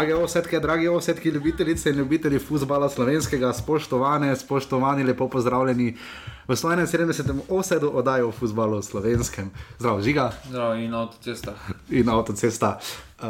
[0.00, 5.96] Drage osetke, dragi osetki, ljubitelice in ljubitelji futbola slovenskega, spoštovane, spoštovani, lepo pozdravljeni
[6.48, 7.40] v 71.
[7.48, 9.50] osedu oddaji o futbalu slovenskem.
[9.78, 10.32] Zdravo, žiga.
[10.48, 11.54] Zdravo, in avtocesta.
[11.90, 12.78] In avtocesta.
[13.18, 13.26] Uh,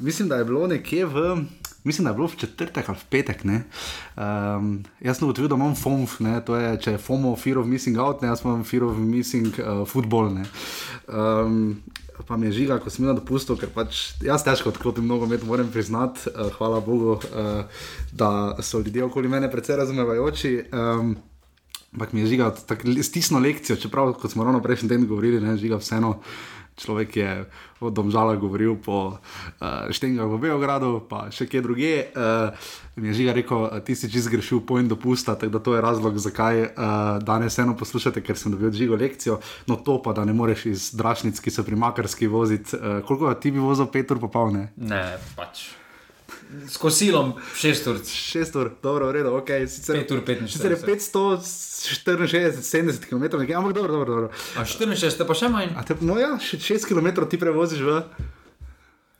[0.00, 1.36] mislim, da je bilo nekje v.
[1.84, 3.42] Mislim, da je bilo v četrtek ali v petek.
[3.44, 6.44] Um, jaz sem ugotovil, da imam FOMF, ne?
[6.44, 8.28] to je če je FOMO, Fear of Missing Out, ne?
[8.28, 10.38] jaz imam Fear of Missing uh, Football.
[11.08, 11.82] Um,
[12.26, 15.44] pa mi je žiga, ko sem jim dopustil, ker pač jaz težko odklopim mnogo med,
[15.48, 18.30] moram priznati, uh, hvala Bogu, uh, da
[18.62, 20.54] so ljudje okoli mene precej razumevajoči.
[20.72, 21.16] Um,
[21.92, 22.52] ampak mi je žiga,
[23.04, 26.18] stisno lekcijo, čeprav, kot smo ravno prejšnji teden govorili, ne žiga vseeno.
[26.76, 27.30] Človek je
[27.82, 31.92] od Domžala govoril po uh, Štengah v Beogradu, pa še kje druge.
[32.14, 32.54] Uh,
[32.96, 36.16] mi je žiga rekel, ti si čez grešil pojem dopusta, tako da to je razlog,
[36.16, 36.72] zakaj uh,
[37.20, 39.42] danes eno poslušate, ker sem dobil žigo lekcijo.
[39.66, 42.78] No to pa, da ne moreš iz Drašnic, ki so pri Makarski voziti.
[42.78, 44.70] Uh, koliko ti bi vozil, Petr, popolne?
[44.80, 45.81] Ne, pač.
[46.68, 48.00] S kosilom 6 ur.
[48.04, 49.50] 6 ur, dobro, v redu, ok.
[49.68, 50.52] Sicer, 5 ur 15.
[50.52, 54.14] Sicer je 564, 70 km, nekaj, ampak dobro, dobro.
[54.14, 54.30] dobro.
[54.56, 55.72] A 64 pa še manj?
[55.76, 58.00] A te, no ja, 6 km ti prevoziš v.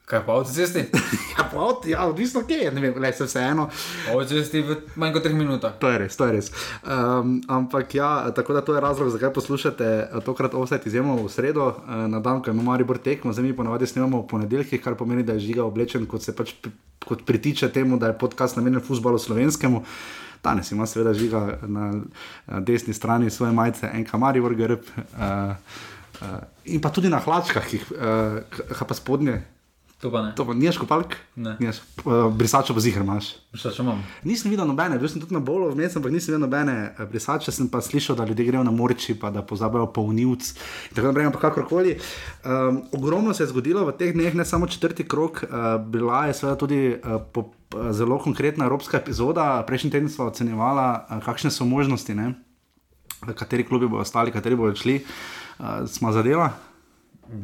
[0.04, 0.82] Kaj pa avtocesti?
[1.34, 3.68] ja, pa avto, ja, odvisno kje, ne vem, le se vseeno.
[4.10, 5.76] Avtocesti v manj kot 3 minutah.
[5.80, 6.50] To je res, to je res.
[6.82, 9.90] Um, ampak ja, tako da to je razlog, zakaj poslušate
[10.26, 13.86] tokrat offset izjemno v sredo, uh, na dan, ko imamo Maribor tekmo, zdaj mi ponavadi
[13.86, 16.56] snemamo v ponedeljkih, kar pomeni, da je žiga oblečen, kot se pač
[17.06, 19.84] kot pritiče temu, da je podcast namenjen futbalu slovenskemu.
[20.42, 21.92] Danes ima seveda žiga na,
[22.46, 24.80] na desni strani svoje majice, enka Maribor, grb.
[24.98, 25.54] Uh,
[26.20, 29.40] uh, in pa tudi na hlačkah, ki jih uh, pa spodnje.
[30.02, 30.32] To pa ne.
[30.34, 31.14] To pa niješ kopalk?
[31.38, 31.54] Ne.
[31.60, 33.28] Niješ, uh, brisačo pa zihar imaš.
[33.52, 34.00] Brisačo imam.
[34.26, 37.52] Nisem videl nobene, bil sem tudi na bolu vmes, ampak nisem videl nobene uh, brisače,
[37.54, 40.48] sem pa slišal, da ljudje grejo na morči, pa da pozabijo polnilc.
[40.90, 41.92] Tako naprej, ampak kakorkoli.
[42.42, 46.34] Um, ogromno se je zgodilo v teh dneh, ne samo četrti krok, uh, bila je
[46.34, 49.62] seveda tudi uh, po, uh, zelo konkretna evropska epizoda.
[49.66, 52.32] Prejšnji teden smo ocenjevali, uh, kakšne so možnosti, ne?
[53.38, 54.98] kateri klubi bodo ostali, kateri bodo šli.
[55.62, 56.50] Uh, smo zadeva?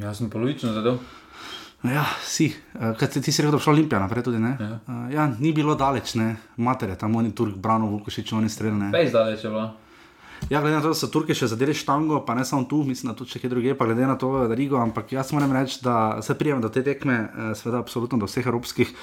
[0.03, 0.99] Jaz sem polovično zadev.
[1.87, 4.41] Ja, si, uh, kaj ti si rekel, da bo šla Olimpija naprej tudi?
[4.43, 4.79] Ja.
[4.87, 8.91] Uh, ja, ni bilo daleč, ne, matere, tam oni Turk, Brano, Vukošič, oni streljne.
[8.93, 9.69] Pej zdaleč je bilo.
[10.51, 13.11] Ja, glede na to, da so Turki še zadeli štango, pa ne samo tu, mislim,
[13.11, 15.81] da tudi če kje druge, pa glede na to, da Rigo, ampak jaz moram reči,
[15.85, 17.19] da se prijem do te tekme,
[17.59, 18.95] seveda, absolutno do vseh evropskih,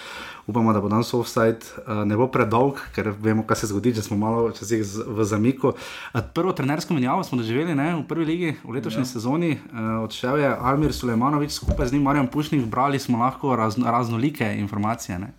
[0.49, 4.17] upamo, da bo danes offside ne bo predolg, ker vemo, kaj se zgodi, če smo
[4.21, 5.75] malo časih v zamiku.
[6.33, 9.11] Prvo trenersko menjavo smo doživeli ne, v prvi ligi v letošnji ja.
[9.11, 9.53] sezoni,
[10.01, 15.19] odšel je Almir Sulejmanovič, skupaj z njim Marjan Pušnik, brali smo lahko razno, raznolike informacije.
[15.19, 15.33] Ne.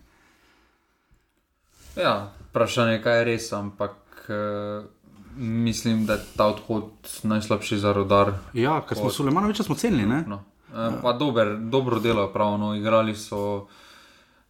[1.97, 3.97] Ja, vprašanje je, kaj je res, ampak.
[4.29, 4.96] Uh...
[5.37, 6.89] Mislim, da je ta odhod
[7.23, 8.33] najslabši za rodar.
[8.53, 10.05] Ja, ker smo Sulejmanoviča cenili.
[10.05, 10.43] No.
[10.73, 13.67] E, pa dober, dobro delo, pravno, igrali so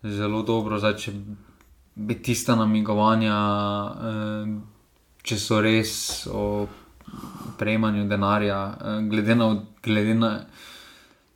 [0.03, 0.79] zelo dobro.
[0.79, 1.13] Zdaj, če
[1.95, 3.37] bi tista namigovanja,
[4.09, 4.45] e,
[5.21, 5.91] če so res
[6.31, 6.67] o
[7.57, 9.49] prejemanju denarja, e, glede na,
[9.83, 10.31] glede na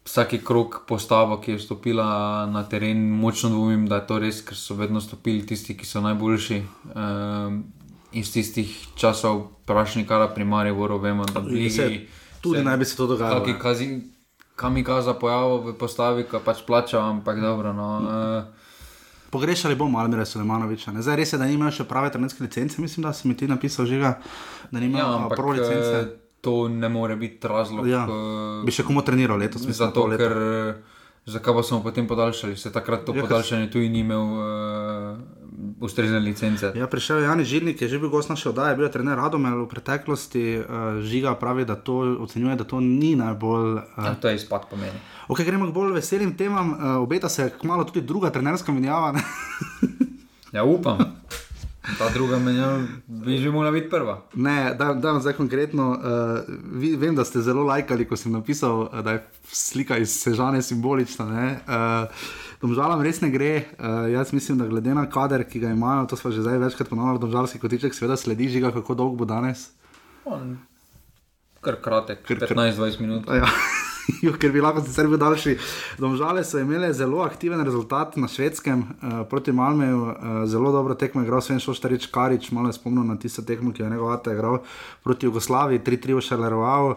[0.06, 4.58] vsaki krok postavo, ki je stopila na teren, močno dvomim, da je to res, ker
[4.58, 6.58] so vedno stopili tisti, ki so najboljši.
[6.58, 7.06] E,
[8.12, 11.90] iz tistih časov, prašni kara primarje, voro vemo, da bi se.
[12.42, 13.46] Tudi se, naj bi se to dogajalo.
[14.56, 17.74] Kam je kaza pojavil v postavi, ko pač plačal, ampak dobro.
[17.74, 18.62] No, uh,
[19.32, 20.92] Pogrešali bomo Almira Sulemanoviča.
[21.02, 23.88] Zdaj res je, da nimajo še prave trenerske licence, mislim, da si mi ti napisal
[23.90, 26.02] že, da nimajo ja, prve licence.
[26.02, 27.88] Uh, to ne more biti razlog.
[27.88, 28.04] Ja.
[28.06, 29.88] Uh, bi še komu treniral letos, mislim.
[29.88, 30.36] Zato, ker.
[31.26, 32.58] Zakaj pa smo potem podaljšali?
[32.58, 34.22] Se takrat to ja, podaljšanje tu ni imel.
[34.22, 35.42] Uh,
[35.82, 36.72] ustrezne licence.
[36.76, 39.66] Ja, prišel je Jan Žilnik, je že bil gost naše oddaje, bil je trener Radomel
[39.66, 40.62] v preteklosti.
[40.62, 43.82] Uh, žiga pravi, da to ocenjuje, da to ni najbolj.
[43.98, 44.98] Uh, ja, to je izpad pomeni.
[45.28, 46.74] Ok, gremo k bolj veselim temam.
[46.74, 49.14] Uh, obeta se kmalo tudi druga trenerska menjava.
[50.56, 50.98] ja, upam.
[51.98, 54.22] Ta druga menjava bi že morala biti prva.
[54.34, 55.90] Ne, da, da zdaj konkretno.
[55.90, 55.98] Uh,
[56.78, 61.58] vi, vem, da ste zelo lajkali, ko sem napisal, da je slika iz Sežane simbolična.
[62.62, 63.54] Domžalam res ne gre.
[63.58, 66.90] Uh, jaz mislim, da glede na kader, ki ga imajo, to smo že zdaj večkrat
[66.90, 69.72] ponovili, domžalski kotiček, seveda sledi žiga, kako dolgo bo danes.
[70.26, 70.60] On,
[71.62, 73.26] kar kratek, 15-20 minut.
[73.26, 73.50] Ja.
[74.42, 75.58] Ker bi lahko sicer bil daljši.
[76.02, 80.16] Domžale so imele zelo aktiven rezultat na švedskem uh, proti Malmeju, uh,
[80.50, 83.84] zelo dobro tekmo je igral Sven Šoštarič Karič, malo je spomnil na tisto tekmo, ki
[83.84, 84.62] je njegov ate igral
[85.04, 86.94] proti Jugoslaviji, 3-3 v Šalerovau.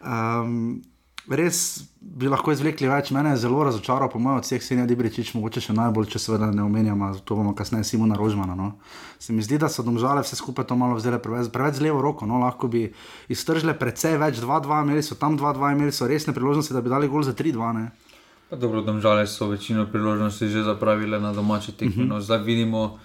[0.00, 0.82] Um,
[1.28, 1.58] res
[2.00, 3.10] bi lahko izvlekli več.
[3.14, 6.50] Mene je zelo razočaral, po mojem, od vseh senja Dibričič, mogoče še najbolj, če seveda
[6.54, 8.54] ne omenjamo, to bomo kasneje Simona Rožmana.
[8.58, 8.72] No.
[9.18, 12.02] Se mi zdi, da so domžale vse skupaj to malo vzele preveč, preveč z levo
[12.04, 12.28] roko.
[12.30, 12.38] No.
[12.44, 12.86] Lahko bi
[13.32, 17.10] iztržile precej več, 2-2, imeli so tam 2-2, imeli so resne priložnosti, da bi dali
[17.10, 17.88] gol za 3-2.
[18.46, 22.06] Pa dobro, domžale so večino priložnosti že zapravile na domači tekmi.
[22.06, 22.14] Uh -huh.
[22.14, 22.98] no, zdaj vidimo,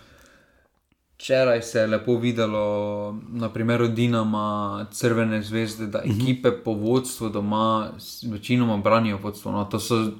[1.21, 7.91] včeraj se je lepo videlo na primeru Dinama, Crvene zvezde, da ekipe po vodstvu doma
[8.31, 9.51] večinoma branijo vodstvo.
[9.51, 10.11] No, to so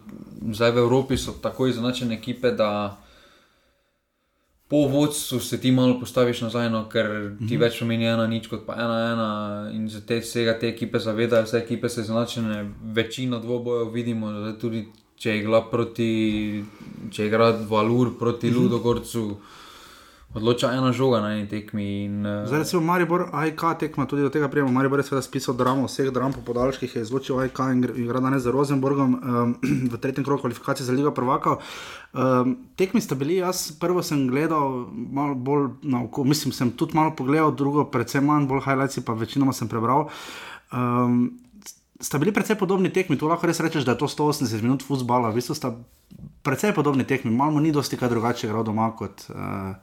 [0.51, 3.01] zdaj v Evropi so tako izenačene ekipe, da
[4.67, 7.07] po vodstvu se ti malo postaviš nazaj, no, ker
[7.49, 9.29] ti več pomeni ena nič kot pa ena ena.
[9.73, 12.61] In za te vsega te ekipe zavedajo, vse ekipe so izenačene,
[12.93, 14.29] večino dvobojev vidimo,
[14.61, 14.85] tudi
[15.17, 16.11] če igra proti,
[17.11, 19.25] če igra Valur proti Ludogorcu.
[20.31, 21.85] Odloča ena žoga na eni tekmi.
[22.07, 24.71] In, uh, Zdaj, recimo, Maribor, AIK tekma tudi do tega prijema.
[24.71, 28.21] Maribor je seveda spisal dramo, vseh dram po podaljških je izločil AIK in gr- igra
[28.23, 29.55] danes z Rosenborgom um,
[29.91, 31.59] v tretjem krogu kvalifikacij za Ligo prvakov.
[32.15, 36.95] Um, tekmi sta bili, jaz prvo sem gledal malo bolj na oko, mislim, sem tudi
[36.95, 40.07] malo pogledal, drugo, predvsem manj, bolj highlights, pa večinoma sem prebral.
[40.71, 41.41] Um,
[41.99, 45.27] sta bili precej podobni tekmi, tu lahko res rečeš, da je to 180 minut futbola,
[45.27, 45.75] v bistvu sta
[46.47, 49.27] precej podobni tekmi, malo ni dosti kaj drugače igral doma kot.
[49.27, 49.75] Uh,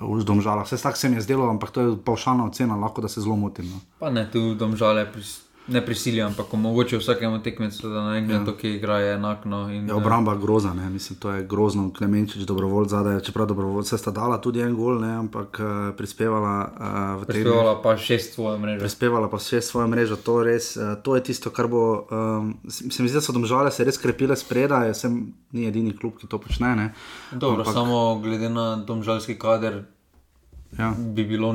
[0.00, 0.66] v domžalah.
[0.66, 3.36] Vse tako se mi je zdelo, ampak to je pavšalna ocena, lahko da se zelo
[3.36, 3.70] motim.
[3.70, 3.80] No.
[3.98, 8.54] Pa ne, tu domžale pris, ne prisilijo, ampak omogočajo vsakemu tekmecu, da na enem ja.
[8.60, 9.70] ki igra, je enakno.
[9.70, 10.90] In, Ja, obramba groza, ne?
[10.90, 11.90] mislim, to je grozno.
[11.98, 15.12] Klemenčič, dobrovolj zadaj, čeprav dobrovoljce sta dala tudi en gol, ne?
[15.16, 17.42] ampak uh, prispevala uh, v tem.
[17.42, 18.80] Prispevala pa šest svoje mreže.
[18.80, 22.06] Prispevala pa še svojo mrežo, to, res, uh, to je tisto, kar bo.
[22.10, 25.96] Um, se se mi zdi, da so domžale se res krepile spredaj, sem ni edini
[25.96, 26.76] klub, ki to počne.
[26.76, 26.86] Ne?
[27.32, 29.84] Dobro, ampak, samo glede na domžalski kader
[30.78, 30.94] Ja.
[30.98, 31.54] bi bilo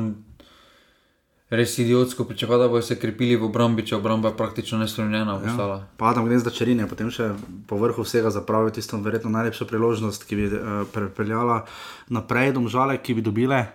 [1.52, 5.74] res idiotsko pričakovati, da bodo se krepili v obrambi, če obramba je praktično nespremljena postala.
[5.82, 5.88] Ja.
[6.00, 7.28] Pa tam gre za črnine, potem še
[7.68, 11.62] po vrhu vsega zapravijo tisto verjetno najlepšo priložnost, ki bi uh, prepeljala
[12.08, 13.66] naprej domžale, ki bi dobile.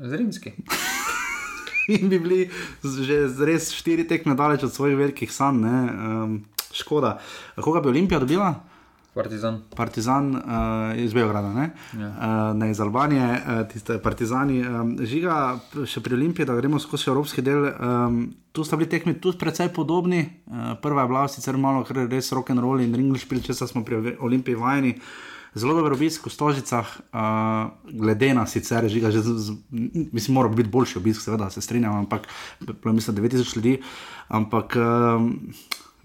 [0.00, 0.54] Zrinski.
[1.96, 2.40] In bi bili
[2.80, 5.64] že res štiri tekme daleč od svojih velikih sanj.
[5.66, 6.40] Um,
[6.72, 7.18] škoda.
[7.60, 8.54] Koga bi Olimpija dobila?
[9.14, 9.62] Partizan.
[9.74, 10.42] Partizan uh,
[10.96, 12.08] iz Beograda, ne, Ja.
[12.08, 14.60] uh, ne iz Albanije, uh, tiste partizani.
[14.62, 17.66] Um, žiga še pri Olimpiji, da gremo skozi evropski del.
[17.74, 18.20] Um,
[18.52, 20.22] tu sta bili tekmi tudi precej podobni.
[20.46, 23.54] Uh, prva je bila sicer malo kar res rock and roll in ring špil, če
[23.58, 24.94] smo pri Olimpiji vajeni.
[25.58, 29.56] Zelo dober obisk v Stožicah, uh, glede na sicer, žiga, že, z, z,
[30.14, 32.30] mislim, mora biti boljši obisk, seveda se strinjam, ampak
[32.86, 33.74] mislim, 9000 ljudi.
[34.28, 35.34] Ampak um,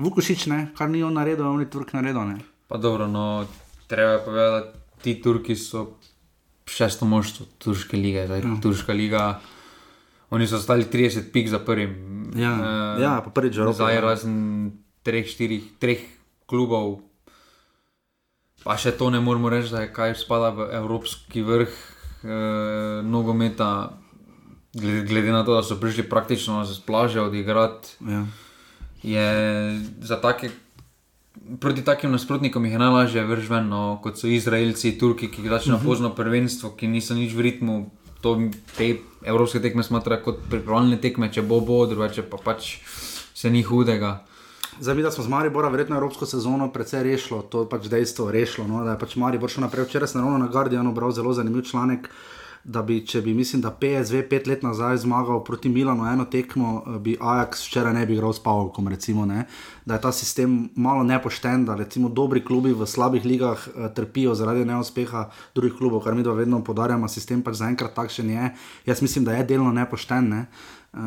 [0.02, 2.26] Vukošič, ne, kar ni on naredil, on je Turk naredil.
[2.34, 2.55] Ne.
[2.68, 3.46] Pa dobro, no,
[3.88, 5.98] treba je povedati, da ti Turki so
[6.66, 8.26] šesto moštvo Turške lige.
[8.26, 8.56] Zdaj, ja.
[8.62, 9.40] Turška liga,
[10.30, 11.94] oni so stali 30 pik za prvim.
[12.36, 14.02] Ja, Eh, ja, pa prvič v Evropi, Zdaj ja.
[14.02, 14.36] razen
[15.04, 16.02] treh, štirih, treh
[16.46, 17.00] klubov.
[18.64, 22.28] Pa še to ne moremo reči, da je kaj spada v evropski vrh eh,
[23.06, 23.94] nogometa,
[24.74, 28.26] glede, glede na to, da so prišli praktično z plaže odigrati Ja.
[29.06, 29.28] je
[30.02, 30.50] za take,
[31.60, 35.78] proti takim nasprotnikom jih je najlažje vrš ven, no, kot so Izraelci, Turki, ki začnejo
[35.78, 35.86] uh -huh.
[35.86, 37.92] pozno prvenstvo, ki niso nič v ritmu.
[38.22, 38.40] To
[38.78, 42.78] te evropske tekme smatrajo kot pripravljalne tekme, če bo bo, drugače pa pač
[43.34, 44.26] se ni hudega.
[44.80, 48.68] Zdaj, da smo z Maribora verjetno evropsko sezono precej rešilo, to je pač dejstvo rešilo,
[48.68, 49.86] no, da je pač Maribor šel naprej.
[49.86, 52.10] Včeraj sem ravno na Guardianu bral zelo zanimiv članek,
[52.66, 56.82] da bi, če bi, mislim, da PSV pet let nazaj zmagal proti Milanu eno tekmo,
[56.82, 59.46] eh, bi Ajax včeraj ne bi igral s Pavlom, recimo, ne,
[59.86, 64.34] da je ta sistem malo nepošten, da recimo dobri klubi v slabih ligah eh, trpijo
[64.36, 68.50] zaradi neuspeha drugih klubov, kar mi dva vedno podarjamo, sistem pač zaenkrat takšen je.
[68.90, 70.48] Jaz mislim, da je delno nepošten, ne.
[70.96, 71.02] Uh,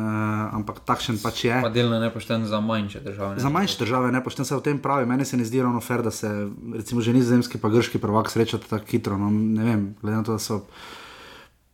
[0.53, 1.55] ampak takšen pač je.
[1.65, 3.35] Pa delno nepošten za manjše države.
[3.35, 3.41] Ne?
[3.41, 5.07] Za manjše države ne poštem se o tem pravi.
[5.09, 6.29] Meni se ne zdi ravno fair, da se
[6.75, 9.17] recimo že nizozemski pa grški prvak srečata tako hitro.
[9.17, 10.61] No, ne vem, glede na to, da so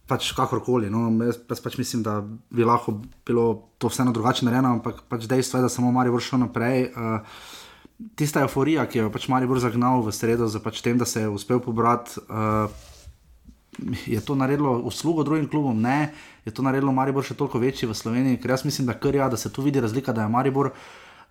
[0.07, 0.89] pač kakorkoli.
[0.93, 2.19] No, jaz, jaz pač mislim, da
[2.53, 3.45] bi lahko bilo
[3.81, 6.91] to vseeno drugače narejeno, ampak pač dejstvo je, da samo Marijo šel naprej.
[6.93, 7.45] Uh,
[8.19, 11.23] Tista euforija, ki jo je pač Marijo zagnal v sredo, za pač tem, da se
[11.23, 12.67] je uspel pobrati, uh,
[14.05, 16.13] je to naredilo uslugo drugim klubom, ne,
[16.45, 19.29] je to naredilo Maribor še toliko večji v Sloveniji, ker jaz mislim, da kar ja,
[19.29, 20.71] da se tu vidi razlika, da je Maribor,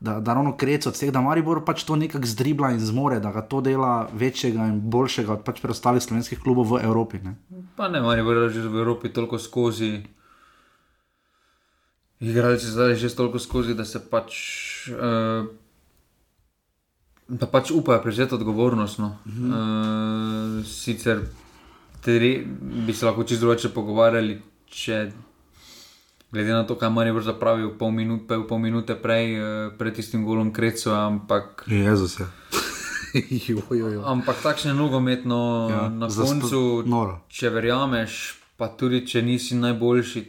[0.01, 3.33] da, da ravno krec od vseh, da Maribor pač to nekako zdribla in zmore, da
[3.33, 7.21] ga to dela večjega in boljšega od pač preostalih slovenskih klubov v Evropi.
[7.25, 7.37] Ne.
[7.77, 10.05] Pa ne, manj bo že v Evropi toliko skozi.
[12.21, 14.35] Igralci zdaj že toliko skozi, da se pač.
[14.91, 15.49] Uh,
[17.29, 18.99] da pač upajo prevzeti odgovornost.
[18.99, 19.17] No.
[19.27, 20.61] -huh.
[20.61, 21.21] uh, sicer
[22.01, 25.11] tri, bi se lahko čisto drugače pogovarjali, če
[26.35, 29.47] glede na to, kaj manj bo zapravil pol minute, pol minute prej, uh,
[29.79, 31.62] pred tistim golom krecu, ampak.
[31.71, 32.26] Jezus je.
[33.49, 34.03] jo, jo, jo.
[34.03, 37.21] Ampak takšne nogometno Ja, ja, na koncu, noro.
[37.31, 40.23] če verjameš, pa tudi če nisi najboljši,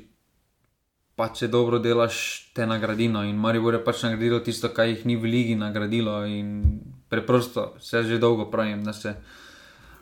[1.17, 3.23] pa če dobro delaš, te nagradino.
[3.25, 6.21] In Maribor je pač nagradilo tisto, kar jih ni v ligi nagradilo.
[6.29, 6.61] In
[7.09, 9.15] preprosto, se že dolgo pravim, da se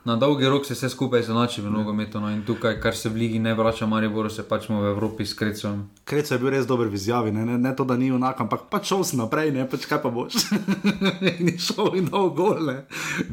[0.04, 2.20] na dolgi rok se vse skupaj zanači v nogometu.
[2.20, 5.34] No, in tukaj, kar se v Ligi ne vrača, Mariboru se pač v Evropi s
[5.34, 5.88] Krecom.
[6.04, 8.66] Krec je bil res dober v izjavi, ne, ne, ne to, da ni unak, ampak
[8.70, 10.50] pač šel si naprej, ne pač kaj pa boš.
[11.46, 12.76] ni šel in dol gol, ne.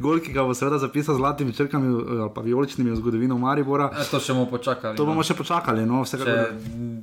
[0.00, 3.90] Gol, ki ga bo seveda zapisal z zlatimi črkami ali pa vijoličnimi v zgodovino Maribora.
[3.92, 4.96] E, to še bomo počakali.
[4.96, 5.26] To bomo no.
[5.26, 6.56] še počakali, no, vsekakor.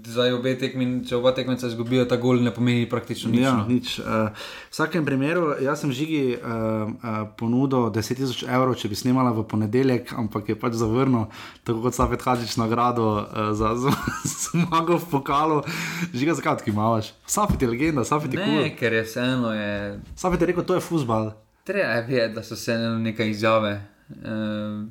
[0.09, 3.45] Zdaj obe tekmi, če oba tekmeca izgubijo, ta gol ne pomeni praktično nič.
[3.45, 3.69] Ja, no.
[3.69, 3.99] nič.
[4.01, 9.35] Uh, v vsakem primeru, jaz sem žigi uh, uh, ponudil 10.000 evrov, če bi snimala
[9.35, 9.58] v ponedeljek,
[10.17, 11.25] ampak je pač zavrnil,
[11.63, 13.75] tako kot Safet Hadžič nagrado uh, za
[14.25, 15.61] zmago v pokalu.
[16.13, 17.13] Žiga, zakaj ti imaš?
[17.25, 18.77] Safet je legenda, Safet je Ne, kul.
[18.79, 21.33] ker je vseeno, je, Safet je rekel, to je futbal.
[21.63, 23.81] treba je vedeti, da so vseeno neke izjave.
[24.09, 24.87] Uh,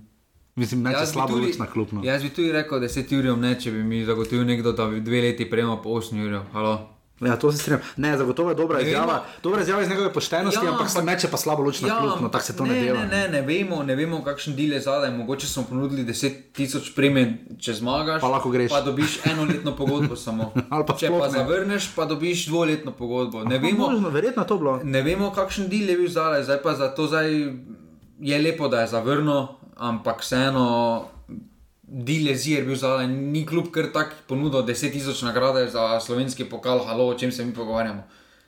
[0.57, 2.01] Mislim, Jaz bi slabo luč na klubno.
[2.05, 5.21] Jaz bi tudi rekel 10 ur, ne, če bi mi zagotovil nekdo, da bi dve
[5.21, 6.39] leti prejemal po 8 ur.
[7.21, 7.81] Ja, to se strinjam.
[7.97, 8.91] Ne, zagotovo je dobra Ne vemo.
[8.91, 9.23] izjava.
[9.43, 12.45] Dobra izjava iz njegove poštenosti, Ja, ampak se meče pa slabo luč na klubno, tako
[12.45, 13.01] se to ne, ne dela.
[13.01, 15.11] Ne, ne, ne, vemo, ne vemo, kakšen del je zadaj.
[15.13, 17.27] Mogoče smo ponudili 10 tisoč premij,
[17.59, 18.21] če zmagaš.
[18.21, 18.71] Pa lahko greš.
[18.71, 20.53] Pa dobiš enoletno pogodbo samo.
[20.87, 21.31] Pa če pa ne.
[21.31, 23.45] zavrneš, pa dobiš dvoletno pogodbo.
[23.45, 24.81] Ne vemo, Možno, verjetno je to bilo.
[24.85, 26.43] ne vemo, kakšen del je bil zadaj.
[26.45, 27.27] Zdaj pa za to zdaj
[28.21, 29.47] je lepo, da je zavrnil,
[29.77, 31.05] ampak vseeno.
[31.89, 36.85] Dil je bil zadaj, ni kljub kar tak ponudil 10 tisoč nagrade za slovenski pokal,
[36.85, 38.05] halo, o čem se mi pogovarjamo.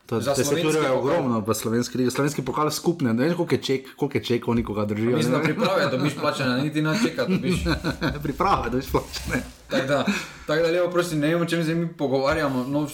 [0.06, 2.10] To, Za deset slovenski ur je ogromno v slovenski.
[2.10, 5.16] Slovenski pokal je skupne, ne vem koliko je ček, koliko je čekov, nikoga držijo.
[5.16, 7.62] Mislim, da priprave dobiš plačane, niti ne čeka, dobiš.
[8.24, 9.42] Priprava, da veš plačene.
[9.70, 10.04] Tako da,
[10.46, 12.64] tak da lepo, prosim, ne vem, o čem se mi pogovarjamo.
[12.68, 12.88] No,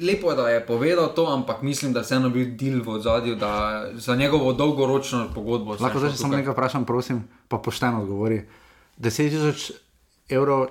[0.00, 3.36] lepo je, da je povedal to, ampak mislim, da je vseeno bil del v zadju,
[3.36, 5.76] da za njegovo dolgoročno pogodbo.
[5.80, 8.46] Lahko zdaj samo nekaj vprašam, prosim, pa pošteno odgovori.
[8.98, 9.70] 10 tisoč
[10.28, 10.66] evrov,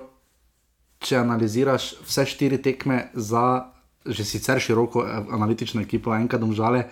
[0.98, 3.72] če analiziraš vse štiri tekme za
[4.06, 6.84] že sicer široko eh, analitično ekipo, enkrat domžale,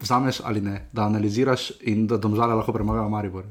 [0.00, 3.44] vzameš ali ne, da analiziraš in da domžale lahko premagajo Maribor.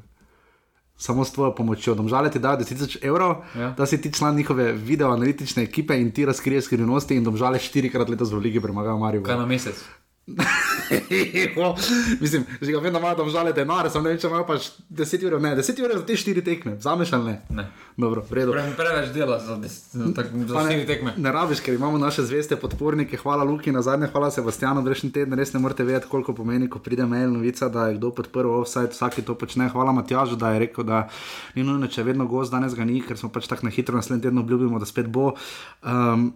[0.98, 1.92] Samo s tvojo pomočjo.
[1.96, 3.74] Domžale ti dajo 10 tisoč evrov, Ja.
[3.78, 8.10] da si ti član njihove video analitične ekipe in ti razkriješ skrivnosti in domžale štirikrat
[8.10, 9.28] letos v ligi premagajo Maribor.
[9.28, 9.76] Kaj na mesec?
[12.22, 15.26] Mislim, že ga da imajo tam žale denar, samo ne vem, če imajo pač 10
[15.28, 17.36] ur, ne, 10 ur za te 4 tekme, vzameš ali ne?
[17.50, 17.66] Ne.
[17.98, 18.24] Dobro.
[18.30, 18.46] Pre,
[18.78, 21.14] preveč dela za, des, za, tak, za Pa štiri ne, tekme.
[21.18, 25.38] ne rabiš, ker imamo naše zveste podpornike, hvala Luki, na zadnje, hvala Sebastianu, prejšnji teden
[25.38, 28.92] res ne morete vedeti, koliko pomeni, ko pride mail novica, da je kdo podprl offside,
[28.98, 29.70] vsak to počne.
[29.70, 31.06] Hvala Matjažu, da je rekel, da
[31.56, 34.26] ni nujno, če vedno gost, danes ga ni, ker smo pač tako na hitro naslednji
[34.26, 35.36] teden obljubimo, da spet bo.
[35.86, 36.34] Um,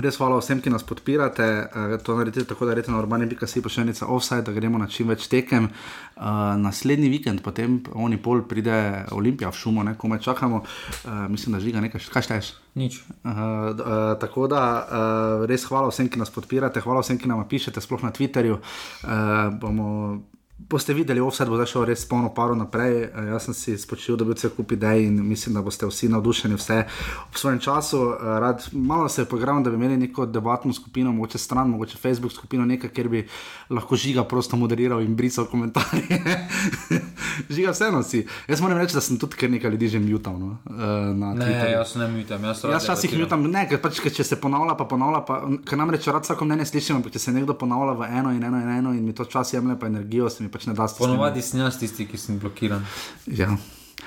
[0.00, 1.46] Res hvala vsem, ki nas podpirate.
[1.68, 5.26] Uh, to naredite tako, da rečete na urbani.si pošiljnica offside, da gremo na čim več
[5.28, 5.68] tekem.
[6.16, 10.62] Uh, naslednji vikend, potem oni pol pride Olimpija v šumo, ne, komaj čakamo.
[10.64, 12.50] Uh, mislim, da žiga nekaj, kaj šteješ.
[12.80, 13.00] Nič.
[13.24, 17.44] Uh, uh, tako da uh, res hvala vsem, ki nas podpirate, hvala vsem, ki nam
[17.48, 18.60] pišete, sploh na Twitterju.
[18.60, 19.90] Uh, bomo,
[20.68, 23.08] boste videli, offset bo zdaj šel res polno paro naprej.
[23.08, 26.08] Uh, jaz sem si spočil, da bi cel kup idej in mislim, da boste vsi
[26.12, 26.82] navdušeni vse
[27.32, 28.00] v svojem času.
[28.00, 32.32] Uh, rad, malo se poigram, da bi imeli neko debatno skupino, mogoče stran, mogoče Facebook
[32.32, 33.26] skupino, nekaj, kjer bi
[33.70, 36.20] lahko žiga prosto moderiral in brisal komentarje.
[37.54, 38.26] žiga vseeno si.
[38.48, 41.46] Jaz moram reči, da sem tudi kar nekaj ljudi že mutal no, uh, na Ne,
[41.46, 41.72] Twitterju.
[41.72, 44.74] jaz ne mutam, jaz rad Jaz včasih jutam, ne, ker pač, ker če se ponavlja,
[44.78, 48.10] pa ponavlja, pa, ker namreč rad vsako mnenje slišim, ampak če se nekdo ponavlja v
[48.20, 50.66] eno in eno in eno in mi to čas jemlje, pa energijo, se mi pač
[50.66, 51.10] ne da strinjati.
[51.10, 52.82] Ponovadi sem jaz tisti, ki sem blokiran.
[53.26, 53.56] Ja.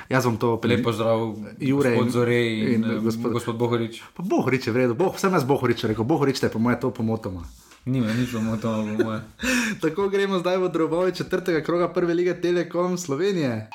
[0.06, 1.20] Jaz vam to Lepo zdrav,
[1.60, 4.02] Jure gospod in- in, in gospod- gospod, Bohorič.
[4.14, 6.78] Pa Bohorič je v redu, boh, vsem jaz Bohorič rekel, Bohorič te je po moje
[6.78, 7.44] to pomotoma.
[7.86, 9.22] Nima nič bomo to, po moje.
[9.82, 13.70] Tako gremo zdaj v drobovi četrtega kroga prve lige Telekom Slovenije.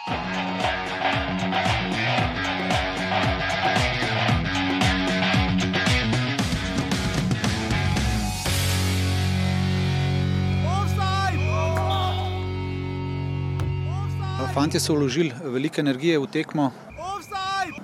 [14.54, 16.70] Fantje so vložili veliko energije v tekmo.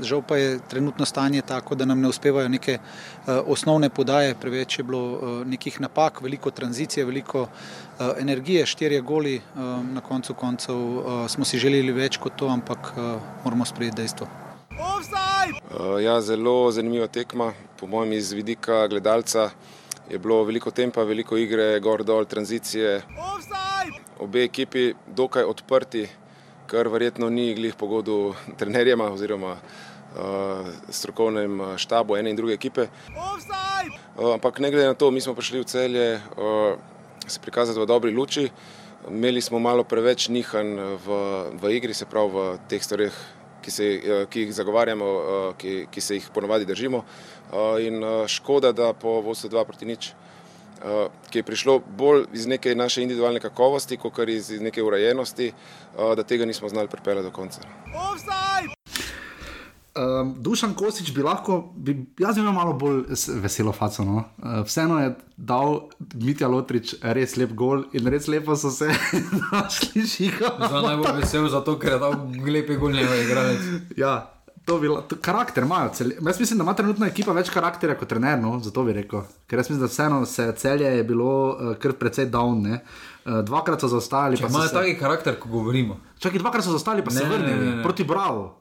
[0.00, 4.78] Žal pa je trenutno stanje tako, da nam ne uspevajo neke uh, osnovne podaje, preveč
[4.78, 7.49] je bilo uh, nekih napak, veliko tranzicije, veliko uh,
[8.18, 9.40] energije, štirje goli.
[9.92, 10.76] Na koncu koncev
[11.28, 12.92] smo si želeli več kot to, ampak
[13.44, 14.26] moramo sprejeti dejstvo.
[16.02, 17.52] Ja, zelo zanimiva tekma.
[17.80, 19.50] Po mojem, iz vidika gledalca
[20.11, 23.02] je bilo veliko tempa, veliko igre, gor dol, tranzicije.
[24.21, 26.06] Obe ekipi dokaj odprti,
[26.66, 32.88] kar verjetno ni glih pogodu trenerjema oziroma uh, strokovnem uh, štabu ene in druge ekipe.
[34.16, 36.78] Uh, ampak ne glede na to, mi smo prišli v celje uh,
[37.26, 38.50] se prikazati v dobri luči.
[39.09, 41.09] Imeli smo malo preveč nihanj v,
[41.61, 43.12] v igri, se pravi v teh stvareh,
[43.61, 47.04] ki, se, eh, ki jih zagovarjamo, eh, ki, ki se jih ponovadi držimo.
[47.04, 50.34] Eh, In eh, škoda, da po vodstvu 2 proti nič uh,
[51.31, 55.53] ki je prišlo bolj iz neke naše individualne kakovosti, kot iz, iz neke urejenosti,
[55.97, 57.61] uh, da tega nismo znali pripeljati do konca.
[59.95, 63.05] Um, Dušan Kosič bi lahko, bi, jaz bi imel malo bolj
[63.43, 64.05] veselo faco.
[64.05, 64.25] No?
[64.38, 65.81] Uh, vseeno je dal
[66.14, 68.91] Mitja Lotrič res lep gol in res lepo so se
[69.53, 70.50] našli žiga.
[70.59, 72.19] Za najbolj vesel, zato ker je dal
[72.50, 73.71] lepe gol njegov igralec.
[73.97, 74.34] Ja,
[74.64, 75.90] to bi lahko, karakter imajo.
[75.94, 78.56] Cel, jaz mislim, da ima trenutno ekipa več karakterja kot trener, no?
[78.64, 79.23] zato bi rekel.
[79.47, 82.66] Ker jaz mislim, da vseeno se celje je bilo uh, kar precej down.
[82.66, 84.40] Uh, dvakrat so zaostali.
[84.40, 84.75] Imajo se...
[84.75, 86.00] taki karakter, ko govorimo.
[86.18, 88.52] Čakaj, dvakrat so zaostali, pa ne, se vrnili proti Bravo.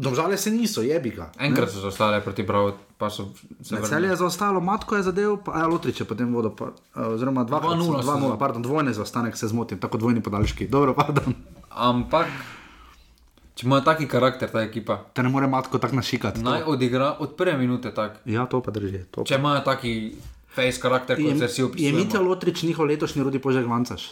[0.00, 1.26] Domžale se niso, jebi ga.
[1.38, 3.26] Enkrat so zaostale proti pravu, pa so
[3.60, 3.88] se vrnili.
[3.88, 6.54] Celje je zaostalo, matko je zadev, pa je Lotriče potem vodo.
[6.56, 6.70] Pa,
[7.04, 10.68] oziroma 2-0, pardon, dvojne zaostanek se zmotim, tako dvojni podaljški.
[10.68, 11.36] Dobro, pardon.
[11.68, 12.32] Ampak,
[13.60, 14.96] če ima taki karakter ta ekipa.
[15.12, 16.40] Te ne more matko tako našikati.
[16.40, 16.72] Naj to.
[16.72, 18.22] odigra od prve minute tak.
[18.24, 19.04] Ja, to pa drži.
[19.12, 19.28] To pa.
[19.28, 19.92] Če ima taki
[20.54, 21.90] face karakter, kot se si opisuje.
[21.90, 24.08] Je Mitja Lotrič njihov letošnji rodi požeg vancaš?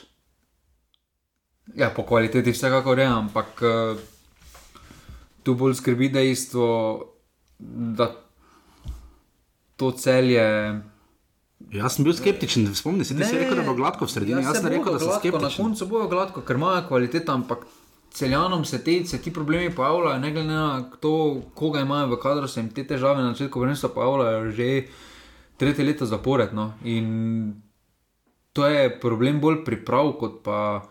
[1.73, 3.65] Ja, po kvaliteti vsekakor je, ampak.
[3.65, 4.05] Uh,
[5.49, 6.69] tu bolj skrbi dejstvo,
[7.97, 8.13] da
[9.81, 10.45] to celje.
[11.73, 14.45] Jaz sem bil skeptičen, spomni se, da si rekel, da bo gladko v sredini.
[14.45, 15.49] Jaz sem rekel, da so skeptični.
[15.49, 17.65] Na koncu bojo gladko, ker imajo kvaliteto, ampak
[18.11, 22.49] celjanom se, te, se ti problemi pojavljajo, ne glede na to, koga imajo v kadru,
[22.49, 24.69] se jim te težave na začetku vrnstva pojavljajo že
[25.57, 26.73] tretje leto zaporedno.
[26.85, 27.55] In
[28.53, 30.89] to je problem bolj priprav, kot pa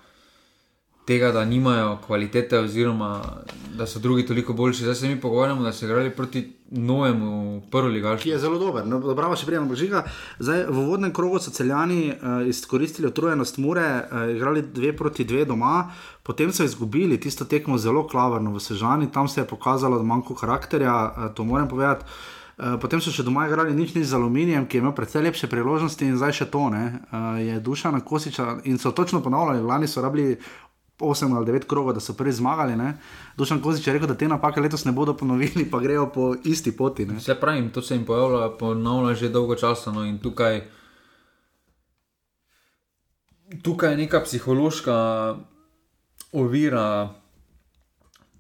[1.08, 3.22] tega, da nimajo kvalitete, oziroma
[3.78, 4.84] da so drugi toliko boljši.
[4.84, 8.24] Zdaj se mi pogovarjamo, da so igrali proti novemu prvi ligašu.
[8.24, 10.04] Ki je zelo dober, no, dobro, še prej božiga.
[10.40, 15.46] Zdaj, v vodnem krogu so celjani uh, izkoristili utrujenost Mure, uh, igrali dve proti dve
[15.46, 15.92] doma,
[16.28, 20.98] potem so izgubili tisto tekmo zelo klavrno v Sežani, tam se je pokazalo, manjko karakterja,
[21.06, 22.06] uh, to moram povedati.
[22.82, 26.02] Potem so še doma igrali nič, nič z aluminijem, ki je imel precej lepše priložnosti,
[26.02, 26.86] in zdaj še to ne.
[27.14, 30.40] Uh, je duša na kosiča in so točno ponavljali, lani so rabili
[31.00, 32.74] 8 ali 9 krogov, da so prvi zmagali.
[33.38, 36.78] Dušan Kozič je rekel, da te napake letos ne bodo ponovili, pa grejo po isti
[36.78, 37.06] poti.
[37.06, 37.20] Ne?
[37.20, 39.92] Se pravi, to se jim pojavlja ponovno že dolgo časa.
[39.92, 40.62] No, in tukaj,
[43.62, 45.36] tukaj je neka psihološka
[46.32, 47.14] ovira,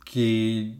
[0.04, 0.74] ki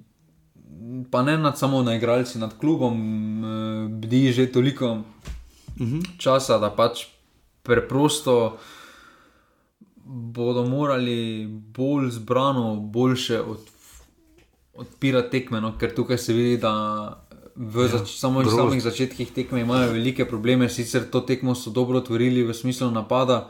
[1.12, 2.98] pa ne nad samo na igralci, nad klubom,
[3.44, 5.02] eh, bdi že toliko uh
[5.82, 6.00] mhm.
[6.00, 6.18] -huh.
[6.18, 7.06] časa, da pač
[7.64, 8.58] preprosto
[10.08, 13.60] bodo morali bolj zbrano, boljše od,
[14.74, 15.74] odpirati tekme, no?
[15.78, 16.74] ker tukaj se vidi, da
[17.56, 20.70] v ja, zač samo v samih začetkih tekme imajo velike probleme.
[20.70, 23.50] Sicer to tekmo so dobro otvorili v smislu napada,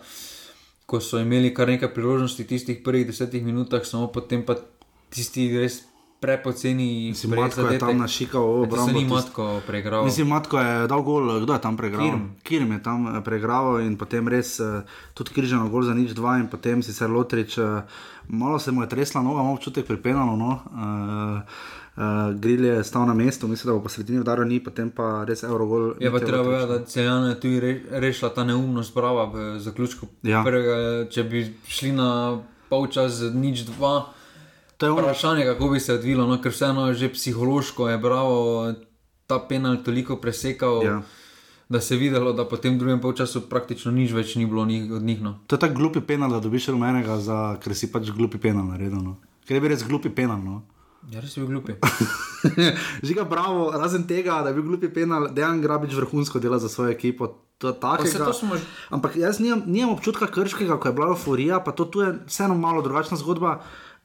[0.87, 4.55] ko so imeli kar nekaj priložnosti v tistih prvih desetih minutah, samo potem pa
[5.11, 5.83] tisti res
[6.19, 7.10] prepoceni.
[7.10, 8.88] Mislim, Matko je tam našikal obrambo.
[8.88, 10.06] Se ni Matko pregral.
[10.06, 12.06] Mislim, Matko je dal gol, kdo je tam pregral?
[12.06, 12.21] Kirm.
[12.43, 14.82] Kirm je tam eh, pregral in potem res uh,
[15.13, 17.58] tudi križano gol za nič dva in potem si se lotrič.
[17.58, 17.82] Uh,
[18.27, 20.36] malo se mu je tresla noga, malo občutek pripenalo.
[20.36, 20.62] No?
[20.71, 21.41] Uh,
[21.97, 25.23] Uh, Gril je stal na mestu, mislim, da bo po sredini udaril, ni potem pa
[25.25, 25.95] res Eurogol.
[25.99, 30.08] Je pa treba vedeti, da se je tudi re, rešila ta neumnost prava v zaključku.
[30.21, 30.43] Ja.
[30.45, 32.38] Prvega, če bi šli na
[32.69, 34.13] polčas z nič dva,
[34.77, 38.73] To je vprašanje, kako bi se odvilo, no, ker vseeno že psihološko je bravo
[39.27, 40.83] ta penal toliko presekal.
[40.83, 41.01] Ja.
[41.69, 44.91] Da se je videlo, da po tem drugem polčasu praktično nič več ni bilo njih,
[44.91, 45.21] od njih.
[45.21, 45.39] No.
[45.47, 49.01] To je tako glupi penal, da dobiš rumenega, za, ker si pač glupi penal naredil.
[49.03, 49.17] No.
[49.47, 50.39] Ker je bil res glupi penal.
[50.39, 50.61] No.
[51.11, 51.75] Ja, res je bil glupi.
[53.07, 56.95] Žiga, bravo, razen tega, da je bil glupi penal, dejan grabič vrhunsko dela za svojo
[56.95, 57.33] ekipo.
[57.57, 58.55] To takega, to smo...
[58.93, 62.85] Ampak jaz nimam, nimam občutka krškega, ko je bila euforija, pa to je vseeno malo
[62.85, 63.57] drugačna zgodba.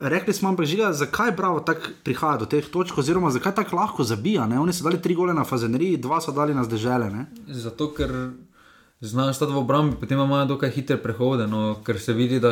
[0.02, 4.04] Rekli smo, ampak žiga, zakaj Bravo tako prihaja do teh točk, oziroma zakaj tako lahko
[4.04, 4.46] zabija?
[4.50, 4.58] Ne?
[4.60, 7.10] Oni so dali tri gole na fazeneriji, dva so dali na zdežele.
[7.10, 7.26] Ne?
[7.46, 8.10] Zato, ker
[9.00, 12.50] znajo stati v obrambi, potem imajo dokaj hitre prehode, no, ker se vidi, da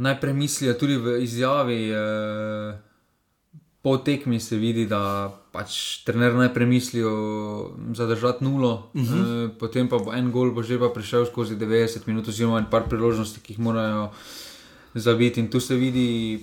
[0.00, 1.82] najprej mislijo tudi v izjavi.
[1.90, 2.78] Eh,
[3.82, 7.00] Po tekmi se vidi, da pač trener najprej misli
[7.96, 9.46] zadržati nulo, uh -huh.
[9.46, 12.66] e, potem pa bo en gol, bo že pa prišel skozi 90 minut, oziroma en
[12.70, 14.10] par priložnosti, ki jih morajo
[14.94, 15.40] zaviti.
[15.40, 16.40] In tu se vidi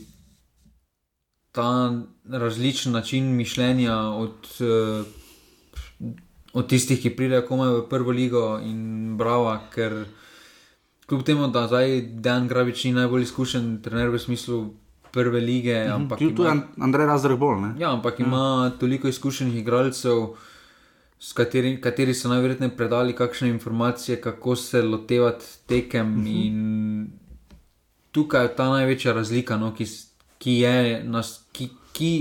[1.52, 5.06] ta različen način mišljenja od, uh,
[6.54, 10.06] od tistih, ki pridejo komaj v prvo ligo in brava, ker
[11.06, 14.68] kljub temu, da zdaj Dan Gravič ni najbolj izkušen trener v smislu.
[15.12, 15.96] Prve lige, -hmm.
[15.96, 17.80] ampak tudi ima, Andrej Razdrg bolj.
[17.80, 18.26] Ja, ampak ja.
[18.26, 20.36] ima toliko izkušenih igralcev,
[21.34, 26.08] kateri, kateri so najverjetneje predali kakšne informacije, kako se lotevati tekem.
[26.08, 27.17] Mm -hmm
[28.12, 29.88] tukaj je ta največja razlika, no, ki,
[30.38, 32.12] ki, je, nas, ki, ki,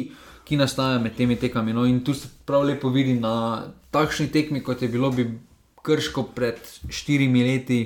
[0.47, 1.75] ki nastaja med temi tekami.
[1.77, 5.29] No, in tu se prav lepo vidi na takšni tekmi, kot je bilo, bi
[5.87, 6.59] krško pred
[6.91, 7.81] štirimi leti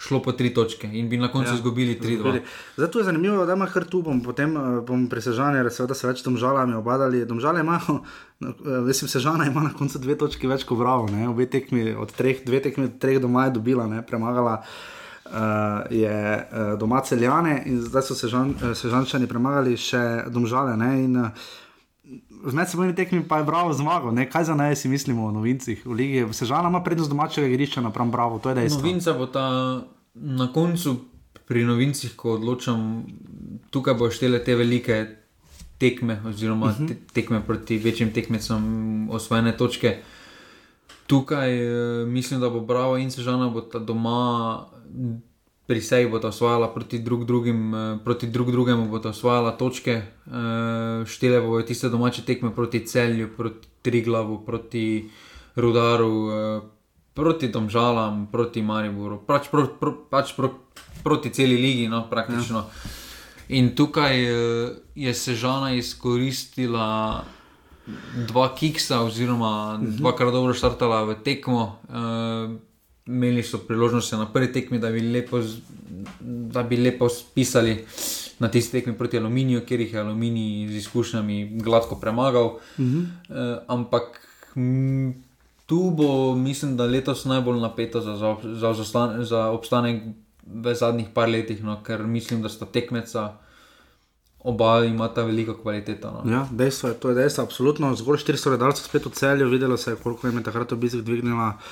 [0.00, 2.42] šlo po tri točke in bi na koncu ja, izgubili tri točke.
[2.76, 6.22] Zato je zanimivo, da ima kar tu, bom potem eh, bom presežanje, da se več
[6.24, 7.24] domžalami obadali.
[7.28, 7.98] Domžale imajo,
[8.88, 11.28] mislim, sežana ima na koncu dve točki več kot bravo, ne?
[11.28, 14.00] obe tekmi od treh, dve tekmi od treh doma je dobila, ne?
[14.06, 14.62] premagala.
[15.30, 20.74] Uh, je uh, doma celjane in zdaj so sežan, uh, sežančani premagali še domžale.
[20.76, 21.04] Ne?
[21.04, 21.28] In uh,
[22.46, 24.10] z medsebojnimi tekmi pa je bravo zmagal.
[24.10, 24.26] Ne?
[24.30, 26.26] Kaj za naj si mislimo o novincih v Ligi?
[26.34, 28.82] Sežana ima prednost domačega igrišča napram bravo, to je dejstvo.
[28.82, 29.46] Novinca bo ta
[30.14, 30.96] na koncu
[31.46, 33.04] pri novincih, ko odločam,
[33.70, 35.06] tukaj bo štele te velike
[35.78, 36.84] tekme, oziroma uh mhm.
[36.84, 36.88] -huh.
[36.88, 40.02] te, tekme proti večjim tekmecem, osvojene točke.
[41.06, 44.66] Tukaj uh, mislim, da bo bravo in sežana bo ta doma
[45.70, 49.54] pri sebi bo ta osvajala proti, drug drugim, eh, proti drug drugemu, bo ta osvajala
[49.54, 55.10] točke, eh, štele bojo tiste domače tekme proti celju, proti Triglavu, proti
[55.56, 56.60] Rudaru, eh,
[57.14, 60.50] proti Domžalam, proti Mariboru, pač, pro, pro, pač pro,
[61.04, 62.58] proti celi ligi, no, praktično.
[62.58, 62.90] Ja.
[63.48, 64.14] In tukaj
[64.94, 67.24] je Sežana izkoristila
[68.26, 69.96] dva kiksa, oziroma mhm.
[70.02, 71.78] dvakrat dobro štartala v tekmo
[73.06, 75.40] imeli so priložnost na prvi tekmi, da bi lepo,
[76.20, 77.84] da bi lepo spisali
[78.38, 82.46] na tisti tekmi proti Aluminiju, kjer jih je Aluminij z izkušnjami gladko premagal.
[82.46, 83.04] Uh -huh.
[83.28, 84.02] uh, ampak
[84.56, 85.14] m,
[85.66, 90.02] tu bo, mislim, da letos najbolj napeto za, za, za, za, za obstanek
[90.46, 93.32] v zadnjih par letih, no, ker mislim, da sta tekmeca.
[94.40, 96.10] Oba imata veliko kvaliteto.
[96.10, 96.32] No.
[96.32, 97.94] Ja, dejstvo je, to je dejstvo, absolutno.
[97.94, 101.62] Zgolj 400 gledalcev spet v celju, videlo se je, koliko je takrat obisk dvignila uh,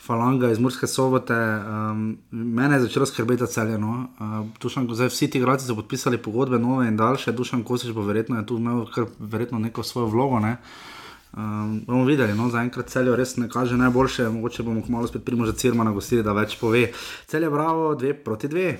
[0.00, 3.78] falanga iz Murske sobote, um, mene je začelo skrbeti celje.
[3.78, 4.06] No.
[4.20, 8.42] Uh, zdaj, vsi ti igralci so podpisali pogodbe, nove in daljše, dušan Kosič bo verjetno
[8.42, 10.38] tu imel kar, verjetno neko svojo vlogo.
[10.40, 10.56] Ne.
[11.36, 15.52] Um, bomo videli, no, zaenkrat celje res ne kaže najboljše, mogoče bomo kmalo spet primože
[15.52, 16.86] Cirma na gostili, da več pove.
[17.26, 18.70] Celje bravo, dve proti dve.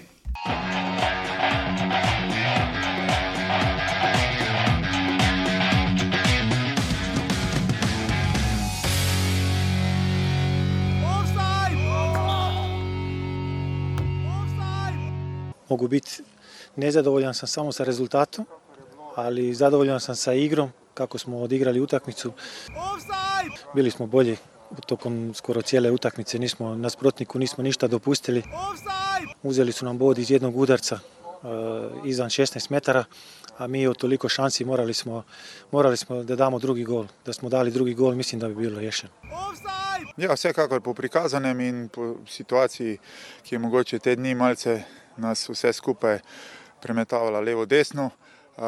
[15.69, 16.23] Mogu biti
[16.77, 18.47] nezadovoljan sam samo sa rezultatom,
[19.15, 22.33] ali zadovoljan sam sa igrom, kako smo odigrali utakmicu.
[23.75, 24.37] Bili smo bolji
[24.87, 28.43] tokom skoro cijele utakmice, nismo na sprotniku nismo ništa dopustili.
[29.43, 30.99] Uzeli su nam bod iz jednog udarca
[31.47, 33.05] uh, izvan 16 metara,
[33.59, 35.23] a mi od toliko šansi morali smo,
[35.71, 37.07] morali smo da damo drugi gol.
[37.27, 39.13] Da smo dali drugi gol, mislim da bi bilo rješeno.
[40.17, 42.99] Ja, vsekakor po prikazanem in po situaciji,
[43.43, 44.83] ki je mogoče te dni malce
[45.17, 46.19] nas vse skupaj
[46.83, 48.11] premetavala levo-desno.
[48.57, 48.63] Uh,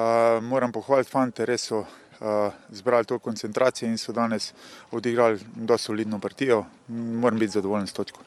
[0.44, 4.52] moram pohvaliti fante, res so uh, zbrali to koncentracijo in so danes
[4.90, 6.64] odigrali do solidno partijo.
[6.88, 8.20] Moram biti zadovoljen s točko.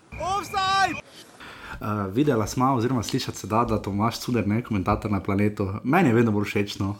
[1.81, 5.67] Uh, videla smo, oziroma slišati se da, da imaš čuder, ne komentator na planetu.
[5.83, 6.95] Meni je vedno bolj všeč, uh,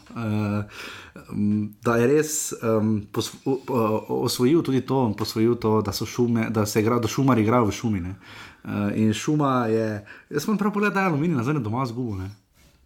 [1.81, 5.15] da je res um, posvo, uh, osvojil tudi to,
[5.61, 8.01] to da, šume, da se igra, da šumari igrajo v šumi.
[8.01, 8.15] Uh,
[8.63, 12.27] Uh, in šuma je, jaz sem prav pogledal, da je aluminij na zadnje doma zgubil.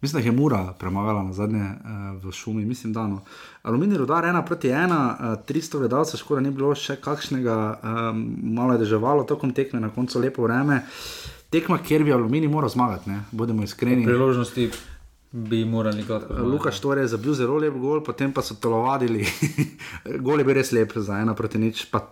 [0.00, 3.20] Mislim, da je mura premagala na zadnje uh, v šumi, mislim, da no.
[3.62, 8.24] Aluminij rodar ena proti ena, uh, eh, 300 gledalcev, škoda ni bilo še kakšnega, um,
[8.42, 10.82] malo je deževalo, tokom tekme, na koncu lepo vreme.
[11.50, 13.20] Tekma, kjer bi aluminij moral zmagati, ne?
[13.32, 14.04] bodimo iskreni.
[14.04, 14.70] Priložnosti
[15.32, 16.32] bi morali gledati.
[16.42, 19.26] Lukaš torej je zabil zelo lep gol, potem pa so telovadili.
[20.24, 21.86] gol je bil res lep za ena proti nič.
[21.90, 22.06] Pa,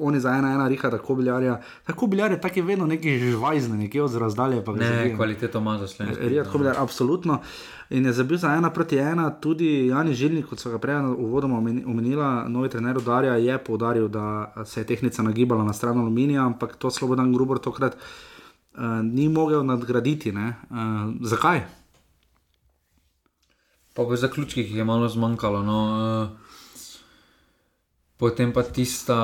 [0.00, 1.60] oni za ena, ena riha, tako biljarja.
[1.86, 4.62] Tako biljarja, tako je vedno neki živajzni, nekje od razdalje.
[4.76, 5.16] Ne, zabijo.
[5.16, 6.28] kvaliteto ima za slovenski.
[6.28, 7.40] Rija, tako biljarja, absolutno.
[7.90, 11.58] In je zabil za ena proti ena, tudi Jani Žilnik, kot so ga prej uvodoma
[11.86, 16.76] omenila, novi trener Darja je poudaril, da se je tehnika nagibala na stran aluminija, ampak
[16.76, 20.30] to Slobodan Grubor tokrat uh, ni mogel nadgraditi.
[20.30, 20.38] Uh,
[21.20, 21.62] zakaj?
[23.96, 25.62] Pa v zaključkih je malo zmanjkalo.
[25.64, 25.78] No.
[25.96, 26.28] Eh,
[28.16, 29.16] potem pa tista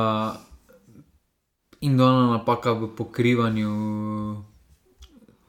[1.80, 3.72] indona napaka v pokrivanju,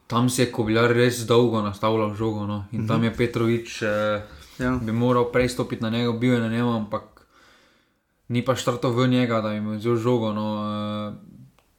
[0.06, 2.46] tam se je kobljar res dolgo nastavljal žogo.
[2.46, 2.64] No.
[2.72, 3.04] In tam mhm.
[3.04, 4.22] je Petrovič, eh,
[4.58, 4.76] ja.
[4.82, 7.26] bi moral prej stopiti na njega, bil je na njemu, ampak
[8.28, 10.32] ni pa štrto v njega, da bi mu vzel žogo.
[10.32, 10.46] No.
[10.60, 11.34] Eh,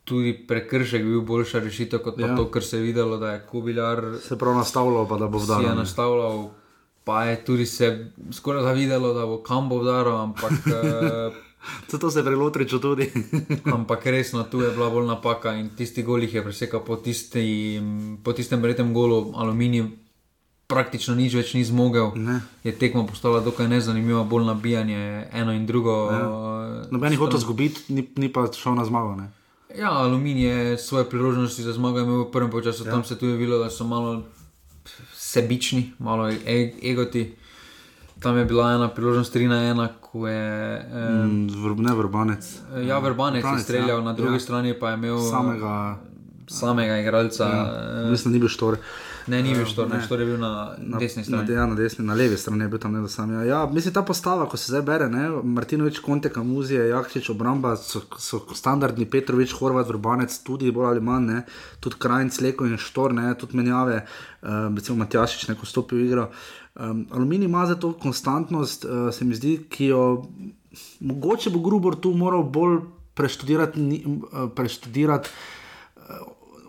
[0.06, 2.36] tudi prekršek bil boljša rešitev kot ja.
[2.36, 4.04] to, kar se je videlo, da je kobljar.
[4.22, 5.62] Se pravi, nastavljal pa da bo vdal.
[5.62, 6.50] Se je nastavljal
[7.06, 10.52] pa je tudi se skoraj zavedalo, da bo kam bo vdaro, ampak.
[11.92, 13.12] Zato se je prelotričil tudi.
[13.76, 17.82] ampak resno, tu je bila bolj napaka in tisti gol jih je presekal po, tisti,
[18.24, 19.86] po tistem bretem golu, aluminij.
[20.66, 22.40] Praktično nič več ni zmogel, ne.
[22.66, 26.10] je tekmo postala dokaj nezanimiva, bolj nabijanje eno in drugo.
[26.10, 26.22] Ja.
[26.90, 29.14] Noben je hotel zgubiti, ni, ni pa šel na zmago.
[29.14, 29.30] Ne.
[29.78, 32.92] Ja, aluminij je svoje priložnosti za zmago imel v prvem času, Ja.
[32.92, 34.24] tam se je tudi videlo, da so malo
[35.36, 37.34] sebični, malo e egoti.
[38.18, 42.44] Tam je bila ena priložnost 3 na 1, ko je eh, Mm, Ne vrbanec.
[42.82, 44.02] ja, Verbanec je Vrbanec, streljal, ja.
[44.02, 44.40] na drugi Ja.
[44.40, 45.98] strani pa je imel Samega.
[46.48, 47.44] samega igralca.
[47.46, 47.62] Ja,
[48.00, 48.78] eh, mislim, da ni bil štor.
[49.28, 49.98] Ne, ni bil štor, ne.
[49.98, 51.50] ne, štor je bil na, na desni strani.
[51.50, 53.32] Na, ja, na desni, na levi strani je bil tam ne sam.
[53.34, 53.44] Ja.
[53.44, 58.04] Ja, mislim, ta postava, ko se zdaj bere, ne, Martinovič, Konte, Kamuzije, Jakšič, obramba, so,
[58.22, 61.42] so standardni Petrovič, Horvat, Vrbanec, tudi bolj ali manj, ne,
[61.80, 66.30] tudi Krajnc, Leko in Štor, ne, tudi menjave, uh, recimo Matjašič, neko stopi v igro.
[66.76, 70.04] Um, aluminij ima za to konstantnost, uh, se mi zdi, ki jo
[71.00, 72.84] mogoče bo Grubor tu moral bolj
[73.16, 73.80] preštudirati.
[73.80, 75.30] ni- eh, preštudirati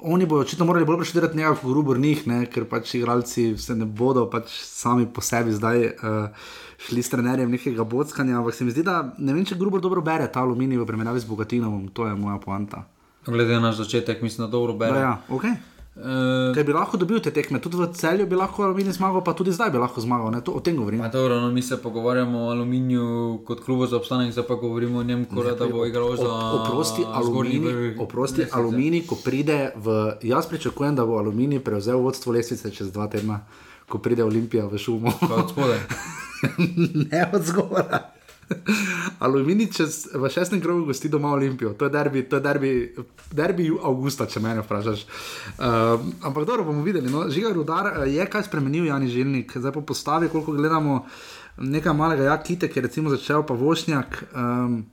[0.06, 2.46] oni bodo očitno morali bolj preštudirati njega, kot grubor njih, ne?
[2.46, 6.48] ker pač igralci se ne bodo pač sami po sebi zdaj uh,
[6.86, 8.38] šli s trenerjem nekega bockanja.
[8.38, 11.20] Ampak se mi zdi, da ne vem, če grubor dobro bere ta aluminij v primerjavi
[11.20, 12.84] z Bogatinom, to je moja poanta.
[13.26, 15.00] Glede na začetek, mislim, da dobro Da, bere.
[15.00, 15.56] ja, okay.
[15.96, 19.32] Eh, Ker bi lahko dobil te tekme, tudi v celju bi lahko aluminij zmagal, pa
[19.32, 20.42] tudi zdaj bi lahko zmagal, ne?
[20.44, 21.00] to, o tem govorim.
[21.00, 24.98] Pa dobro, no, mi se pogovarjamo o aluminiju kot klubu za obstanek, zdaj pa govorimo
[25.00, 29.96] o njem, kot da bo igral za Oprosti, zgornji aluminij, oprosti aluminij, ko pride v.
[30.22, 33.40] Jaz pričakujem, da bo aluminij prevzel vodstvo lestvice čez dva tedna,
[33.88, 35.16] ko pride Olimpija v šumo.
[35.20, 35.80] Pa od spodaj.
[37.08, 38.15] ne od zgora.
[39.24, 42.72] Aluminij čez, v šestem krogu gosti doma Olimpijo, to je derbi, to je derbi,
[43.32, 45.06] derbi avgusta, če me vprašaš.
[45.58, 47.10] Um, ampak dobro bomo videli.
[47.10, 47.26] No.
[47.30, 51.04] Žiga Rudar eh, je kaj spremenil, Jani Žilnik, zdaj pa postavi, koliko gledamo
[51.56, 54.84] nekaj malega, ja, kite, ki je recimo začel, pa Vošnjak, um,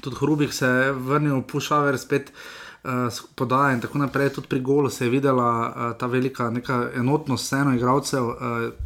[0.00, 2.32] tudi Hrubih se je vrnil, Pušaver spet.
[2.32, 2.67] Uh,
[3.34, 6.52] podaja in tako naprej, tudi pri golu se je videla uh, ta velika
[6.94, 8.24] enotnost, vseeno igralcev.
[8.24, 8.34] Uh,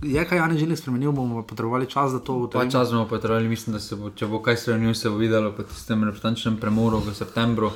[0.02, 3.72] je kaj Jani Žilnik spremenil, bomo potrebovali čas, da to Pa čas bomo potrebovali, mislim,
[3.72, 7.14] da se bo, če bo kaj spremenil, se bo videlo po tistem reprezentančnem premoru v
[7.14, 7.70] septembru.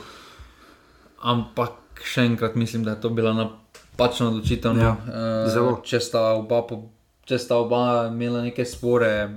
[1.22, 4.74] Ampak še enkrat mislim, da je to bila napačna odločitev.
[4.74, 4.83] No.
[4.83, 4.96] Ja,
[5.52, 5.81] zelo.
[5.85, 6.62] če, sta oba,
[7.24, 9.29] če sta oba imela neke spore,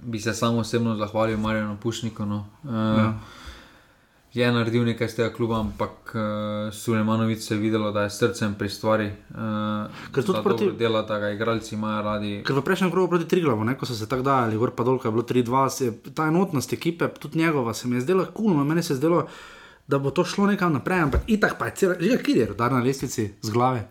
[0.00, 2.26] bi se samo osebno zahvalil Marjanu Pušniku.
[2.26, 2.46] No.
[2.64, 3.12] Eh, Ja.
[4.30, 6.20] Je naredil nekaj z tega kluba, ampak uh,
[6.70, 9.08] Sulejmanovič se je videlo, da je srcem pri stvari.
[9.34, 12.30] Uh, Ker tudi da proti- dela, da ga igralci imajo radi.
[12.46, 15.02] Ker v prejšnjem krogu proti Triglavu, ne, ko so se tako dajali, gor pa dol,
[15.02, 18.30] ko je bilo 3-2, se je ta enotnost ekipe, tudi njegova, se mi je zdela
[18.30, 19.26] kul, cool, meni se je zdelo,
[19.90, 22.70] da bo to šlo nekam naprej, ampak itak pa je cel, že kjer je rodar
[22.72, 23.88] na lestvici z glave.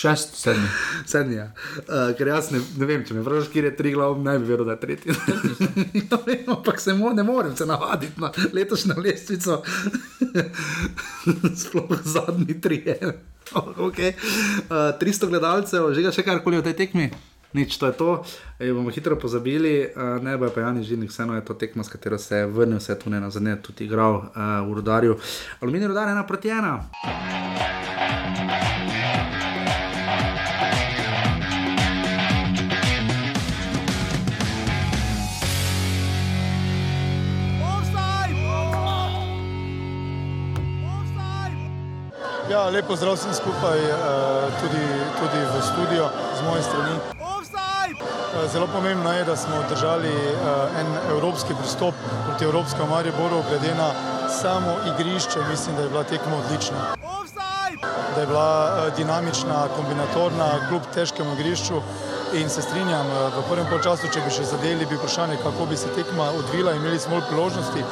[0.00, 0.68] Šest, sedmi.
[1.06, 1.42] Sedmi je.
[1.76, 4.48] Uh, ker jaz ne, ne vem, če me vprašaš, kje je tri glav, ne bi
[4.48, 5.16] verjel, da je tretji.
[6.00, 9.58] ja, vem, ampak se mo, ne morem se navaditi na letošnjo lestvico.
[11.62, 12.80] Sploh zadnji tri.
[13.76, 14.14] okay.
[14.70, 17.10] uh, 300 gledalcev, že ga še karkoli o tej tekmi.
[17.52, 18.10] Nič, to je to,
[18.62, 21.92] e, bomo hitro pozabili, uh, ne bo pa Jani Žilnik, vseeno je to tekma, s
[21.92, 25.18] katero se je vrnil, se je tu ne na zadnje tudi igral uh, v Rudarju.
[25.60, 26.78] Aluminij Rudar ena proti ena.
[42.50, 43.94] Ja, lepo zdrav vsem skupaj, eh,
[44.60, 44.82] tudi,
[45.20, 46.96] tudi v studio z moje strani.
[46.98, 51.94] Eh, Zelo pomembno je, da smo držali eh, en evropski pristop
[52.26, 53.90] proti Evropskemu Mariboru, glede na
[54.42, 56.78] samo igrišče, mislim, da je bila tekma odlična.
[58.14, 61.78] Da je bila dinamična, kombinatorna, kljub težkemu igrišču.
[62.34, 65.94] In se strinjam, v prvem polčasu, če bi še zadeli, bi vprašanje, kako bi se
[65.94, 67.84] tekma odvila, imeli smo bolj priložnosti.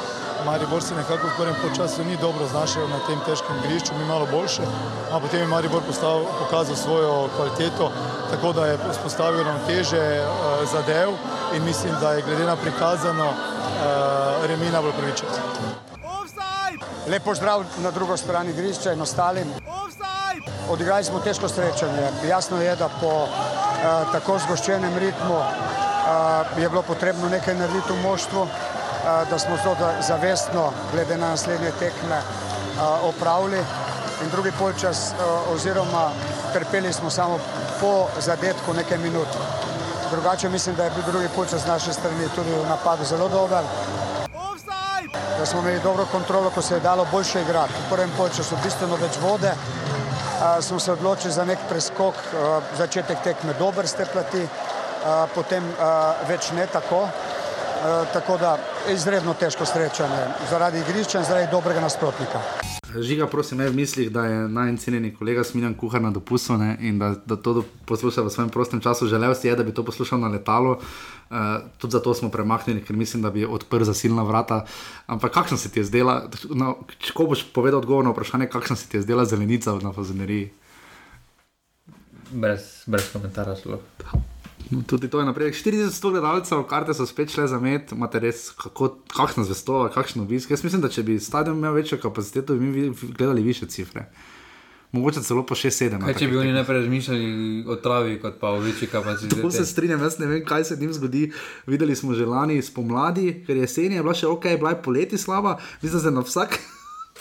[0.45, 4.27] Maribor se nekako v prvem polčasu ni dobro znašel na tem težkem igrišču, mi malo
[4.31, 4.63] boljše,
[5.11, 7.91] a potem je Maribor postav, pokazal svojo kvaliteto,
[8.31, 11.09] tako da je spostavil ravnoteže uh, zadev
[11.55, 15.27] in mislim, da je glede na prikazano uh, Remina bolj pravičen.
[17.07, 19.47] Lep pozdrav na drugo stran igrišča in ostalim.
[20.69, 22.09] Odigrali smo težko srečanje.
[22.29, 28.01] Jasno je, da po uh, tako zgoščenem ritmu uh, je bilo potrebno nekaj narediti v
[28.03, 28.47] moštvu,
[29.29, 29.75] da smo to
[30.07, 33.59] zavestno, glede na naslednje tekme, uh, opravili.
[34.23, 36.11] In drugi polčas, uh, oziroma
[36.53, 37.39] trpeli smo samo
[37.81, 39.27] po zadetku nekaj minut.
[40.11, 43.63] Drugače mislim, da je bil drugi polčas z naše strani tudi v napadu zelo dober
[45.39, 47.73] da smo imeli dobro kontrolo, ko se je dalo boljše igrati.
[47.73, 49.51] V prvem polčasu bistveno več vode,
[50.41, 54.43] a, smo se odločili za nek preskok, a, začetek tekme dober ste plati,
[55.05, 55.63] a, potem
[56.27, 57.07] več ne tako.
[57.83, 58.57] A, tako da
[58.91, 62.41] izredno težko srečanje zaradi igrišča in zaradi dobrega nasprotnika.
[62.97, 66.99] Žiga, prosim, me v mislih, da je najcenjeni kolega Smiljan Kuhar na dopustu ne, in
[66.99, 69.07] da, da to posluša v svojem prostem času.
[69.07, 71.37] Želel si je, da bi to poslušal na letalu, uh,
[71.77, 74.65] tudi zato smo premaknili, ker mislim, da bi odprl zasilna vrata.
[75.07, 78.89] Ampak kakšno se ti je zdela, no, če boš povedal odgovor na vprašanje, kakšno se
[78.89, 80.49] ti je zdela zelenica na fazeneriji?
[82.31, 83.79] Brez, brez komentarja, zelo.
[84.69, 85.55] No, tudi to je napredek.
[85.55, 90.51] 40 gledalcev, karte so spet šle za med, imate res kako, kakšno zvestobo, kakšno obisk.
[90.53, 94.05] Jaz mislim, da če bi stadion imel večjo kapaciteto, bi mi gledali više cifre.
[94.91, 96.01] Mogoče celo po 6-7.
[96.01, 99.41] Kaj če bi oni najprej razmišljali o travi, kot pa o večji kapaciteti?
[99.41, 101.31] To se strinjam, jaz ne vem, kaj se njim zgodi.
[101.65, 105.57] Videli smo že lani spomladi, ker jesen je bila še ok, bila je poleti slaba,
[105.81, 106.57] mislim, da se na vsak.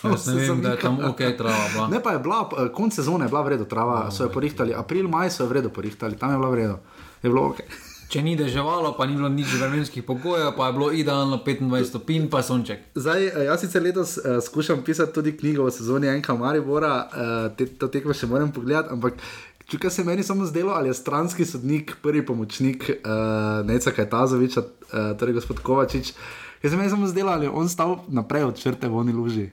[0.05, 1.69] Jaz ne vem, da je tam ok trava.
[1.73, 1.89] Bila.
[1.93, 4.33] Ne, pa je bila, eh, konc sezone je bila v redu trava, no, so jo
[4.33, 6.79] porihtali, april, maj so jo v redu porihtali, tam je bila v redu
[7.22, 7.62] je bilo ok.
[8.09, 12.31] Če ni deževalo, pa ni bilo nič vremenskih pogojev, pa je bilo idealno 25 stopinj,
[12.33, 12.87] pa sonček.
[12.96, 17.37] Zdaj, eh, jaz sicer letos uh, skušam pisati tudi knjigo o sezoni Enka Maribora, uh,
[17.52, 19.20] te, to tekmo še moram pogledati, ampak
[19.68, 25.12] čukaj se meni samo zdelo, ali je stranski sodnik, prvi pomočnik uh, Neca Kajtazoviča, uh,
[25.20, 26.16] torej gospod Kovačič.
[26.64, 29.50] Jaz se meni samo zdelo, ali je on stal naprej od črte v oni luži.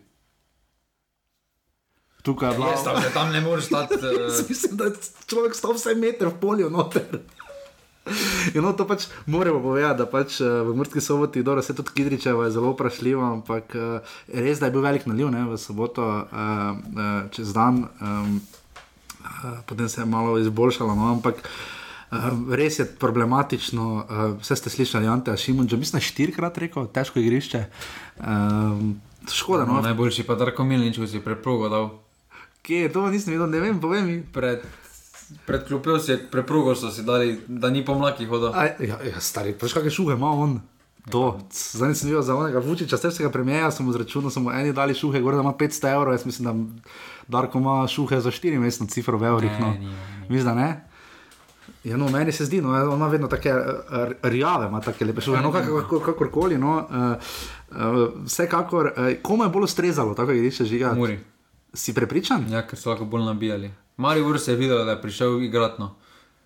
[2.23, 2.71] Tukaj je bilo.
[3.13, 3.99] Tam ne moreš stati.
[4.05, 4.49] Uh...
[4.49, 4.91] Mislim, da je
[5.27, 7.19] človek stal vse meter v polju noter.
[8.53, 11.89] In no, to pač moramo povedati, da pač uh, v Murski soboti, dobro, se tudi
[11.95, 16.05] Kidričevo je zelo vprašljivo, ampak uh, res, da je bil velik naliv ne, v soboto
[16.05, 22.85] uh, uh, čez dan, uh, potem se je malo izboljšalo, no, ampak uh, res je
[22.85, 23.89] problematično.
[24.05, 27.65] Uh, vse ste slišali, Ante Šimunč, mislim, štirikrat rekel, težko igrišče.
[28.21, 29.01] Um,
[29.33, 29.79] škoda, no.
[29.79, 29.81] no.
[29.81, 31.89] Najboljši pa Darko Milnič, ki si preprogo dal.
[32.61, 34.21] Kje je to, nisem videl, ne vem, povem mi.
[34.21, 34.84] Pred
[35.45, 38.53] Pred klopjo si je preprogo, so si dali, da ni pomlaki hodil.
[38.79, 40.59] Ja, ja, stari, veš kakšne šuhe ima on.
[41.09, 44.93] To, zdaj nisem videl za onega Vučiča, srpskega premijeja, sem mu zračunal, samo eni dali
[44.93, 46.81] šuhe, gore da ima 500 evrov, jaz mislim, da
[47.27, 49.59] Darko ima šuhe za 4 mesece, cifro v evrih.
[49.59, 49.73] No.
[50.29, 50.69] Mislim, da ne.
[51.83, 53.49] Ja, no, meni se zdi, no, on ima vedno tako
[54.23, 55.51] rjave, ima tako lepe šuhe, no,
[56.05, 56.57] kakorkoli.
[56.57, 57.15] No, uh,
[57.71, 60.93] uh, vsekakor, uh, komu je bolj ustrezalo, tako je reče žiga.
[60.93, 61.19] Muri.
[61.73, 62.45] Si prepričan?
[62.49, 63.71] Ja, ker so lahko bolj nabijali.
[63.97, 65.95] Marijo se je videl, da je prišel igratno.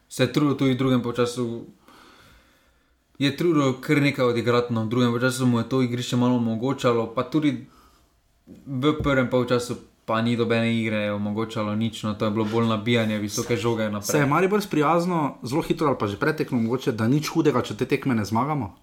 [0.10, 1.66] Se je trudil tudi v drugem času.
[3.20, 7.24] Je trudil kar nekaj odigratno, v drugem času mu je to igrišče malo omogočalo, pa
[7.24, 7.68] tudi
[8.66, 9.76] v prvem času
[10.10, 13.86] pa ni dobene igre omogočalo nič, no to je bilo bolj nabijanje, visoke žoge.
[13.94, 14.10] Naprej.
[14.10, 17.78] Se je Marijo sprijazno, zelo hitro ali pa že pretekmo, mogoče, da nič hudega, če
[17.78, 18.74] te tekme ne zmagamo.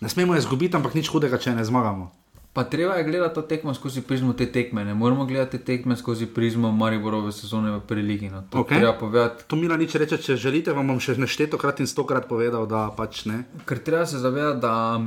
[0.00, 2.12] Ne smemo je izgubiti, ampak nič hudega, če ne zmagamo.
[2.58, 4.84] Pa treba je gledati to tekmo skozi prizmo te tekme.
[4.84, 8.30] Ne moramo gledati te tekme skozi prizmo Mariborove sezone v Preligi.
[8.30, 8.42] No.
[8.50, 9.28] To, okay.
[9.46, 12.88] to mi na nič reče, če želite, vam bom še neštetokrat in stokrat povedal, da
[12.96, 13.44] pač ne.
[13.62, 14.98] Ker treba se zavedati, da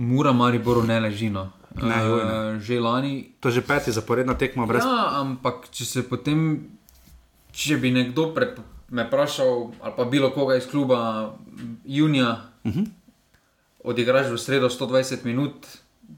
[0.00, 1.28] mora Mariboru ne leži.
[1.28, 1.42] No.
[1.76, 3.34] Ne, uh, že lani.
[3.44, 4.80] To je že peti zaporedna tekma brez.
[4.80, 6.70] Ja, ampak če se potem,
[7.52, 8.56] če bi nekdo pred,
[8.88, 9.52] me vprašal,
[9.84, 11.36] ali pa bilo koga iz kluba
[11.84, 12.80] junija, uh mhm.
[12.80, 12.88] -huh.
[13.84, 15.68] odigraš v sredo 120 minut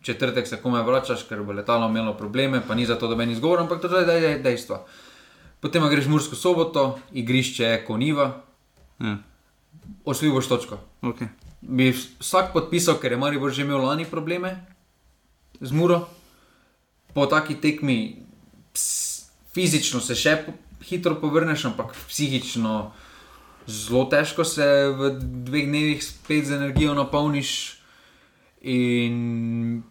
[0.03, 3.35] četrtek se komaj vračaš, ker bo letalo imelo probleme, pa ni za to, da meni
[3.35, 4.85] zgovor, ampak to je dejstvo.
[5.61, 8.31] Potem greš v Mursko soboto, igrišče je koniva,
[9.01, 9.19] ja.
[10.05, 10.79] osvoji boš točko.
[11.03, 11.29] Okay.
[11.61, 14.57] Bi vsak podpisal, ker je Marijo že imel lani probleme
[15.61, 16.09] z Muro,
[17.13, 18.23] po taki tekmi
[18.73, 20.39] ps, fizično se še
[20.87, 22.93] hitro povrneš, ampak psihično
[23.67, 24.65] zelo težko se
[24.97, 27.80] v dveh dnevih spet z energijo napolniš.
[28.61, 29.83] In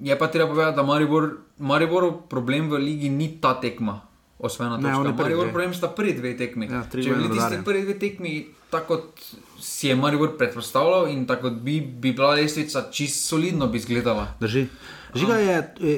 [0.00, 4.00] je pa treba povedati, da Maribor, Maribor problem v ligi ni ta tekma.
[4.38, 5.22] Osvena ne, točka.
[5.22, 6.66] Maribor problem sta prvi dve tekmi.
[6.66, 8.32] Ja, Če bi bili tisti prvi dve tekmi,
[8.70, 9.22] tako kot
[9.62, 14.26] si je Maribor predpostavljal in tako bi, bi bila lestvica čist solidno bi izgledala.
[14.40, 14.66] Drži.
[15.14, 15.56] Žiga je,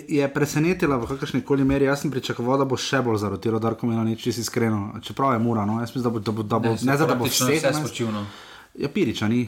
[0.09, 1.85] je presenetila v kakršni koli meri.
[1.85, 4.99] Jaz sem pričakoval, da bo še bolj zarotiral, da bo imel nič iskreno.
[5.03, 5.79] Čeprav je mura, no?
[5.81, 8.27] jaz mislim, da bo, da bo, da bo ne, ne za da bo vse spočilno.
[8.75, 9.47] Ja, piriča ni.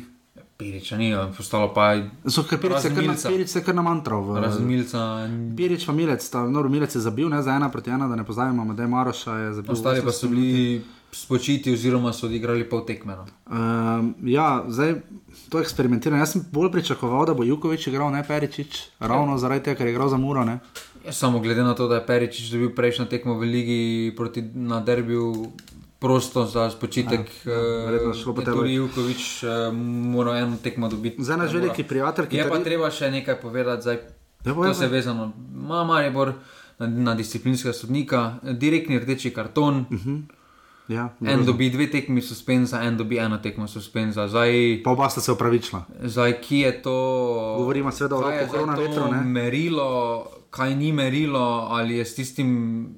[0.57, 2.11] Piriča ni, postalo pa je.
[2.33, 4.23] So kar pirice, kar, pirice, kar na mantro.
[4.41, 5.29] Razumilca.
[5.57, 8.25] Pirič pa milec, ta noro milec je zabil, ne za ena proti ena, da ne
[8.25, 9.73] pozajemo, da je Maroša je zabil.
[9.73, 10.81] Ostali pa so bili
[11.13, 13.27] spočiti oziroma so odigrali pol tekmeno.
[13.47, 14.95] Um, ja, zdaj
[15.49, 16.21] to eksperimentiramo.
[16.21, 19.39] Jaz sem bolj pričakoval, da bo Jukovič igral, ne Peričič, ravno ja.
[19.39, 20.45] zaradi tega, ker je igral za Muro.
[20.45, 20.59] Ne?
[21.07, 24.81] Ja, samo glede na to, da je Peričič dobil prejšnjo tekmo v ligi proti na
[24.81, 25.53] derbiju
[25.99, 27.21] prosto za spočitek.
[27.43, 28.57] Ja, ja, verjetno šlo po tebi.
[28.57, 29.51] Tudi Jukovič uh,
[30.07, 31.23] mora eno tekmo dobiti.
[31.23, 32.41] Za naš veliki prijatelj, ki je.
[32.41, 33.99] Je pa treba še nekaj povedati, zdaj,
[34.45, 35.33] ja, to se je vezano.
[35.51, 36.33] Mama je bolj
[36.79, 39.87] na, na disciplinska sodnika, direktni rdeči karton.
[39.91, 40.23] Uh -huh.
[40.89, 44.29] Ja, En dobi dve tekmi suspenza, en dobi eno tekmo suspenza.
[44.29, 45.85] Zdaj, Pa oba sta se upravičila.
[46.03, 46.95] zdaj ki je to.
[47.59, 49.21] Govorimo seveda o roku zdaj koronavetru, to ne?
[49.21, 49.89] Merilo,
[50.51, 51.41] kaj ni merilo,
[51.71, 52.49] ali je s tistim,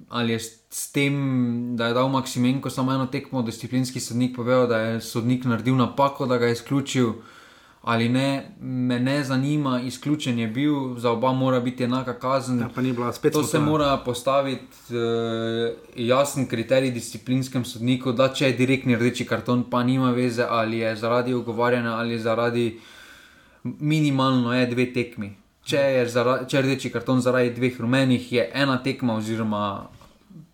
[0.08, 4.66] ali je s- s tem, da je dal Maksimenko samo eno tekmo, disciplinski sodnik povedal,
[4.66, 7.12] da je sodnik naredil napako, da ga je izključil.
[7.82, 12.60] Ali ne, me ne zanima, izključen je bil, za oba mora biti enaka kazen.
[12.60, 18.96] Ja, bila To se mora postaviti uh, jasen kriterij disciplinskem sodniku, da če je direktni
[18.96, 22.80] rdeči karton, pa nima veze, ali je zaradi ogovarjanja ali zaradi
[23.62, 25.36] minimalno je dve tekmi.
[25.64, 29.88] Če je, zara, če je rdeči karton zaradi dveh rumenih, je ena tekma, oziroma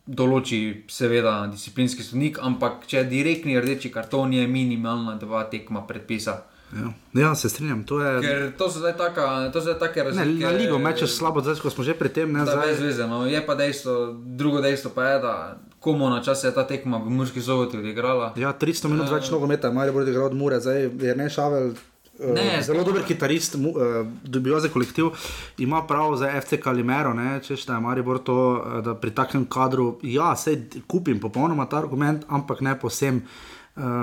[0.07, 6.42] določi seveda disciplinski sodnik, ampak če je direktni rdeči karton, je minimalna dva tekma predpisa.
[6.74, 6.90] Ja.
[7.20, 7.84] ja, se strinjam.
[7.84, 10.42] To je, Ker to so zdaj taka- to so zdaj take ne, razlike.
[10.42, 12.32] na ligo mečeš slabo, zdaj ko smo že pri tem.
[12.32, 13.07] Ne, Da, zdaj, brez veze.
[13.07, 13.26] No.
[13.26, 13.92] Je pa dejstvo,
[14.26, 15.34] drugo dejstvo pa je, da
[15.80, 18.32] komu na čas je ta tekma v Murski soboti odigrala.
[18.34, 21.72] Ja, 300 minut več nogometa, Marijo bo igral od Mure, zdaj je ne šavel.
[22.20, 25.04] Ne, Ne, zelo dober kitarist, mu- eh, dobijo za kolektiv,
[25.58, 28.36] ima prav za FC Kalimero, ne, češ da je Maribor to,
[28.68, 30.56] eh, da pri takem kadru, ja, sej
[30.86, 33.16] kupim popolnoma ta argument, ampak ne posem.
[33.16, 33.53] Uh,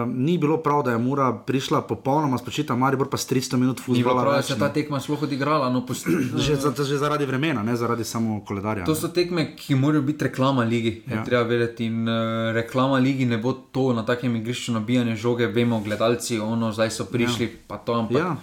[0.05, 4.21] ni bilo prav, da je Mura prišla popolnoma spočita, Maribor pa s 300 minut futbola.
[4.21, 4.59] prav, da se ne.
[4.59, 5.69] ta tekma sploh odigrala.
[5.69, 6.07] No, post...
[6.45, 8.85] že, za, že zaradi vremena, ne zaradi samo koledarja.
[8.85, 8.99] To ne.
[8.99, 11.03] so tekme, ki morajo biti reklama ligi.
[11.07, 11.23] Ja.
[11.23, 11.85] treba vedeti.
[11.85, 16.71] In uh, reklama ligi ne bo to na takem igrišču nabijanje žoge, vemo, gledalci, ono,
[16.71, 17.51] zdaj so prišli, ja.
[17.67, 17.93] pa to.
[17.93, 18.35] Ampak, Ja.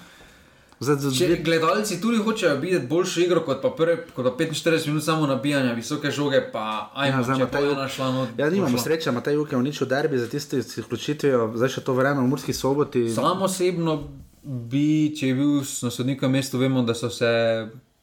[0.80, 4.86] Zdaj, zdaj, Če gledalci tudi hočejo videti boljšo igro kot pa, prve, kot pa 45
[4.86, 8.26] minut samo nabijanja visoke žoge, pa ajmo, Ja, zdaj ima ta je Juk- našla no,
[8.38, 8.84] Ja, nimamo bo šla.
[8.84, 12.26] sreče, Matej Juk je uničil derbi za tisti s izključitvijo, zdaj še to vreme v
[12.26, 13.08] Murski soboti.
[13.10, 14.08] Sam osebno
[14.44, 15.52] bi, če je bil
[15.82, 17.26] na sodnikovem mestu, vemo, da so se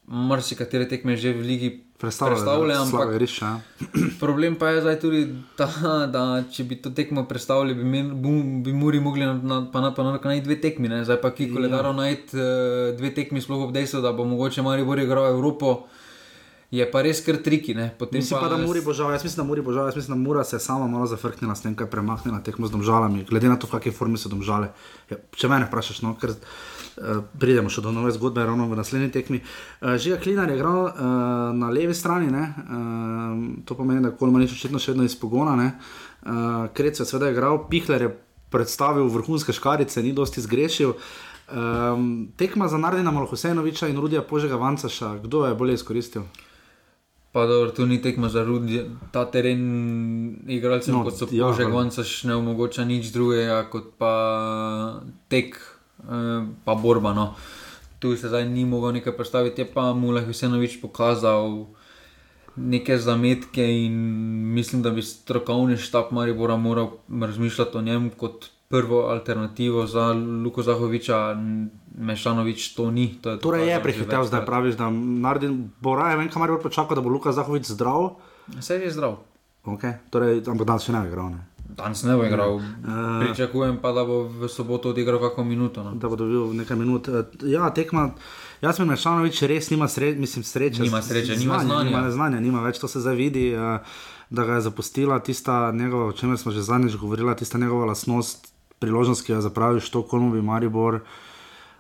[0.06, 3.60] marsikatere tekme že v ligi Predstavljali, predstavljale, da, ampak ja.
[4.24, 5.22] problem pa je zdaj tudi
[5.56, 5.68] ta,
[6.12, 9.80] da če bi to tekmo predstavili, bi, men, bu- bi Muri mogli na, na, pa
[9.82, 11.06] na, pa na, najti dve tekmi, ne?
[11.08, 12.00] zdaj pa ki koledaro ja.
[12.04, 15.86] najti uh, dve tekmi, sploh ob dejstvu, da bo mogoče Maribor igral Evropo.
[16.76, 17.76] Je pa res kar triki.
[17.78, 17.94] ne.
[18.12, 20.24] Mislim pa, da Muri bo žal, jaz mislim, da Muri bo žal, jaz mislim, da
[20.28, 23.48] Mura se je sama malo zafrknila s tem, kaj je premaknila tekmo z domžalami, glede
[23.48, 24.74] na to, v kakšni formi so domžale.
[25.10, 26.34] Ja, če mene vprašaš, no, ker
[27.40, 29.42] pridemo še do nove zgodbe, ravno v naslednji tekmi.
[29.82, 30.94] Uh, Žiga Klinar je igral uh,
[31.54, 35.72] na levi strani, ne, uh, to pomeni, da Kolmanič očitno še vedno iz pogona, ne,
[36.24, 36.32] uh,
[36.74, 38.12] Krec je seveda igral, Pihler je
[38.50, 40.94] predstavil vrhunske škarice, ni dosti zgrešil.
[41.46, 46.24] Um, tekma za Nardina Malhusenoviča in Rudija Požega Vancaša, kdo je bolje izkoristil?
[47.32, 48.80] Pa dobro, tu ni tekma za rudi,
[49.12, 49.60] ta teren
[50.48, 55.75] igralcem, No, kot so ja, ali- Goncaš, ne omogoča nič drugega kot pa tek, eh,
[56.66, 57.14] pa borba.
[57.14, 57.34] No.
[58.00, 61.66] Tu se zdaj ni mogel nekaj predstaviti, je pa Mulaj Husenovič pokazal
[62.56, 63.96] neke zametke in
[64.54, 66.90] mislim, da bi strokovni štab Maribora moral
[67.22, 71.36] razmišljati o njem kot prvo alternativo za Luko Zahoviča,
[71.98, 73.18] Mešanovič to ni.
[73.22, 76.52] To je Torej je dokazal že prehitev, zdaj praviš, da Nardin bo raje, vem, kamar
[76.52, 78.16] bo počakal, da bo Luka Zahovič zdrav.
[78.60, 79.18] Saj je zdrav.
[79.66, 79.98] Okay.
[80.10, 81.30] Torej, ampak danes še ne igral.
[81.34, 81.55] Ne?
[81.78, 82.56] Danes ne bo igral.
[82.56, 82.64] Uh,
[83.22, 85.84] Pričakujem pa, da bo v soboto odigral kakšno minuto.
[85.84, 85.92] No.
[85.94, 87.08] da bo dobil nekaj minut.
[87.08, 88.10] Eh, Ja, tekma.
[88.62, 90.82] Jaz mislim, da Šanovič res nima sre, mislim, sreče.
[90.82, 91.84] Nima sreče, nima znanja.
[91.84, 93.48] Nima znanja, nima več, to se zdaj vidi.
[93.50, 93.80] eh,
[94.30, 98.54] Da ga je zapustila tista njegova, o čemer smo že zadnjič govorili, tista njegova lasnost,
[98.80, 100.96] priložnost, ki jo zapraviš, to, komu bi Maribor,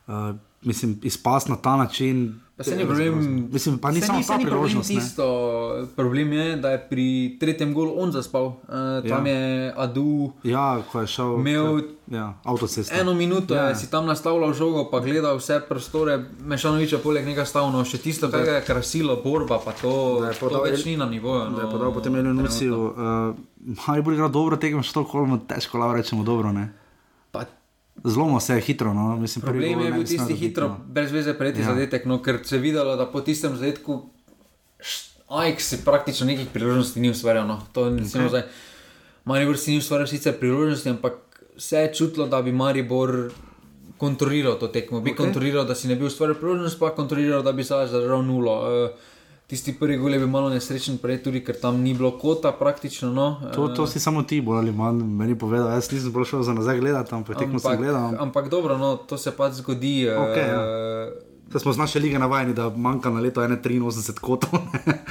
[0.07, 0.13] uh,
[0.61, 2.39] mislim, izpas na ta način.
[2.57, 3.13] Pa se ni problem.
[3.51, 4.89] Mislim, pa ni samo ta ni problem priložnost.
[4.89, 4.95] ne.
[4.95, 5.25] Tisto,
[5.95, 8.45] problem je, da je pri tretjem golu on zaspal.
[8.45, 8.55] Uh,
[9.01, 9.27] tam Ja.
[9.27, 9.37] ja.
[9.37, 12.95] je Adu Ja, ko je šel Imel ja, avtocesta.
[12.95, 13.61] eno minuto, Ja.
[13.61, 13.69] ja.
[13.69, 18.31] je si tam nastavljal žogo, pa gledal vse prostore, Mešanoviča poleg njega stavno, še tisto,
[18.31, 21.43] kar je krasilo, borba, pa to, Da je to podal več El- ni na nivoju.
[21.45, 22.79] No, Da je podal potem Elio Nusiju.
[22.85, 23.35] Uh,
[23.81, 26.51] Maribor igra dobro tekmo, Štokholm, težko lahko rečemo dobro.
[26.53, 26.71] Ne?
[28.03, 28.93] Zlomo se je hitro.
[28.93, 29.15] No?
[29.17, 30.79] Mislim, prvi Problem je bil tisti dobiti, hitro, no.
[30.87, 31.65] brez veze prejeti Ja.
[31.65, 34.09] zadetek, no, ker se je videlo, da po tistem zadetku
[35.27, 37.47] Ajax si praktično nekih priložnosti ni ustvarjal.
[37.47, 37.61] No.
[37.73, 38.43] To ne smemo zdaj.
[39.25, 41.13] Maribor si ni ustvarjal sicer priložnosti, ampak
[41.57, 43.31] se je čutilo, da bi Maribor
[43.97, 45.01] kontroliral to tekmo.
[45.01, 45.17] Bi okay.
[45.17, 48.85] kontroliral, da si ne bi ustvarjal priložnosti, pa kontroliral, da bi se zadržal nulo.
[48.85, 48.89] Uh,
[49.45, 53.11] Tisti prvi gol je bil malo nesrečen, prej tudi, ker tam ni bilo kota praktično.
[53.13, 53.27] No.
[53.53, 55.69] To, to si samo ti, bolj ali manj, meni povedal.
[55.69, 58.17] Jaz nisem bolj šel za nazaj gledati, ampak tekmo sem gledal.
[58.19, 60.09] ampak dobro, no, to se pač zgodi.
[60.09, 60.61] Okej, ja.
[60.65, 64.49] eh, Saj smo z naše lige navajeni, da manjka na leto 83 kotov.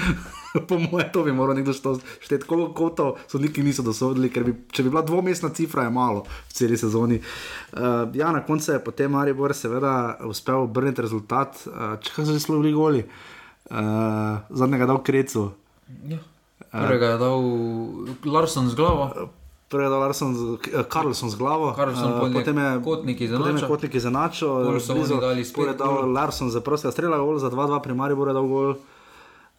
[0.68, 4.82] po mojem, to bi moral nekdo šteti, koliko kotov sodniki niso dosodili, ker bi, če
[4.82, 7.20] bi bila dvomestna cifra, je malo v celi sezoni.
[7.70, 11.62] Uh, ja, na koncu je potem Maribor seveda uspel obrniti rezultat.
[11.70, 13.34] Uh, če kaj so že slovili goli, uh,
[14.50, 15.50] zadnjega dal krecu.
[16.04, 16.18] Ja.
[16.70, 17.38] Prvega je dal
[18.24, 19.10] Larson z glavo.
[19.66, 23.26] Prvi je dal Larson, z- Karlson z glavo, Karlsson, eh, potem je je Kotnik je
[23.26, 23.66] izenačil.
[23.66, 24.48] Kotnik izenačil,
[25.42, 26.06] spet je dal.
[26.06, 28.70] Larson za prostega strela, gol za 2-2 pri Mariboru je dal gol.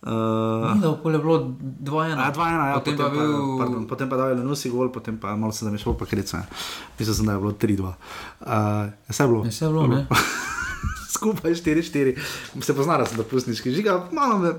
[0.03, 1.49] Uh, Ni da okolje bilo
[1.81, 2.13] 2-1.
[2.13, 3.33] Ja, 2-1, ja, potem, potem, pa je bil.
[3.33, 6.45] pa, pardon, potem pa je Lenusi gol, potem pa malo se zamišljal pa krica.
[6.95, 7.81] Mislil sem, da je bilo 3-2.
[7.81, 7.95] Uh,
[9.09, 9.41] vse je bilo.
[9.41, 10.05] Je vse bilo, ne?
[11.15, 12.15] Skupaj 4-4,
[12.61, 13.73] se pozna, da sem dopustniški.
[13.75, 14.53] Žiga, malo me,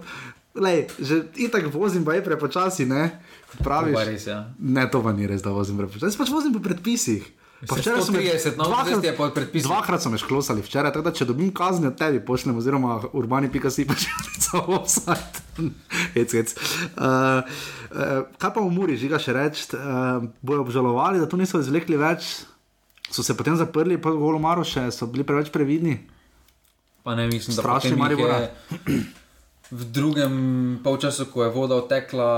[0.57, 3.11] lej, že itak vozim, pa je prepočasi, ne?
[3.53, 4.39] Kot Praviš, To pa res, ja.
[4.59, 6.09] Ne, to pa ni res, da vozim prepočasi.
[6.09, 7.27] Jaz pač vozim po predpisih.
[7.65, 9.65] Pa včeraj so me 130 na avtocesti je pod predpisi.
[9.65, 13.87] Dvakrat so me šklosali včeraj, tako da če dobim kazni od tebi, pošljem, oziroma urbani.si
[13.89, 14.05] pač
[14.45, 15.41] za offside.
[16.17, 16.53] hec, hec.
[16.53, 21.63] Uh, uh, kaj pa v Muri, žiga še reči, uh, bojo obžalovali, da to niso
[21.63, 22.45] izvlekli več,
[23.09, 25.97] so se potem zaprli, pa golo Maroše, so bili preveč previdni.
[27.07, 28.37] Pa ne mislim, da Strašni potem Maribora.
[28.37, 28.51] je
[29.71, 30.35] V drugem
[30.83, 32.31] polčasu, ko je voda odtekla,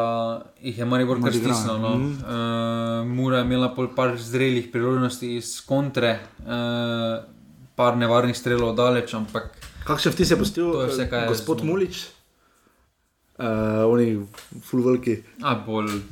[0.60, 1.76] jih je Maribor kar stisnil.
[1.80, 1.96] No.
[1.96, 2.12] Mm.
[2.24, 7.24] Uh, Mura je imela pol par zrelih priložnosti iz kontre, uh,
[7.76, 9.56] par nevarnih strelov daleč, ampak
[9.88, 11.72] Kakšen vtis je postil je vse, eh, je gospod zmogel.
[11.72, 11.96] Mulič?
[13.38, 14.20] Uh, oni
[14.60, 15.22] fulvelki.
[15.40, 16.02] a, bolj,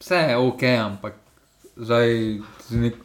[0.00, 1.20] vse je ok, ampak
[1.76, 2.08] zdaj
[2.68, 2.96] z, nek,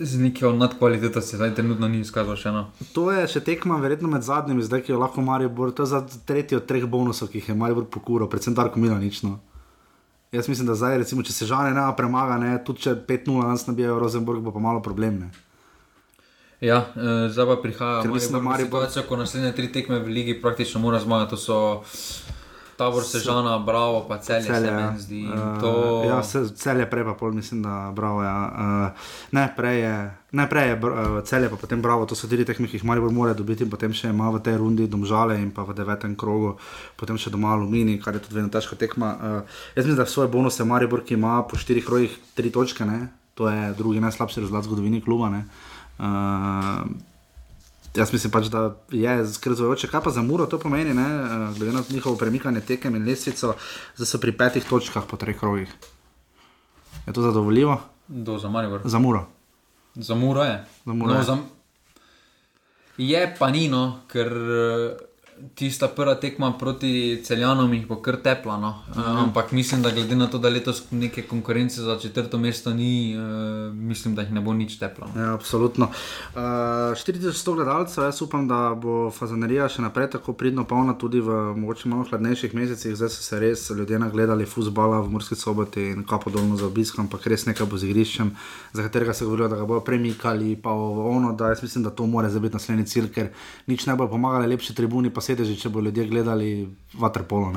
[0.00, 2.64] z neko nadkvaliteto se zdaj trenutno ni izkazal še eno.
[2.96, 6.00] To je še tekma, verjetno med zadnjimi, zdaj ki jo lahko Maribor, to je za
[6.26, 9.22] tretji od treh bonusov, ki jih je Maribor pokural, predvsem Darko Milanič.
[9.26, 9.38] No.
[10.32, 13.66] Jaz mislim, da zdaj, recimo, če se žane ne premaga, ne, tudi če 5-0 nas
[13.66, 15.24] nabijajo Rosenborg, bo pa malo problem.
[15.26, 15.30] Ne.
[16.60, 20.08] Ja, eh, zdaj pa prihaja mislim, da Maribor, Maribor- situacija, ko naslednje tri tekme v
[20.08, 21.30] ligi praktično mora zmagati.
[21.30, 21.56] To so
[22.80, 24.76] Tabor, Sežana, Bravo, pa Celje, Celje se ja.
[24.80, 25.20] meni zdi.
[25.28, 26.02] Eh, To...
[26.08, 28.22] Ja, se, cel je prej, pa pol, mislim, da bravo.
[28.24, 28.38] Ja.
[28.48, 29.96] Uh, ne, prej je,
[30.32, 32.86] ne, prej je uh, cel je, pa potem bravo, to so tri tekme, ki jih
[32.88, 36.16] Maribor mora dobiti, in potem še ima v tej rundi domžale in pa v devetem
[36.16, 36.56] krogu,
[36.96, 39.12] potem še doma Alumini, kar je tudi vedno težka tekma.
[39.12, 43.12] Uh, jaz mislim, da svoje bonuse Maribor, ki ima po štirih krogih tri točke, ne,
[43.36, 45.28] to je drugi najslabši rezultat v zgodovini kluba.
[45.36, 45.44] Ne,
[46.00, 46.88] uh,
[47.96, 49.88] Jaz mislim pač, da je skrzojoče.
[49.88, 51.02] Kaj pa za Muro to pomeni, ne?
[51.02, 53.54] eh, glede na njihovo premikanje tekem in lestvico,
[53.96, 55.68] zdaj so pri petih točkah po treh krogih.
[57.06, 58.80] Je to zadovoljivo Do za Maribor.
[58.84, 59.26] za Muro?
[59.94, 60.64] Za Muro je.
[60.86, 61.24] Za Muro no, je.
[61.24, 61.38] Za...
[62.98, 65.09] Je pa nino, ker eh,
[65.54, 68.58] tista prva tekma proti celjanom jih bo kar tepla.
[68.58, 68.74] No.
[68.90, 69.00] Mhm.
[69.00, 73.16] Uh, ampak mislim, da glede na to, da letos neke konkurence za četrto mesto ni,
[73.16, 75.08] uh, mislim, da jih ne bo nič teplo.
[75.14, 75.22] No.
[75.22, 75.90] Ja, absolutno.
[76.34, 81.54] Uh, 4100 gledalcev, jaz upam, da bo fazanerija še naprej tako pridno polna tudi v
[81.56, 82.96] mogoče malo hladnejših mesecih.
[82.96, 86.98] Zdaj so se res ljudje nagledali futbola v Murski soboti in kapo dolno za obisk,
[86.98, 88.32] ampak res nekaj bo z igriščem,
[88.72, 92.06] za katerega se govorijo, da ga bodo premikali, pa ono, da jaz mislim, da to
[92.06, 93.30] mora zdaj biti naslednji cilj, ker
[93.66, 96.50] nič ne bo pomagalo, lepši tribuni pa sedeži, če bo ljudje gledali
[96.98, 97.52] vaterpolo.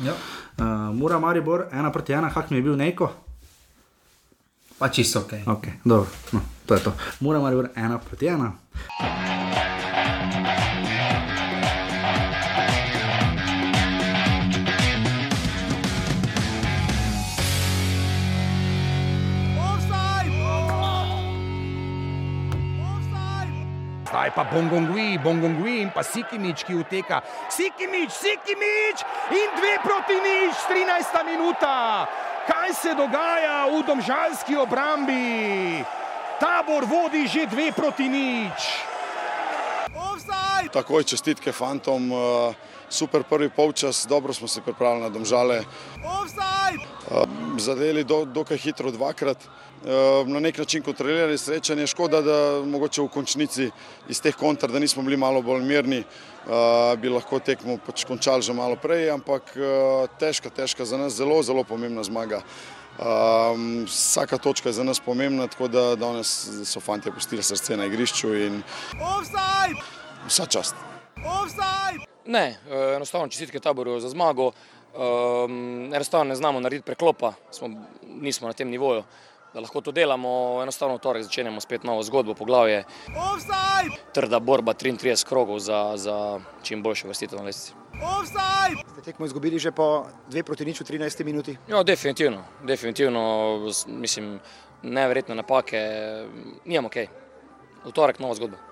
[0.00, 0.14] Ja.
[0.56, 3.10] Uh, Mura Maribor, ena proti ena, kak mi je bil neko.
[4.80, 5.32] Pa čisto ok.
[5.44, 6.94] Okay, dobro, no, to je to.
[7.20, 8.52] Mora Maribor ena proti ena.
[24.20, 27.24] Zdaj pa Bongongui, Bongongui in pa Sikimič, ki uteka.
[27.48, 29.00] Sikimič, Sikimič
[29.32, 32.04] in dve proti nič, 13 minuta.
[32.44, 35.80] Kaj se dogaja v domžalski obrambi?
[36.36, 38.84] Tabor vodi že dve proti nič.
[40.68, 42.20] Takoj čestitke fantom, eh,
[42.90, 45.56] super prvi polčas, dobro smo se pripravili na domžale.
[45.56, 47.24] Eh,
[47.58, 49.88] Zadeli do, dokaj hitro dvakrat, eh,
[50.26, 51.86] na nek način kontrolirali srečanje.
[51.86, 53.70] Škoda, da mogoče v končnici
[54.08, 58.42] iz teh kontr, da nismo bili malo bolj mirni, eh, bi lahko tekmo pač končali
[58.42, 59.42] že malo prej, ampak
[60.18, 62.42] težka, težka za nas, zelo, zelo pomembna zmaga.
[63.00, 67.86] Um, vsaka točka je za nas pomembna, tako da danes so fanti pustili srce na
[67.86, 68.62] igrišču in
[70.26, 70.74] vsa čast.
[72.26, 74.52] Ne, eh, enostavno čestitke taboru za zmago.
[74.94, 77.68] Um, enostavno ne znamo narediti preklopa, smo,
[78.02, 79.02] nismo na tem nivoju,
[79.54, 80.62] da lahko to delamo.
[80.62, 82.84] Enostavno v torek začenjamo spet novo zgodbo, poglavje.
[84.12, 87.74] Trda borba 33 krogov za, za čim boljše vrstitev na lestvici.
[88.92, 91.56] Ste tekmo izgubili že po 2 proti nič v 13 minuti.
[91.68, 94.40] Ja, definitivno, definitivno, mislim,
[94.82, 95.80] neverjetne napake,
[96.64, 97.06] nimamo kaj.
[97.84, 98.69] V torek nova zgodba.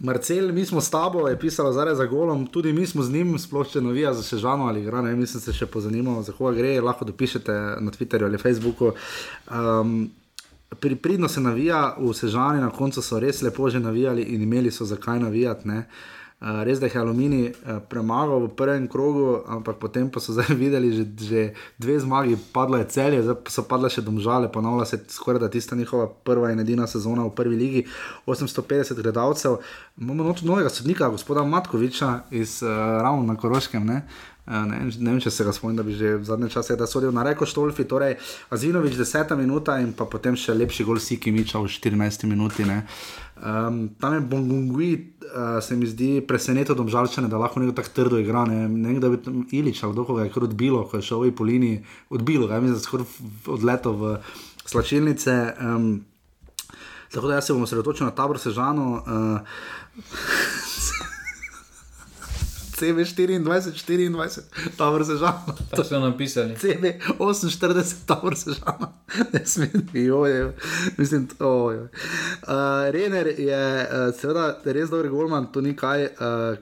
[0.00, 3.38] Marcel, mi smo s tabo, je pisalo zdaj za golom, tudi mi smo z njim,
[3.38, 6.56] sploh če novija za Sežano ali igra, ne vem, mislim se še pozanimalo, za koga
[6.58, 8.92] gre, lahko dopišete na Twitterju ali Facebooku.
[9.50, 10.10] Um,
[10.80, 14.70] pri, pridno se navija v Sežani, na koncu so res lepo že navijali in imeli
[14.70, 15.68] so zakaj navijati.
[15.68, 15.86] Ne?
[16.38, 20.54] Uh, res da je Alumini uh, premagal v prvem krogu, ampak potem pa so zdaj
[20.54, 21.40] videli, že, že
[21.82, 25.74] dve zmagi, padlo je celje, zdaj so padle še domžale, ponovila se skoraj da tista
[25.74, 27.82] njihova prva in edina sezona v prvi ligi,
[28.30, 29.58] 850 gledalcev.
[29.98, 32.70] Imamo noč novega sodnika, gospoda Matkoviča iz uh,
[33.02, 33.82] Ravna na Koroškem.
[33.82, 34.02] Ne?
[34.48, 37.20] Ne, ne vem, če se ga spomnim, da bi že v zadnje čase sodel na
[37.26, 38.16] reko Štolfi, torej
[38.48, 42.64] Azinovič 10 minuta in potem še lepši gol Siki Miča v 14 minuti.
[43.38, 47.94] Um, tam je Bongongui, uh, se mi zdi presenečen, da žalčane, da lahko nekdo tako
[47.94, 48.44] trdo igra.
[48.44, 51.34] Ne, ne da bi tam Ilič ali kdo je kar odbilo, ko je šel v
[51.36, 53.06] Polini, odbilo, ga je skoraj
[53.46, 54.16] odletel v
[54.64, 55.54] slačilnice.
[55.60, 56.04] Um,
[57.12, 59.02] tako da jaz se bom osredotočil na tabor Sežano.
[59.06, 60.64] Uh,
[62.80, 64.40] CB24, 24,
[64.76, 65.34] tabor se žal.
[65.76, 66.54] To so napisali.
[66.54, 68.92] CB48, tabor se žal.
[69.32, 70.56] Ne smem, joje.
[70.98, 71.80] Mislim, to je.
[71.80, 71.88] Uh,
[72.90, 76.04] Rener je uh, seveda res dober golman, to ni kaj.
[76.04, 76.10] Uh,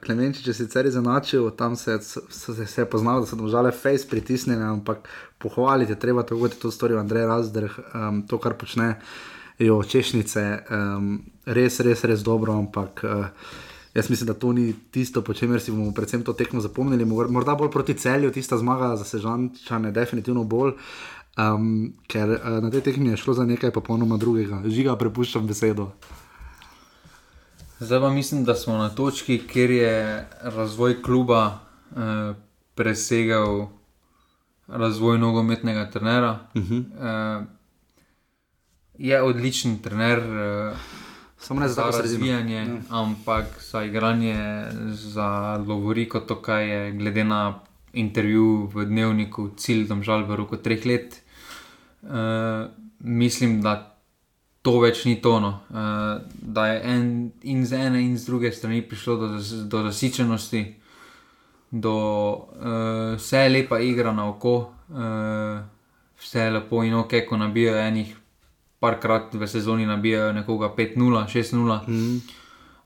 [0.05, 4.09] Klemenčič je sicer izenačil, tam se, se, se je poznalo, da so tam žale face
[4.09, 5.09] pritisnjene, ampak
[5.39, 8.95] pohvaliti je treba, tako kot je to storil Andrej Razdrh, um, to, kar počne.
[9.59, 11.15] Jo, češnice, um,
[11.47, 13.27] res, res, res dobro, ampak uh,
[13.97, 17.05] Jaz mislim, da to ni tisto, po čemer si bomo predvsem to tekmo zapomnili.
[17.05, 20.75] Morda bolj proti celju, tista zmaga za sežančane, definitivno bolj,
[21.39, 24.61] um, ker uh, na tej tekmi je šlo za nekaj popolnoma drugega.
[24.69, 25.89] Žiga, prepuščam besedo.
[27.81, 31.59] Zdaj pa mislim, da smo na točki, kjer je razvoj kluba
[31.97, 32.35] eh,
[32.75, 33.69] presegal
[34.67, 36.39] razvoj nogometnega trenera.
[36.55, 36.85] Uh -huh.
[37.01, 37.47] eh,
[38.99, 40.19] je odličen trener.
[40.19, 40.77] Eh,
[41.39, 42.81] Samo ne za razvijanje, ne.
[42.91, 47.61] ampak za igranje, za Lovoriko, to, kaj je glede na
[47.93, 51.23] intervju v dnevniku, cilj, da žal v roku treh let.
[52.03, 52.11] Uh,
[52.99, 53.97] mislim, da
[54.63, 57.07] to več ni tono, uh, da je en,
[57.43, 59.29] in z ene in z druge strani prišlo do,
[59.71, 60.63] do zasičenosti,
[61.71, 64.57] do uh, vse je lepa igra na oko,
[64.91, 65.61] uh,
[66.19, 68.17] vse je lepo in ok, ko nabijajo enih
[68.81, 71.89] parkrat v sezoni nabijajo nekoga 5-0, 6-0.
[71.89, 72.21] Mm.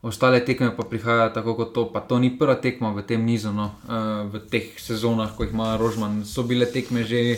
[0.01, 1.85] Ostale tekme pa prihajajo tako kot to.
[1.93, 3.77] Pa to ni prva tekma v tem nizu, no.
[3.85, 6.25] uh, v teh sezonah, ko jih ima Rožman.
[6.25, 7.37] So bile tekme že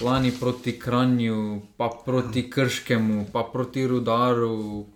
[0.00, 4.86] lani proti Kranju, pa proti Krškemu, pa proti Rudaru.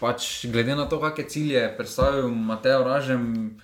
[0.00, 3.56] Pač, glede na to, kakšne cilje je predstavil Mateo Ražem,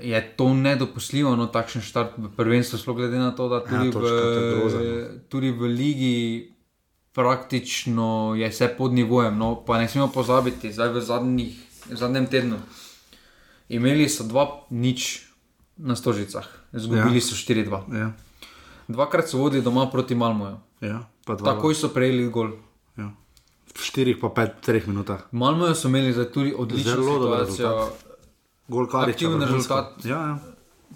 [0.00, 3.92] je to nedopustljivo, no, takšen štart v prvenstvu, sploh glede na to, da tudi, ja,
[3.94, 4.22] točka,
[4.66, 4.78] v,
[5.30, 6.18] tudi v ligi
[7.14, 9.38] praktično je vse pod nivojem.
[9.38, 11.54] No, pa ne smemo pozabiti, zdaj v, zadnjih,
[11.90, 12.58] v zadnjem tednu.
[13.68, 15.22] Imeli so dva nič
[15.76, 17.24] na stožicah, izgubili ja.
[17.24, 17.82] so 4-2.
[17.94, 18.12] Ja.
[18.88, 20.58] Dvakrat so vodili doma proti Malmoju.
[20.80, 22.52] Ja, Takoj so prejeli gol.
[22.98, 23.14] Ja.
[23.72, 25.24] V 4 pa 5, 3 minutah.
[25.32, 27.90] Malmoju so imeli tudi odlično situacijo.
[28.68, 30.04] Gol kar je bil rezultat.
[30.04, 30.38] Ja, ja.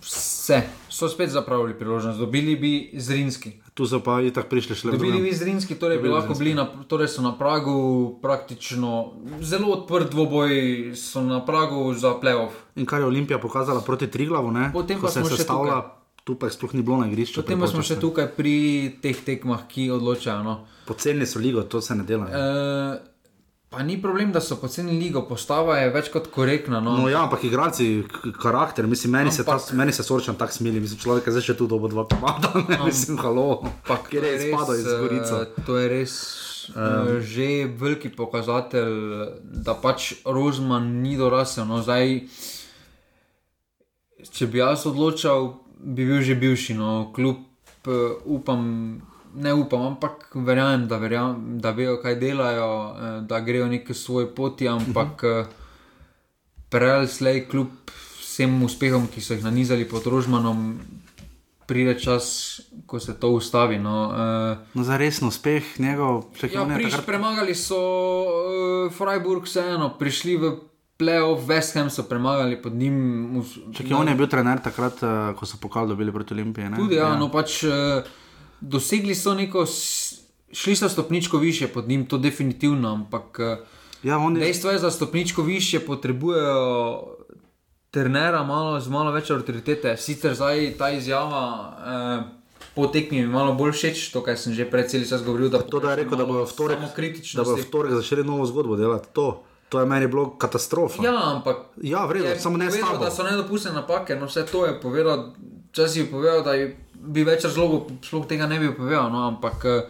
[0.03, 3.53] Vse so spet zapravili priložnost, dobili bi zrinski.
[3.79, 4.97] Tu so pa i tako prišli šele.
[4.99, 7.75] Bili bi zrinski, torej bi lahko bili na, torej so na pragu
[8.23, 10.51] praktično zelo odprt dvoboj,
[10.99, 12.59] so na pragu za playoff.
[12.75, 14.71] In kar je Olimpija pokazala proti Triglavu, ne?
[14.75, 15.79] Potem pa se je sestavila,
[16.25, 17.39] tu pa sploh ni bilo na igrišču.
[17.39, 18.57] Potem pa smo še tukaj pri
[19.03, 20.43] teh tekmah, ki odločajo.
[20.43, 20.57] No.
[20.89, 22.27] Poceni so ligo, to se ne dela.
[22.27, 22.35] Ne?
[22.35, 23.18] E
[23.69, 26.81] Pa ni problem, da so poceni ligo, postava je več kot korektna.
[26.81, 27.89] No, no ja, ampak igralci,
[28.41, 31.45] karakter, mislim, meni, ampak, se, ta, meni se soročam tako smili, mislim, človek je zdaj
[31.51, 33.61] še tu dobo dva komada, ne mislim, halo.
[33.85, 35.43] Pa kjer je spadal iz Gorica.
[35.43, 36.15] Uh, to je res
[36.73, 37.21] um.
[37.21, 38.97] že veliki pokazatelj,
[39.45, 41.69] da pač Rozman ni dorasel.
[41.69, 42.23] No, zdaj,
[44.33, 47.45] če bi jaz odločal, bi bil že bivši, no, kljub
[47.85, 48.65] uh, upam
[49.35, 54.35] ne upam, ampak verjamem, da, verjam, da vejo, kaj delajo, eh, da grejo neki svoj
[54.35, 55.47] poti, ampak uh -huh.
[56.69, 57.69] prej slej, kljub
[58.21, 60.79] vsem uspehom, ki so jih nanizali pod Rožmanom.
[61.69, 63.79] Pride čas, ko se to ustavi.
[63.79, 67.07] No, uh, no za resno uspeh njegov, če ja, priš, takrat...
[67.07, 70.53] Premagali so uh, Freiburg, vseeno, prišli v
[70.99, 73.45] playoff, West Ham so premagali pod njim.
[73.75, 76.73] Če je on je bil trener takrat, uh, ko so pokali dobili proti Olimpiji.
[76.77, 77.19] Tudi, ja, ja.
[77.21, 77.63] no pač.
[77.69, 78.03] Uh,
[78.61, 79.67] dosegli so neko,
[80.53, 83.57] šli so stopničko više pod njim, to definitivno, ampak eh,
[84.03, 84.41] ja, je...
[84.41, 87.03] dejstvo je, da stopničko više potrebujejo
[87.91, 89.97] trenera malo, z malo več avtoritete.
[89.97, 91.77] Sicer zdaj ta izjava.
[91.87, 92.39] Eh,
[92.75, 95.49] Po tekmi mi malo bolj všeč, to, kar sem že pred celim časom govoril.
[95.51, 96.79] Da, to, da je rekel, da bodo v torek,
[97.35, 99.09] da bo v torek začeli novo zgodbo delati.
[99.19, 101.03] To, to je meni bilo katastrofa.
[101.03, 101.75] Ja, ampak.
[101.83, 102.99] Ja, vredno, samo ne samo.
[103.03, 105.35] Da so nedopustne napake, no vse to je povedal,
[105.73, 106.77] čas je povedal, da je
[107.09, 109.89] bi več razlogov, sploh tega ne bi povedal, no, ampak eh,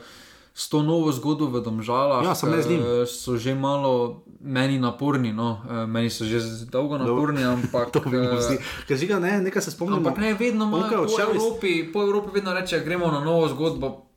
[0.54, 5.32] s to novo zgodbo v Domžalah, Ja, eh, so že malo meni naporni.
[5.32, 5.62] No.
[5.66, 6.38] Eh, Meni so že
[6.70, 7.90] dolgo naporni, ampak.
[7.94, 8.58] To vsi.
[8.86, 10.02] Ker žiga, ne, nekaj se spomnimo.
[10.02, 14.08] Ampak ne, vedno je po Evropi, po Evropi vedno reče, gremo na novo zgodbo.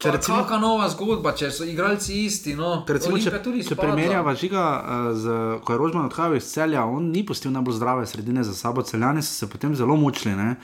[0.00, 2.54] Če Če recimo- recimo, kakšna nova zgodba, če so igralci isti.
[2.56, 2.84] No.
[2.88, 4.62] Recimo, če, Olimpija če primerjava žiga,
[5.12, 5.24] z,
[5.60, 9.20] ko je Rožman odhajal iz celja, on ni pustil najbolj zdrave sredine za sabo, celjani
[9.20, 10.32] so se potem zelo mučili.
[10.32, 10.56] Ne?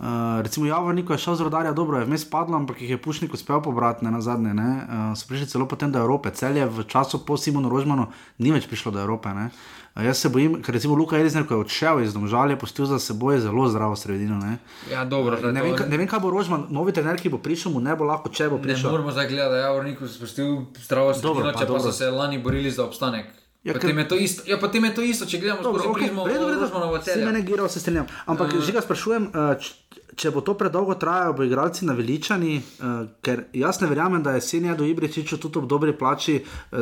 [0.00, 0.06] Uh,
[0.40, 3.60] recimo, Javornik je šel z rodarja, dobro je vmes padlo, ampak jih je Pušnik uspel
[3.60, 4.50] pobrati ne, na zadnje.
[4.50, 4.64] Uh,
[5.12, 6.30] so prišli celo potem do Evrope.
[6.30, 9.28] Celje v času po Simonu Rožmanu ni več prišlo do Evrope.
[9.30, 9.50] Ne?
[9.92, 12.86] Uh, jaz se bojim, ker recimo Luka Elizner, ko je odšel iz Domžalja, je pustil
[12.86, 14.38] za seboj zelo zdravo sredino.
[14.38, 14.56] Ne?
[14.88, 17.36] Ja, dobro, Ne, ne, vem, ka- ne vem, kaj bo Rožman, novi trener, ki bo
[17.38, 18.88] prišel, mu ne bo lahko, če bo Ne prišel.
[18.90, 20.48] moramo zdaj gledati, da je Javornik spustil
[20.80, 21.82] zdravo Dobro, sredino, pa če pa dobro.
[21.82, 23.36] so se lani borili za obstanek.
[23.60, 25.92] Ja, potem, ker- je to isto, ja, potem je to isto, če gledamo Dobro, skozi
[25.94, 26.60] okay, prizmo v redu, v redu.
[26.62, 27.26] Rožmanova Vsi celja.
[27.26, 28.06] me negiral, se strinjam.
[28.24, 29.79] Ampak uh, že ga sprašujem, uh, č-
[30.16, 32.86] če bo to predolgo trajalo, bo igralci naveličani, uh,
[33.22, 36.78] ker jaz ne verjamem, da je Senja do Ibričiča tudi ob dobri plači, uh,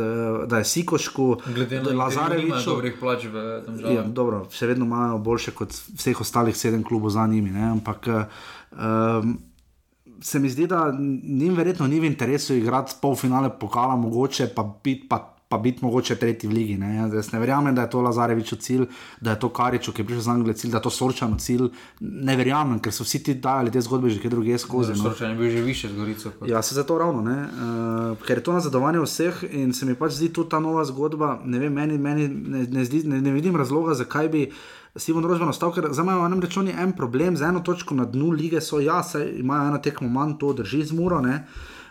[0.47, 2.64] da je Sikošku, Glede na Lazareviču.
[2.66, 4.12] dobrih plač v tem Ja, žalu.
[4.12, 7.51] dobro, še vedno imajo boljše kot vseh ostalih sedem klubov za njimi.
[7.51, 7.70] Ne?
[7.70, 9.39] Ampak um,
[10.20, 15.09] se mi zdi, da njim verjetno ni v interesu igrati polfinale pokala, mogoče pa biti.
[15.09, 16.75] Pa Pa biti mogoče tretji v ligi.
[16.77, 16.97] Ne?
[16.97, 18.83] Jaz ne verjamem, da je to Lazarevič cilj,
[19.21, 21.71] da je to Karič, ki je prišel z Anglije cilj, da je to Sorčano cilj.
[22.01, 24.93] Ne verjamem, ker so vsi ti dajali te zgodbe že kje drugje skozi.
[24.93, 24.97] no.
[24.99, 26.31] Sorčan je bil že više z Gorico.
[26.31, 27.39] kot- Ja, se zato ravno, ne?
[28.13, 31.41] uh, ker je to nazadovanje vseh in se mi pač zdi tudi ta nova zgodba.
[31.45, 34.51] Ne, vem, meni, meni ne, ne, zdi, ne, ne vidim razloga, zakaj bi
[34.97, 38.31] Simon Rožman ostal, ker za me je rečeno en problem, z eno točko na dnu
[38.33, 41.21] lige so, ja, saj imajo eno tekmo manj, to drži z muro.
[41.21, 41.47] ne.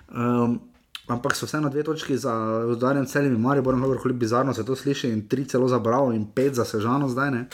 [0.09, 0.59] Um,
[1.07, 2.33] Ampak so vseeno dve točki za
[2.67, 6.27] udarjem celjem in Mariborom, kako bizarno se to sliši, in tri celo za Bravo, in
[6.35, 7.31] pet za Sežano zdaj.
[7.31, 7.47] Ne?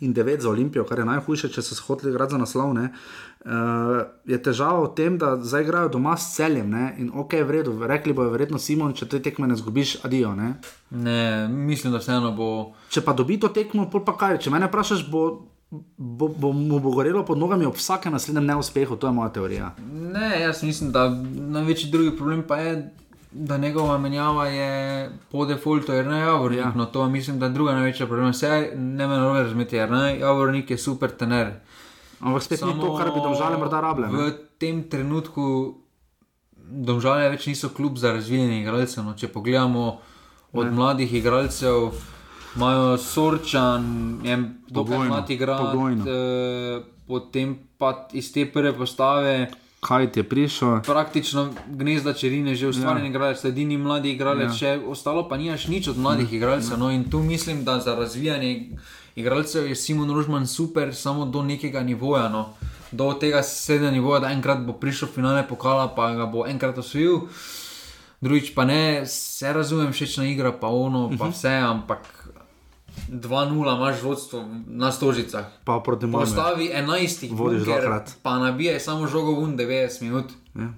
[0.00, 2.74] in 9 za Olimpijo, kar je najhujše, če so se hoteli igrati za naslov.
[2.74, 2.88] Ne,
[3.44, 7.58] uh, je težava v tem, da zdaj igrajo doma s celjem ne, in ok, v
[7.58, 10.34] redu, rekli bojo verjetno Simon, če te tekme ne zgubiš, adijo.
[10.36, 10.54] Ne.
[10.90, 12.50] Ne, mislim, da vseeno bo.
[12.92, 15.26] Če pa dobi to tekmo, pol pa kaj, če me vprašaš, bo,
[15.70, 19.74] bo, bo mu bo gorelo pod nogami ob vsakem naslednjem neuspehu, to je moja teorija.
[19.92, 22.90] Ne, jaz mislim, da največji drugi problem pa je,
[23.32, 26.60] da njegova menjava je po defaultu, jer ne Javornik.
[26.60, 26.72] Ja.
[26.76, 28.30] No, to mislim, da je druga največja problem.
[28.30, 31.52] Vse ne me narobe razumeti, jer ne Javornik je super tener.
[32.20, 34.08] Ampak spet ni to, kar bi domžale morda rabile.
[34.08, 35.74] V tem trenutku
[36.56, 39.04] domžale več niso klub za razvijanje igralcev.
[39.04, 39.98] No, če pogledamo
[40.52, 40.72] od ne.
[40.72, 41.90] mladih igralcev,
[42.56, 43.84] imajo Sorčan,
[44.18, 44.36] dokaj
[44.74, 46.04] Pogojno, mlad igralec, pogojno.
[46.04, 46.76] eh,
[47.06, 49.50] potem pa iz te prve postave.
[49.78, 50.80] Kaj ti je prišel?
[50.82, 53.04] Praktično gnezda črine, že ustvarjen Ja.
[53.04, 53.08] ja.
[53.08, 54.68] igralec, edini mladi igralec, Ja.
[54.68, 54.78] ja.
[54.78, 56.74] še ostalo pa nimaš nič od mladih Ne, igralcev.
[56.76, 58.72] No, in tu mislim, da za razvijanje
[59.14, 62.28] igralcev je Simon Rožman super, samo do nekega nivoja.
[62.28, 62.54] No.
[62.90, 67.20] Do tega srednjega nivoja, da enkrat bo prišel finale pokala, pa ga bo enkrat osvojil.
[68.18, 71.30] Drugič pa ne, vse razumem, všečna igra, pa ono, pa Mhm.
[71.30, 72.15] vse, ampak
[73.08, 75.44] 2-0 imaš vodstvo na stožicah.
[75.64, 76.20] Pa proti Malmöju.
[76.20, 78.10] Postavi 11, Vodiš dvakrat.
[78.22, 80.24] pa nabije samo žogo vun 90 minut.
[80.54, 80.68] Ja.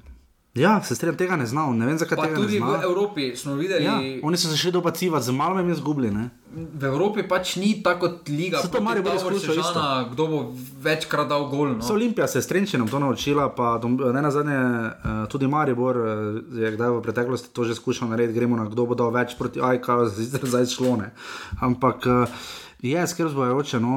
[0.54, 2.82] Ja, se strinjam, tega ne znam, ne vem zakaj Pa tega tudi ne v znam.
[2.82, 6.10] Evropi smo videli, Ja, oni so se še dopacivati, z malom jim je zgubili.
[6.10, 6.30] Ne?
[6.58, 8.62] v Evropi pač ni tako kot liga.
[8.62, 10.38] Saj to proti Maribor Taboru izkušal Sežana, Kdo bo
[10.82, 11.76] večkrat dal gol?
[11.76, 11.84] No.
[11.84, 11.94] So.
[11.94, 16.08] Olimpija se je s Trenčinom to naučila, pa ne na zadnje, uh, tudi Maribor uh,
[16.56, 19.60] je kdaj v preteklosti to že skušal narediti, gremo na kdo bo dal več proti
[19.60, 20.08] Ajka,
[20.50, 21.12] zdaj šlo ne.
[21.60, 22.40] Ampak uh,
[22.82, 23.94] je skrb zbojajoče no,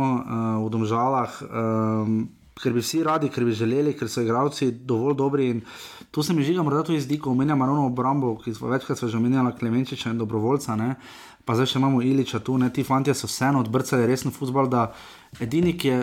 [0.66, 1.32] v domžalah.
[1.48, 2.30] Um,
[2.62, 5.50] Ker bi vsi radi, ker bi želeli, ker so igralci dovolj dobri.
[5.50, 5.62] In
[6.12, 9.18] tu se mi žiga, morda tudi zdi, ko omenjamo ravno obrambo, ki smo večkrat že
[9.18, 10.96] omenjali Klemenčiča in Dobrovoljca, ne?
[11.46, 12.70] pa zdaj še imamo Iliča tu, ne?
[12.70, 14.92] ti fanti so vseeno odbrcali resen futbol, da
[15.42, 16.02] edini, ki je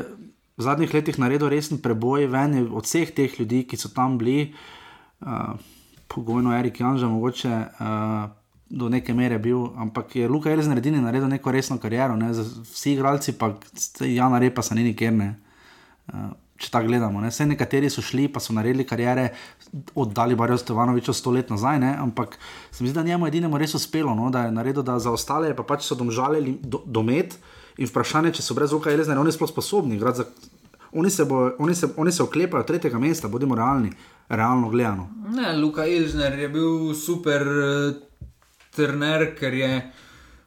[0.59, 4.19] v zadnjih letih naredil resen preboj ven je od vseh teh ljudi, ki so tam
[4.19, 4.51] bili,
[5.23, 5.55] uh,
[6.11, 8.27] pogojno Erik Janža, mogoče uh,
[8.69, 12.33] do neke mere bil, ampak je Luka Elizner edini naredil neko resno kariero, ne?
[12.33, 13.55] Vsi igralci pa
[14.01, 15.13] Jana Repa so ni nikjer.
[15.13, 15.35] Ne?
[16.13, 17.31] Uh, Če tako gledamo, ne?
[17.31, 19.29] vse nekateri so šli, pa so naredili karijere,
[19.95, 21.93] oddali Barijo Stevanoviča sto let nazaj, ne?
[22.03, 22.35] ampak
[22.73, 24.27] se mi zdi, da njemu edinemu res uspelo, no?
[24.35, 27.39] da je naredil, da za ostale pa pač so domžalili do, domet
[27.79, 30.27] in vprašanje, če so brez Luka Elizner, oni sploh sposobni za
[30.93, 33.91] Oni se, bo, oni, se, oni se oklepajo tretjega mesta, bodimo realni,
[34.29, 35.09] realno gledano.
[35.29, 37.97] Ne, Luka Ilžner je bil super uh,
[38.73, 39.73] trener, ker je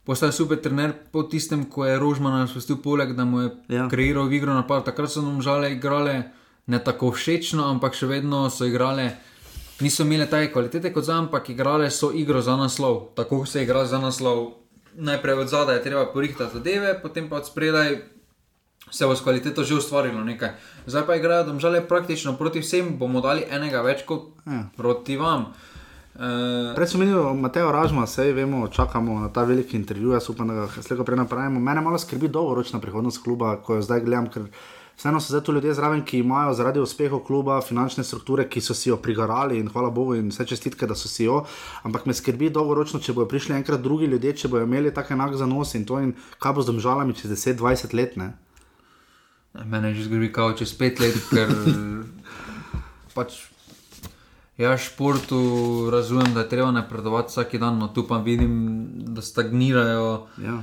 [0.06, 3.88] postal super trener po tistem, ko je Rožman spustil poleg, da mu je ja.
[3.89, 4.86] kreiral igro napad.
[4.86, 6.32] Takrat so nam žale igrale
[6.68, 9.12] ne tako všečno, ampak še vedno so igrale.
[9.82, 13.14] Niso imeli take kvalitete kot zdaj, ampak igrale so igro za naslov.
[13.18, 14.62] Tako se igra za naslov.
[14.93, 18.02] Najprej od zadaj je treba porihtati zadeve, potem pa od spredaj
[18.91, 20.49] se bo s kvaliteto že ustvarilo nekaj.
[20.86, 24.68] Zdaj pa igrajo domžale praktično proti vsem, bomo dali enega več kot Ja.
[24.78, 25.54] proti vam.
[26.16, 30.47] Uh, Prej smo imeli Mateo Ražma, vse vemo, čakamo na ta veliki intervju, jaz upam,
[30.47, 31.59] da ga slejko prej napravimo.
[31.59, 34.49] Mene malo skrbi dolgoročna prihodnost kluba, ko jo zdaj gledam, ker
[34.97, 38.74] vseeno so zdaj tu ljudje zraven, ki imajo zaradi uspehov kluba finančne strukture, ki so
[38.74, 41.45] si jo prigarali in hvala Bogu in vse čestitke, da so si jo.
[41.84, 45.38] Ampak me skrbi dolgoročno, če bodo prišli enkrat drugi ljudje, če bodo imeli tak enak
[45.39, 46.12] zanos in to in
[46.43, 48.20] kaj bo z domžalami čez 10-20 let.
[48.20, 48.34] Ne?
[49.64, 51.55] Mene že zgodi, kao čez pet let, ker
[53.16, 53.51] pač.
[54.62, 55.39] Ja, športu
[55.91, 58.53] razumem, da je treba napredovati vsak dan, no tu pa vidim,
[59.07, 60.62] da stagnirajo Ja.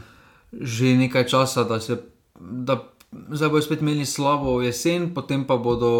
[0.53, 1.99] že nekaj časa, da se.
[2.41, 2.79] Da
[3.31, 5.91] Zdaj bodo spet imeli slabo jesen, potem pa bodo,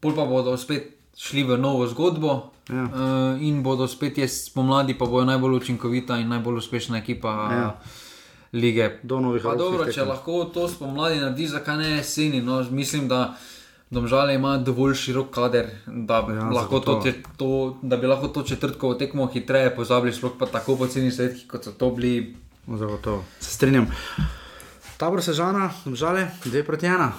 [0.00, 0.84] pol pa bodo spet
[1.16, 2.84] šli v novo zgodbo Ja.
[2.84, 7.80] uh, in bodo spet jes spomladi, pa bodo najbolj učinkovita in najbolj uspešna ekipa Ja.
[8.52, 9.00] lige.
[9.02, 12.40] Do novih Pa dobro, če lahko to spomladi naredi, zakaj ne jeseni?
[12.40, 13.34] No, mislim, da
[13.90, 18.42] domžale ima dovolj širok kader, da, Ja, lahko to, te- to, da bi lahko to
[18.42, 22.36] četrtkovo tekmo hitreje pozabili, sploh pa tako poceni svetki, kot so to bili.
[22.68, 23.24] Zagotovo.
[23.40, 23.86] Se strinjam.
[24.96, 27.12] Tabor Sežana, žale, dve proti ena.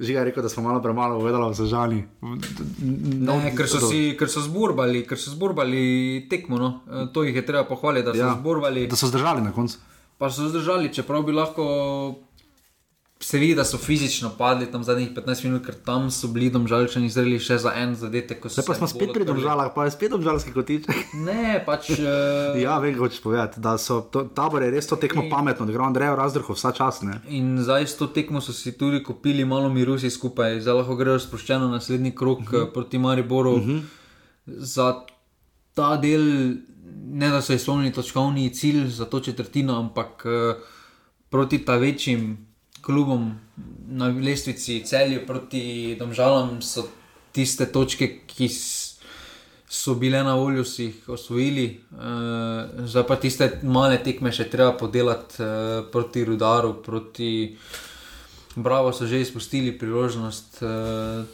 [0.00, 2.04] Žiga je rekel, da smo malo premalo povedali o Sežani.
[2.20, 6.56] No, Ne, ker, so si, ker so zborbali, ker so zborbali tekmo.
[6.58, 6.70] No.
[6.88, 8.86] E, To jih je treba pohvaliti, da so ja, zborbali.
[8.88, 9.76] Da so zdržali na koncu.
[10.18, 11.64] Pa so zdržali, čeprav bi lahko
[13.22, 17.10] se vidi, da so fizično padli tam zadnjih 15 minut, ker tam so bili domžalčani
[17.12, 18.46] zreli še za en zadetek.
[18.48, 21.12] Zdaj pa smo spet pri domžalah, pa je spet domžalski kotiček.
[21.28, 21.90] Ne, pač.
[21.98, 23.60] Uh, Ja, vem, kaj hočeš povedati.
[23.60, 27.02] Da so to, tabor je res to tekmo pametno, da gre Andrej Razdrhov vsa čas.
[27.04, 27.20] Ne?
[27.28, 30.96] In zdaj s to tekmo so si tudi kupili malo miru vsi skupaj, zdaj lahko
[30.96, 32.72] grejo sproščeno na naslednji krok uh -huh.
[32.72, 33.56] proti Mariboru.
[33.60, 33.80] Uh -huh.
[34.46, 35.04] Za
[35.74, 36.56] ta del,
[37.12, 40.54] ne da so izpolnili točkovni cilj za to četrtino, ampak eh,
[41.28, 42.49] proti ta večjim
[42.82, 43.34] klubom
[43.88, 46.86] na lestvici celju, proti Domžalam so
[47.32, 48.48] tiste točke, ki
[49.70, 51.80] so bile na voljo, si jih osvojili.
[51.92, 57.56] Uh, zdaj pa tiste male tekme še treba podelati uh, proti Rudaru, proti
[58.56, 60.62] Bravo so že izpustili priložnost.
[60.62, 61.26] Uh,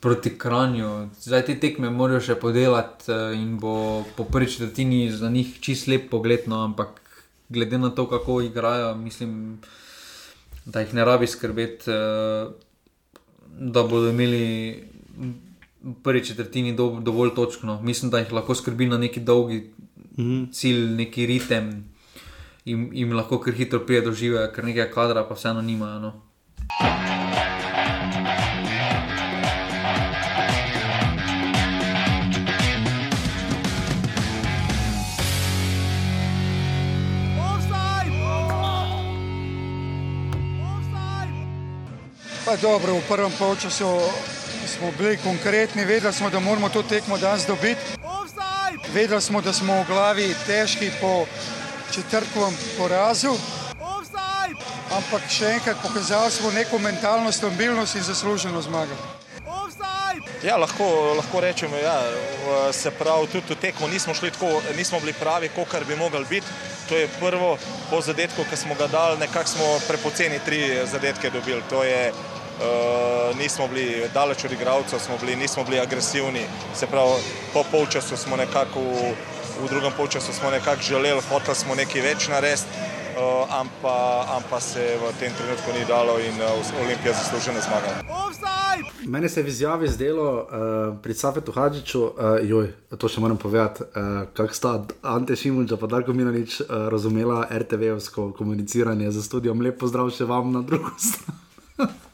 [0.00, 5.28] Proti Kranju, zdaj te tekme morajo še podelati uh, in bo po prvi četrtini za
[5.28, 7.02] njih čist lep pogled, no, ampak
[7.52, 9.79] glede na to, kako igrajo, mislim, da
[10.66, 12.52] jih ne rabi skrbeti, uh,
[13.60, 14.84] da bodo imeli
[15.82, 17.62] v prvi četrtini do, dovolj točk.
[17.62, 17.80] No.
[17.82, 19.70] Mislim, da jih lahko skrbi na neki dolgi
[20.18, 21.70] mm cilj, neki ritem
[22.64, 25.98] in jim lahko kar hitro pride do žive, ker nekaj kadra pa vseeno nimajo.
[26.00, 26.12] No.
[42.50, 43.86] Pa dobro, v prvem polčasu
[44.66, 47.80] smo bili konkretni, vedeli smo, da moramo to tekmo danes dobiti.
[48.94, 51.26] Vedeli smo, da smo v glavi težki po
[51.94, 53.38] četrtkovem porazu.
[54.90, 58.98] Ampak še enkrat pokazali smo neko mentalno stabilnost in zasluženo zmago.
[60.42, 64.98] Ja, lahko, lahko rečemo, da ja, se pravi, tudi v tekmo nismo šli tako, nismo
[65.00, 66.46] bili pravi, kot bi mogli biti.
[66.88, 67.58] To je prvo,
[67.90, 71.62] po zadetku, ki smo ga dali, nekako smo prepoceni tri zadetke dobili.
[71.70, 72.12] To je,
[72.60, 76.44] uh, nismo bili daleč od igralcev, smo bili, nismo bili agresivni.
[76.74, 77.12] Se pravi,
[77.52, 79.14] po polčasu smo nekako, v,
[79.64, 82.88] v drugem polčasu smo nekako želeli, hoteli smo nekaj več narediti.
[83.10, 88.00] Uh, ampak ampa se v tem trenutku ni dalo in uh, Olimpija zasluženo zmagala.
[89.06, 90.46] Meni se je v izjavi zdelo uh,
[91.02, 95.88] pri Safetu Hadžiču, uh, joj, to še moram povedati, uh, kako sta Ante Šimunča in
[95.88, 99.60] Darko Minanič uh, razumela RTV-ovsko komuniciranje za studijom.
[99.60, 101.36] Lep pozdrav še vam na drugo stran.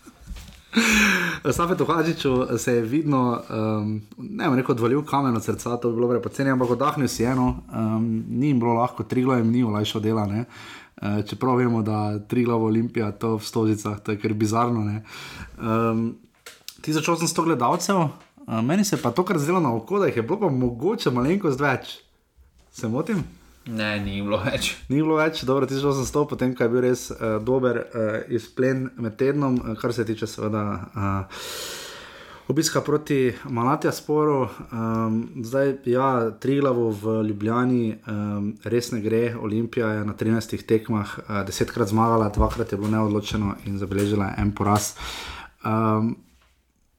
[1.56, 5.96] Safetu Hadžiču se je vidno, um, ne vem, rekel, odvalil kamen od srca, to bi
[5.96, 9.64] bilo prepoceni, ampak oddahnil si eno, um, ni jim bilo lahko, tri glave jim ni
[9.64, 10.26] olajšal dela.
[10.26, 10.44] Ne?
[11.02, 14.84] Uh, čeprav vemo, da tri glave Olimpija, to v Stozicah, to je kar bizarno.
[14.84, 15.02] ne.
[15.58, 16.16] Um,
[16.82, 20.40] 1800 gledalcev, uh, meni se pa to, kar zdelo na oko, da jih je bilo
[20.40, 21.98] pa mogoče malenkost več.
[22.72, 23.24] Se motim?
[23.66, 24.76] Ne, ni bilo več.
[24.92, 29.18] Ni bilo več, dobro, 1800, potem ko je bil res uh, dober uh, izplen med
[29.18, 30.62] tednom, uh, kar se tiče seveda.
[30.94, 31.42] Uh,
[32.46, 39.34] Obiska proti Malatija sporu, um, zdaj ja, tri glavo v Ljubljani, um, res ne gre.
[39.34, 44.54] Olimpija je na 13 tekmah uh, desetkrat zmagala, dvakrat je bilo neodločeno in zabeležila en
[44.54, 44.92] poraz.
[45.66, 46.14] Um,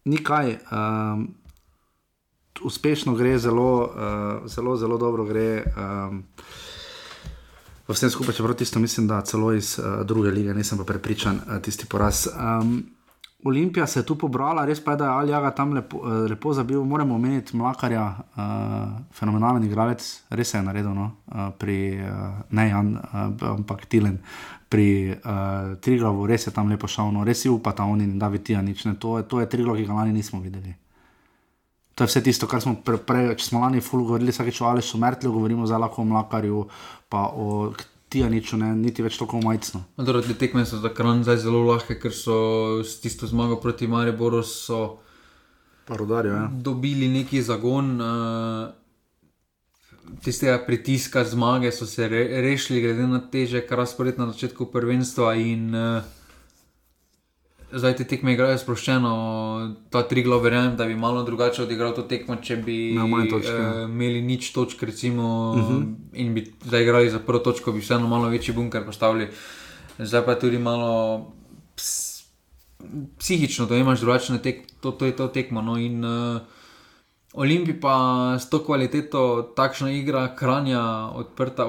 [0.03, 0.57] ni kaj.
[0.67, 1.29] Um,
[2.63, 5.63] uspešno gre, zelo, uh, zelo, zelo dobro gre.
[5.77, 6.23] Um,
[7.87, 11.61] Vsem skupaj, čeprav tisto mislim, da celo iz uh, druge lige, nisem pa prepričan, uh,
[11.61, 12.27] tisti poraz.
[12.27, 12.83] Um,
[13.43, 16.53] Olimpija se je tu pobrala, res pa je, da je Aljaga tam lepo, uh, lepo
[16.53, 16.83] zabil.
[16.83, 18.43] Moramo omeniti Mlakarja, uh,
[19.13, 21.11] fenomenalen igralec, res je naredil, no?
[21.27, 24.17] uh, pri uh, ne Jan, uh, ampak Tilen,
[24.69, 27.23] pri uh, Triglavu, res je tam lepo šel, no?
[27.23, 28.83] res si upata oni in da vitija nič.
[28.85, 28.97] Ne?
[28.99, 30.75] To, to je Triglav, ki ga lani nismo videli.
[31.97, 34.67] To je vse tisto, kar smo prej, pre, če smo lani ful govorili, vsakeč o
[34.69, 36.59] Alešu Mertlju, govorimo zdaj lahko o Mlakarju,
[37.09, 37.71] pa o
[38.13, 39.81] Tijaniču, ne, niti več tako majcno.
[39.97, 42.37] Dobro, te tekme so za kran zdaj zelo lahke, ker so
[42.85, 44.99] s tisto zmago proti Mariboru so
[45.89, 46.49] Parodarjo, ja.
[46.51, 47.95] dobili neki zagon.
[47.97, 48.67] Uh,
[50.23, 55.33] Tistega pritiska zmage so se re, rešili, glede na teže, kar razpored na začetku prvenstva.
[55.35, 56.16] In, uh,
[57.71, 59.11] zdaj te tekme igrajo sproščeno,
[59.91, 62.77] ta tri glav, verjamem, da bi malo drugače odigral to tekmo, če bi
[63.31, 65.95] točke, uh, imeli nič točk, recimo, uh -huh.
[66.13, 69.27] in bi zdaj igrali za prvo točko, bi vseeno malo večji bunker postavili.
[69.99, 71.25] Zdaj pa tudi malo
[71.75, 72.23] ps,
[73.17, 75.61] psihično, da imaš drugačne tek, to, to je to tekmo.
[75.61, 76.41] No, in, uh,
[77.33, 81.67] Olimpi pa s to kvaliteto, takšna igra, kranja, odprta,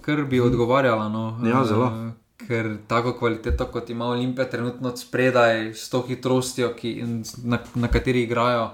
[0.00, 1.08] kar bi odgovarjala.
[1.08, 1.84] No, ja, zelo.
[1.84, 7.02] Uh, ker tako kvaliteto, kot ima Olimpija, trenutno spredaj s to hitrostjo, ki,
[7.44, 8.70] na, na kateri igrajo.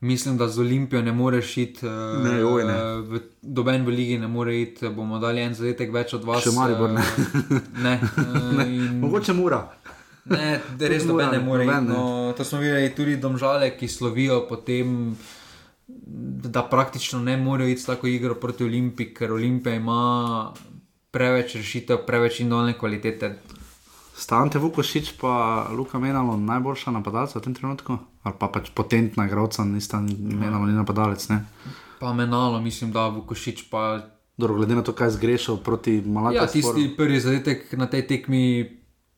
[0.00, 1.86] Mislim, da z Olimpijo ne moreš iti,
[2.24, 2.76] ne, oj, ne.
[3.00, 4.88] v doben v ligi ne more iti.
[4.88, 6.40] Bomo dali en zadetek več od vas.
[6.44, 7.04] Še malo, ne.
[7.84, 7.98] ne.
[8.56, 8.64] ne.
[8.64, 8.96] In...
[9.02, 9.60] Mogoče mora.
[10.24, 11.66] Ne, da res noben ne more.
[11.68, 11.92] Noben, ne.
[11.92, 14.96] No, to smo videli tudi domžale, ki slovijo potem.
[16.50, 20.00] Da praktično ne morejo iti tako igro proti Olimpiji, ker Olimpija ima
[21.10, 23.38] preveč rešitev, preveč indolne kvalitete.
[24.20, 29.64] Stante Vukošič pa Luka menalo najboljša napadalca v tem trenutku, ali pa pač potentna igralca,
[29.64, 31.24] nista menalo ni napadalec.
[31.32, 31.48] Ne?
[32.00, 34.04] Pa menalo, mislim, da Vukošič pa.
[34.36, 36.36] Dobro, glede na to, kaj zgrešil proti Malaku.
[36.36, 36.96] Ja, tisti sporu.
[36.96, 38.44] prvi zadetek na tej tekmi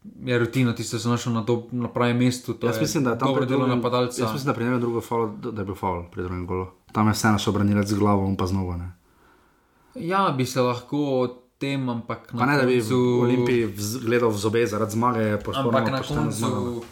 [0.02, 2.54] je rutina, tisti se znašel na, na pravem mestu.
[2.62, 4.22] Jaz mislim, da je tam dobro delo napadalca.
[4.22, 6.66] Jaz mislim, da pri njem je drugo faul, da je bil faul pri drugem golu.
[6.92, 8.90] Tam je vse naš obranilec z glavo, on pa znova ne.
[9.94, 11.28] Ja, bi se lahko
[11.62, 12.50] tem, ampak na koncu.
[12.50, 13.70] Ne, da bi v Olimpiji
[14.02, 16.82] gledal v zobe zaradi zmage, ampak na koncu.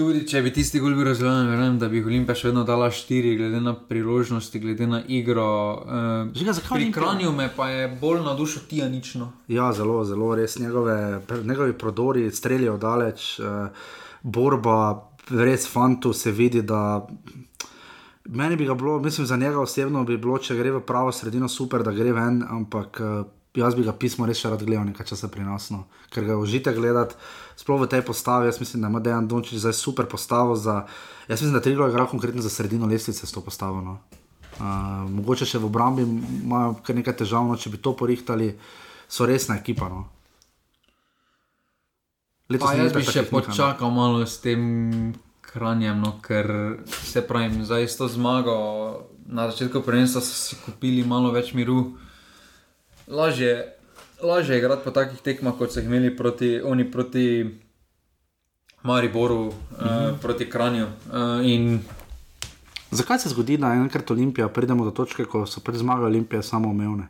[0.00, 3.34] Tudi če bi tisti gol bil razgledan, verjamem, da bi Olimpija še vedno dala štiri,
[3.36, 5.50] glede na priložnosti, glede na igro.
[5.82, 9.28] Uh, Žiga, pri Kranju me pa je bolj navdušil Tijanično.
[9.52, 10.56] Ja, zelo, zelo res.
[10.62, 10.96] Njegove,
[11.44, 13.90] njegovi prodori streljajo daleč, uh,
[14.22, 14.78] borba,
[15.36, 17.02] res fantu se vidi, da
[18.24, 21.48] Meni bi ga bilo, mislim, za njega osebno bi bilo, če gre v pravo sredino,
[21.48, 23.24] super, da gre ven, ampak uh,
[23.56, 27.16] jaz bi ga pismo res še rad gledal, nekaj časa prinosno, ker ga užite gledati,
[27.58, 28.50] sploh v tej postavi.
[28.50, 30.56] Jaz mislim, da ima Dejan Dončić zdaj super postavo.
[30.56, 30.84] Za,
[31.28, 33.80] jaz mislim, da Triglo igra konkretno za sredino lestvice s to postavo.
[33.80, 33.98] No.
[34.60, 38.52] Uh, mogoče še v obrambi imajo kar nekaj težav, no, če bi to porihtali,
[39.08, 39.88] so resna ekipa.
[39.88, 40.04] No.
[42.58, 44.60] Pa jaz bi še počakal malo s tem
[45.52, 46.50] hranjem, no, ker
[46.86, 48.56] se pravi, za isto zmago
[49.26, 51.96] na začetku prvenstva so si kupili malo več miru.
[53.08, 53.76] Lažje,
[54.22, 57.26] lažje je igrati po takih tekmah, kot so jih imeli proti, oni proti
[58.82, 60.12] Mariboru, mm -hmm.
[60.12, 60.86] uh, proti Kranju.
[60.86, 61.80] Uh,
[62.90, 66.70] Zakaj se zgodi, da enkrat Olimpija pridemo do točke, ko so pred zmago Olimpije samo
[66.70, 67.08] omejene?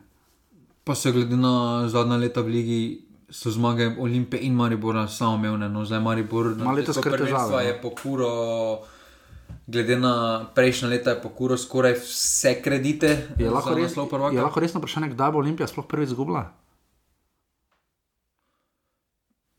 [0.83, 3.01] Pa se glede na zadnja leta v Ligi
[3.31, 5.69] so zmage Olimpije in Maribora samo umevne.
[5.69, 8.29] No, zdaj Maribor na leto skrbstva je pokuro.
[9.67, 13.27] Glede na prejšnje leta je pokuro skoraj vse kredite.
[13.39, 13.95] Je lahko, res,
[14.33, 16.49] je lahko resno vprašanje, kdaj bo Olimpija sploh prvi izgubila?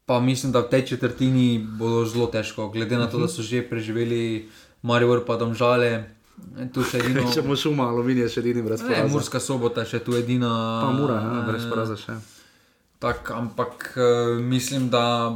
[0.07, 3.63] Pa mislim, da v tej četrtini bo zelo težko, glede na to, da so že
[3.69, 4.51] preživeli
[4.83, 6.05] Maribor, pa domžale.
[6.99, 7.33] Edino...
[7.33, 9.09] Če šumali, aluminij je še edini brez poraza.
[9.13, 10.51] Murska sobota še tu edina.
[10.83, 12.19] Pa mura, ja, brez poraza še.
[13.03, 15.35] Tak, ampak uh, mislim, da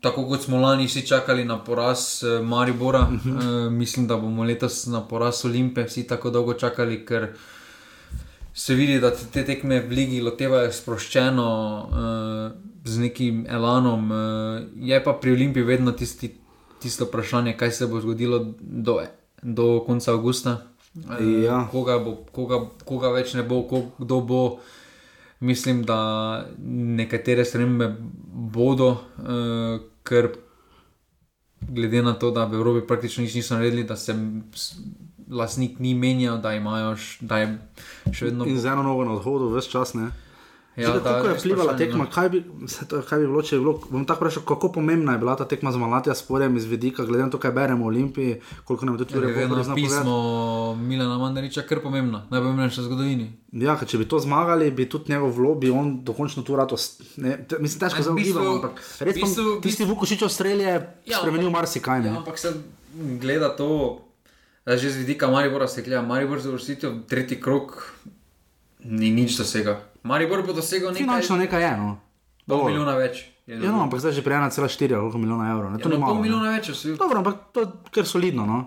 [0.00, 3.66] tako kot smo lani vsi čakali na poraz uh, Maribora, uh -huh.
[3.66, 7.28] uh, mislim, da bomo letos na poraz Olimpije vsi tako dolgo čakali, ker
[8.54, 11.88] se vidi, da te, te tekme v Ligi lotevajo sproščeno,
[12.84, 14.10] z nekim elanom.
[14.76, 16.34] Je pa pri Olimpiji vedno tisti,
[16.82, 19.00] tisto vprašanje, kaj se bo zgodilo do,
[19.42, 20.58] do konca avgusta.
[21.44, 21.68] Ja.
[21.72, 23.62] koga, bo, koga, koga več ne bo,
[23.98, 24.58] kdo bo
[25.40, 27.94] mislim, da nekatere spremembe
[28.52, 30.28] bodo, uh, ker
[31.60, 34.14] glede na to, da v Evropi praktično nič niso naredili, da se
[35.30, 37.40] lastnik ni menjal, da imajo da
[38.12, 38.46] še vedno.
[38.46, 40.10] In z eno nogo na odhodu, vse čas ne.
[40.76, 42.44] Ja, kako je vplivala tekma, kaj bi,
[43.08, 45.72] kaj bi bilo, če bi bilo, bom tako rečel, kako pomembna je bila ta tekma
[45.74, 49.04] z Malatija sporem iz vidika, glede na to, kaj beremo v Olimpiji, koliko nam je
[49.04, 49.74] tudi ljudi povedalo.
[49.74, 50.14] Pismo
[50.78, 53.26] Milana Mandariča, ker pomembno, najpomembnejša v zgodovini.
[53.64, 56.78] Ja, če bi to zmagali, bi tudi njegov vlobi, on dokončno tu rado,
[57.18, 62.06] mislim, težko se ugibam, ampak res pa tisti Vukošičov strelje ja, spremenil marsikaj.
[62.06, 62.54] Ja, ampak se
[62.94, 63.98] gleda to,
[64.70, 67.90] že z vidika Maribora se gleda, Maribor za vrstitev, tretji krok,
[68.84, 69.80] ni nič dosega.
[70.02, 71.04] Maribor bo dosegel nekaj.
[71.04, 71.90] Finančno nekaj je, no.
[72.46, 73.26] Pol milijona več.
[73.50, 75.74] Ja, no, ampak zdaj že prej 1,4 ali milijona evrov.
[75.74, 76.94] Ja, no, pol milijona več, vsi.
[76.98, 78.60] Dobro, ampak to je kar solidno, no.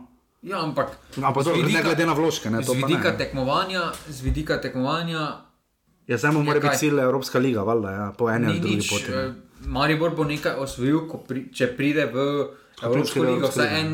[0.43, 0.99] Ja, ampak.
[1.15, 2.59] Ampak to je ne glede na vložke, ne.
[2.59, 5.47] Z vidika tekmovanja, z vidika tekmovanja.
[6.07, 9.11] Ja, zdaj mora biti cilj Evropska liga, valjda, ja, po eni ali drugi poti.
[9.11, 9.23] Ne.
[9.23, 9.31] Eh,
[9.71, 12.25] Maribor bo nekaj osvojil, pri, če pride v
[12.83, 13.93] Evropsko ligo, vsaj en,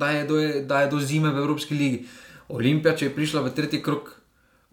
[0.00, 2.06] da je, do, da je do zime v Evropski ligi.
[2.48, 4.15] Olimpija, če je prišla v tretji krok,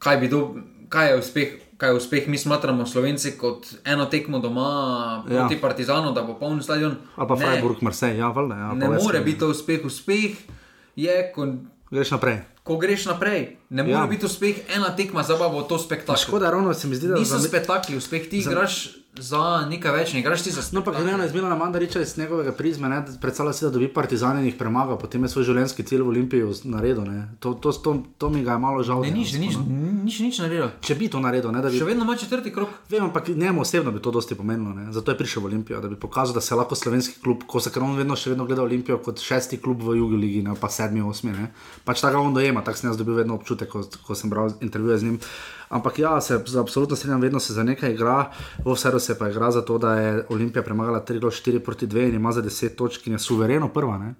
[0.03, 0.47] kaj do,
[0.89, 1.59] kaj je uspeh?
[1.83, 5.61] kaj je uspeh, mi smatramo Slovenci kot eno tekmo doma proti ja.
[5.61, 6.95] Partizanu, da bo poln stadion.
[7.15, 8.55] Ali pa Freiburg, Marseille, ja, valjda.
[8.55, 9.85] Ja, ne more biti to uspeh.
[9.85, 10.31] Uspeh
[10.95, 11.47] je, ko
[11.91, 12.37] greš naprej.
[12.63, 14.07] Ko greš naprej, ne more ja.
[14.07, 16.23] biti uspeh, ena tekma, zabavo, to spektakel.
[16.23, 20.21] Škoda, ravno se mi zdi, da niso spektakli, uspeh ti igraš za nekaj več, ne
[20.23, 20.79] igraš ti za sebe.
[20.79, 22.89] No, pa če ne izmela na Mandariča iz njegovega prizme,
[23.21, 26.47] predstavlja si, da dobi partizan in jih premaga, potem je svoj življenjski cilj v Olimpiji
[26.65, 27.05] naredil.
[27.43, 29.03] To, to, to, to mi ga je malo žal.
[29.05, 30.71] Ne, nič, nič, nič, nič naredil.
[30.81, 31.77] Če bi to naredil, ne, da bi.
[31.77, 32.73] Še vedno ima četrti krok.
[32.89, 34.73] Vem, ampak njemu osebno bi to dosti pomenilo.
[34.73, 34.89] Ne.
[34.95, 37.69] Zato je prišel v Olimpijo, da bi pokazal, da se lahko slovenski klub, ko se
[37.73, 40.73] kar on vedno še vedno gleda Olimpijo kot šesti klub v Jugu ligi, ne pa
[40.73, 41.35] sedmi, osmi.
[41.37, 41.51] Ne.
[41.85, 44.97] Pač tako on dojema, tako sem jaz dobil vedno občutek, ko, ko sem bral intervjuje
[44.97, 45.21] z njim.
[45.73, 48.31] Ampak ja, se absolutno strinjam, vedno se za nekaj igra,
[48.65, 52.15] v vse se pa igra za to, da je Olimpija premagala 3-4 proti 2 in
[52.15, 53.97] ima za 10 točk in je suvereno prva.
[53.97, 54.13] Ne?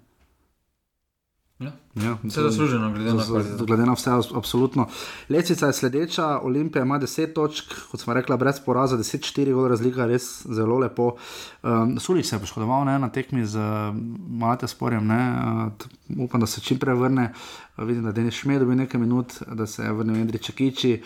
[1.58, 1.72] Ja.
[1.94, 3.64] Ja, vse je zasluženo, glede na vse.
[3.66, 4.88] Glede na vse, absolutno.
[5.28, 10.06] Lecica je sledeča, Olimpija ima 10 točk, kot smo rekli, brez poraza, 10-4, gor razlika,
[10.06, 11.14] res zelo lepo.
[11.62, 13.58] Um, Sulič se je poškodoval ne, na tekmi z
[14.28, 15.22] Malatem Sporjem, ne,
[16.18, 17.30] uh, upam, da se čim prej vrne.
[17.30, 21.02] Uh, vidim, da je Denis Šmed dobil nekaj minut, da se je vrnil Andrej Čekiči.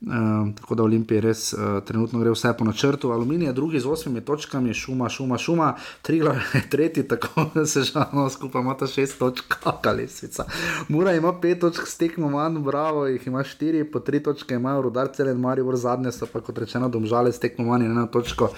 [0.00, 3.10] Uh, tako da Olimpija res uh, trenutno gre vse po načrtu.
[3.10, 7.66] Aluminij je drugi z osmimi točkami, šuma, šuma, šuma, tri glave je tretji, tako da
[7.66, 10.44] se žalno skupaj ima ta šest točk, kakali svica.
[10.88, 15.08] Mura ima pet točk, stekmo manj, bravo, jih ima štiri, po tri točke imajo rudar
[15.14, 18.50] celen, marijo v zadnje, so pa kot rečeno domžale, stekmo manj eno točko.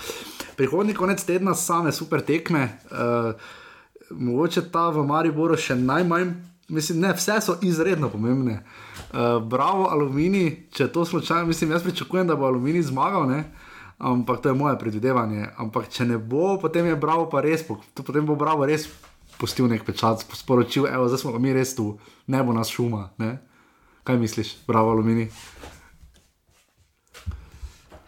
[0.56, 3.32] Prihodni konec tedna same super tekme, uh,
[4.10, 6.32] mogoče ta v Mariboru še najmanj,
[6.68, 8.62] mislim, ne, vse so izredno pomembne.
[9.12, 13.44] Uh, bravo, aluminij, če to slučajno, mislim, jaz pričakujem, da bo aluminij zmagal, ne?
[13.98, 15.48] ampak to je moje predvidevanje.
[15.56, 17.62] Ampak če ne bo, potem je bravo, pa res,
[17.94, 18.88] potem bo bravo res
[19.38, 21.94] pustil nek pečat, sporočil, evo, zdaj smo mi res tu,
[22.26, 23.08] ne bo nas šuma.
[23.18, 23.38] Ne?
[24.04, 25.30] Kaj misliš, bravo, aluminij?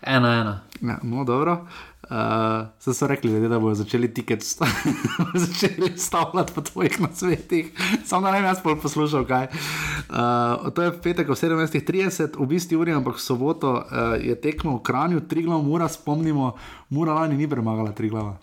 [0.06, 0.54] Ena, ena.
[0.82, 1.66] Ja, no, dobro.
[2.06, 4.66] Uh, so rekli, da bodo začeli tiket sta
[5.46, 7.72] začeli stavljati po tvojih nasvetih.
[8.04, 9.46] Sam da ne bi jaz poslušal, kaj.
[9.46, 14.82] Uh, to je petek, 17.30, v bistvu uri, ampak v soboto uh, je tekmo v
[14.82, 16.54] Kranju, tri glav, mora spomnimo,
[16.88, 18.38] mora lani ni premagala tri glava.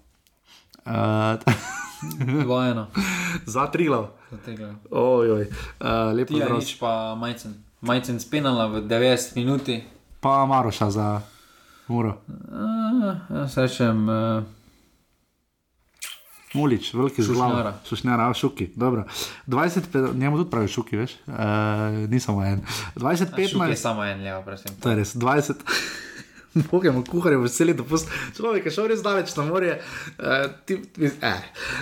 [0.86, 1.40] Uh,
[2.44, 2.88] Dvojeno.
[3.46, 4.08] Za tri glav.
[4.32, 4.76] Za tri glav.
[4.92, 6.50] Ojoj, uh, lepo je.
[6.52, 7.56] Nič pa majcen.
[7.82, 9.84] Majcen spenala v 90 minuti.
[10.20, 11.33] Pa Maroša za.
[11.94, 12.14] Mora.
[13.30, 14.10] Jaz rečem.
[14.10, 14.44] Uh,
[16.54, 17.74] Mulič, veliki zelo.
[17.86, 18.72] Sušnjara, šuki.
[18.76, 21.16] 20, njemu tudi pravi šuki, veš?
[21.28, 21.36] Uh,
[22.10, 22.62] ni samo en.
[22.96, 23.70] 25.
[23.70, 24.72] Je samo en, levo, prosim.
[24.82, 25.16] To je res.
[25.16, 25.54] 20.
[26.72, 28.10] Pogajmo, kuharje, veseli dopust.
[28.38, 29.80] Človek je šel res daleč na morje.
[30.20, 31.40] Uh, ti, eh.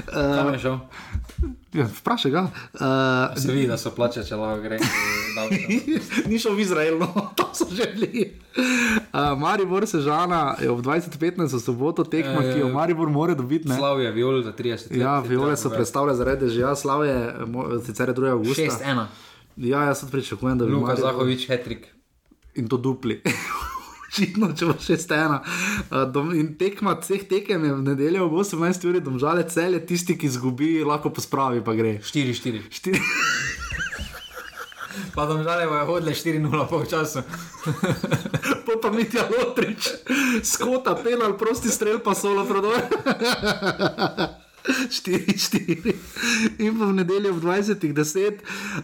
[0.07, 0.77] uh, Kam je šel?
[1.75, 2.41] Ja, Vprašaj ga.
[2.73, 4.79] Uh, se vidi, da so plače, če lahko gre.
[6.29, 8.29] Ni šel v Izrael, no, to so že bili.
[8.55, 13.67] Uh, Maribor se žana je ob 2015 soboto tekma, ki jo Maribor mora dobiti.
[13.67, 14.99] Slav je viol za 30 let.
[15.03, 17.17] Ja, viole so predstavljene zaradi že, ja, Slav je
[17.85, 18.31] sicer 2.
[18.31, 18.61] augusta.
[18.61, 19.05] 6-1.
[19.57, 20.71] Ja, jaz sem pričakujem, da bi.
[20.71, 21.11] Luka Maribor...
[21.11, 21.91] Zahovič, hetrik.
[22.55, 23.19] In to dupli.
[24.11, 25.37] Očitno, če bo še stena.
[25.87, 28.83] Uh, in tekma vseh tekem je v nedeljo ob 18.
[28.89, 31.95] uri, domžale cel je tisti, ki izgubi, lahko pospravi, pa gre.
[32.03, 32.99] 4-4.
[35.15, 37.23] Pa da žale bojo hodile 4-0 po času.
[38.65, 39.87] pa pa mi ti je lotrič,
[40.43, 42.83] skota, penal, prosti strel, pa solo prodor.
[44.89, 46.61] 4-4.
[46.61, 48.41] In pa v nedeljo v 20-ih 10,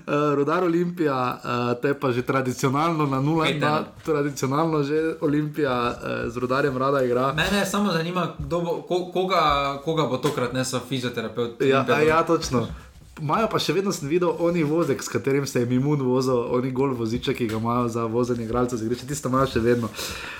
[0.09, 3.61] uh, rodar Olimpija, uh, to je pa že tradicionalno na 0-2,
[4.05, 5.93] tradicionalno že Olimpija uh,
[6.31, 7.33] z rodarjem rada igra.
[7.33, 9.41] Mene samo zanima, bo, ko, koga,
[9.85, 11.61] koga bo tokrat nesel fizioterapeut.
[11.61, 12.67] Ja, ja, točno.
[13.21, 16.69] Imajo pa še vedno sem videl oni vozek, s katerim se je imun vozil, oni
[16.75, 19.89] gol voziček, ki ga imajo za vozenje igralcev, zgreši tiste imajo še vedno.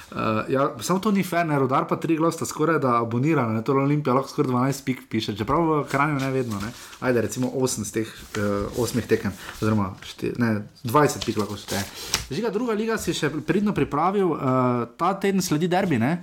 [0.08, 3.74] Uh, ja, samo to ni fair, ne, rodar pa tri glosta skoraj da abonirano, to
[3.76, 6.70] je Olimpija, lahko skoraj 12 pik piše, čeprav v Kranju ne vedno, ne.
[7.02, 10.54] Ajde, recimo 8 z teh uh, 8 tekem, oziroma šti, ne,
[10.86, 11.84] 20 pik lahko šteje.
[12.30, 16.14] Žiga, druga liga si še pridno pripravil, uh, ta teden sledi derbi, ne?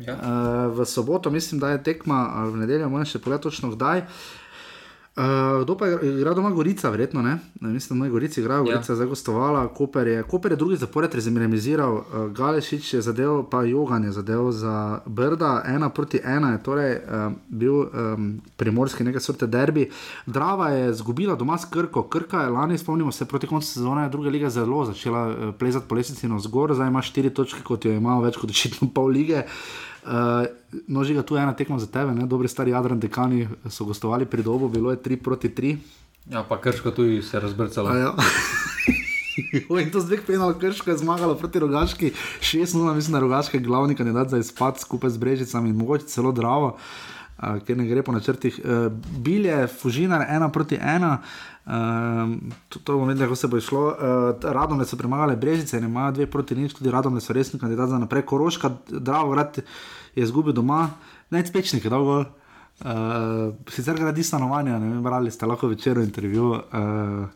[0.00, 0.16] Ja.
[0.16, 4.04] Uh, v soboto mislim, da je tekma, v nedeljo moram še pogledati točno kdaj.
[4.04, 4.39] Uh,
[5.62, 7.38] kdo pa je igral doma Gorica, verjetno ne?
[7.60, 8.96] Mislim, da je Gorica igral, Gorica ja.
[8.96, 14.04] zdaj gostovala, Koper je, Koper je drugi zapored rezimiral, uh, Galešič je zadev, pa Jogan
[14.04, 19.46] je zadev za Brda, ena proti ena je torej uh, bil um, primorski nekaj sorte
[19.46, 19.90] derbi.
[20.26, 24.30] Drava je zgubila doma s Krko, Krka je lani, spomnimo se, proti koncu sezone druge
[24.30, 27.90] lige zelo začela uh, plezati po lesnici na zgor, zdaj ima štiri točke, kot jo
[27.90, 29.44] je imel več kot očitno pol lige.
[29.44, 30.48] Uh, Uh,
[30.88, 32.24] no, že tu je ena tekma za tebe, ne?
[32.24, 35.76] dobri stari Jadran dekani so gostovali pri dobu, bilo je 3 proti 3.
[36.32, 37.92] Ja, pa krško tu se je razbrcalo.
[37.96, 38.14] Ja.
[39.82, 43.58] In to z dveh penal, krško je zmagalo proti rogaški, 6-0, mislim, da je rogaški
[43.58, 48.02] glavni kandidat za izpad skupaj z Brežicami in mogoče celo Dravo, uh, ker ne gre
[48.02, 48.60] po načrtih.
[48.64, 51.16] Uh, bil je Fužinar 1 proti 1.
[51.70, 52.30] Uh,
[52.68, 53.86] to, bomo videli, kako se bo šlo.
[53.86, 53.94] Uh,
[54.42, 57.98] radom so premagali Brežice, ne imajo dve proti nič, tudi radom so resni kandidat za
[57.98, 58.24] naprej.
[58.26, 59.58] Koroška, Dravo, rad
[60.14, 60.88] je izgubil doma,
[61.30, 62.24] najspečnik je dolgo.
[62.80, 66.50] Uh, sicer gradi stanovanja, ne vem, brali ste lahko večer v intervjuju.
[66.50, 67.28] Uh,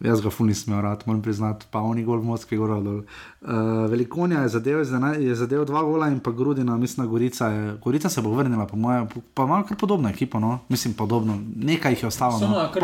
[0.00, 3.02] Jaz ga funi rad, moram priznati, pa oni gol Moskve gor dol.
[3.40, 4.80] Uh, Velikonja je zadev,
[5.18, 8.76] je zadev dva gola in pa Grudina, mislim, Gorica, je, Gorica se bo vrnila, po
[8.76, 10.58] mojem, pa ima kar podobno ekipo, no?
[10.68, 12.38] mislim podobno, nekaj jih je ostalo.
[12.38, 12.68] Samo no?
[12.74, 12.82] kar,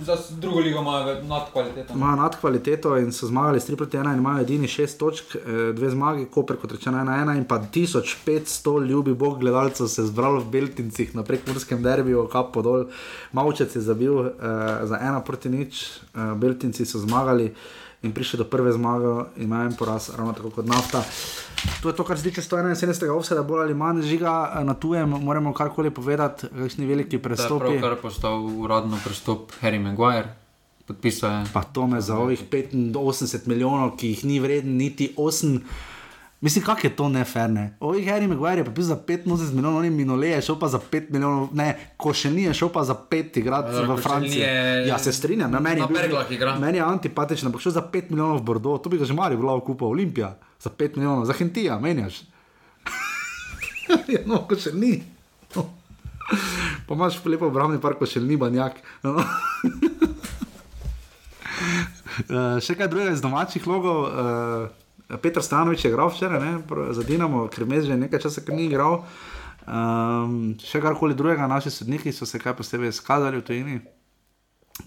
[0.00, 1.94] za drugo ligo imajo nadkvaliteto.
[1.94, 5.40] Imajo nadkvaliteto in so zmagali s 3 proti 1 in imajo edini 6 točk, eh,
[5.72, 10.50] dve zmagi, Koper kot rečeno 1-1 in pa 1500 ljubi bog gledalcev se zbralo v
[10.50, 12.86] Beltincih na prekmurskem derbiju, kap podol,
[13.32, 14.30] Maučec je zabil uh,
[14.82, 16.00] za 1 proti nič.
[16.14, 17.52] Uh, Beltinci so zmagali
[18.02, 21.04] in prišli do prve zmage, in imajo en poraz, ravno tako kot nafta.
[21.82, 23.10] To je to, kar se tiče 171.
[23.12, 27.64] offseda, bolj ali manj žiga na tujem, moramo karkoli povedati, kakšni veliki prestopi.
[27.66, 30.36] To je kar postal uradno prestop Harry Maguire.
[31.52, 35.60] Pa to me za ovih 85 milijonov, ki jih ni vreden niti 8.
[36.40, 37.76] Mislim, kako je to neferne.
[37.80, 41.10] Ovih Harry Maguire je pa bil za 85 milijonov, oni minule, šel pa za 5
[41.10, 44.40] milijonov, ne, ko še ni, šel pa za 5 igrati v Franciji.
[44.40, 44.86] Je...
[44.88, 46.00] Ja, se strinjam, na meni, bil,
[46.60, 49.36] meni je antipatično, ampak šel za 5 milijonov v Bordeaux, to bi ga že mali
[49.36, 52.22] vlav kupa Olimpija, za 5 milijonov, za Hentija, menjaš.
[54.08, 55.04] ja, no, ko še ni.
[55.56, 55.68] No.
[56.88, 58.80] Pa imaš lepo obrambni park, ko še ni banjak.
[59.04, 59.20] No.
[62.32, 64.08] uh, še kaj drugega iz domačih logov.
[64.08, 64.79] Uh,
[65.18, 66.62] Petr Stanovič je igral včeraj,
[66.94, 69.02] za Dinamo, ker me že nekaj časa ni igral.
[69.66, 73.80] Um, še karkoli drugega, naši sodniki so se kaj posebej izkazali v tujini.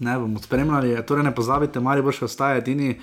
[0.00, 2.96] Ne bomo spremljali, torej ne pozabite, Mari bo še ostaje edini.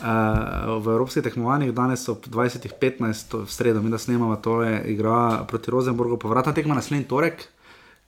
[0.00, 5.44] Uh, v evropskih tekmovanjih danes ob 20.15, v sredo, mi da snemamo, to je igra
[5.48, 7.44] proti Rosenborgu, povratna tekma naslednji torek,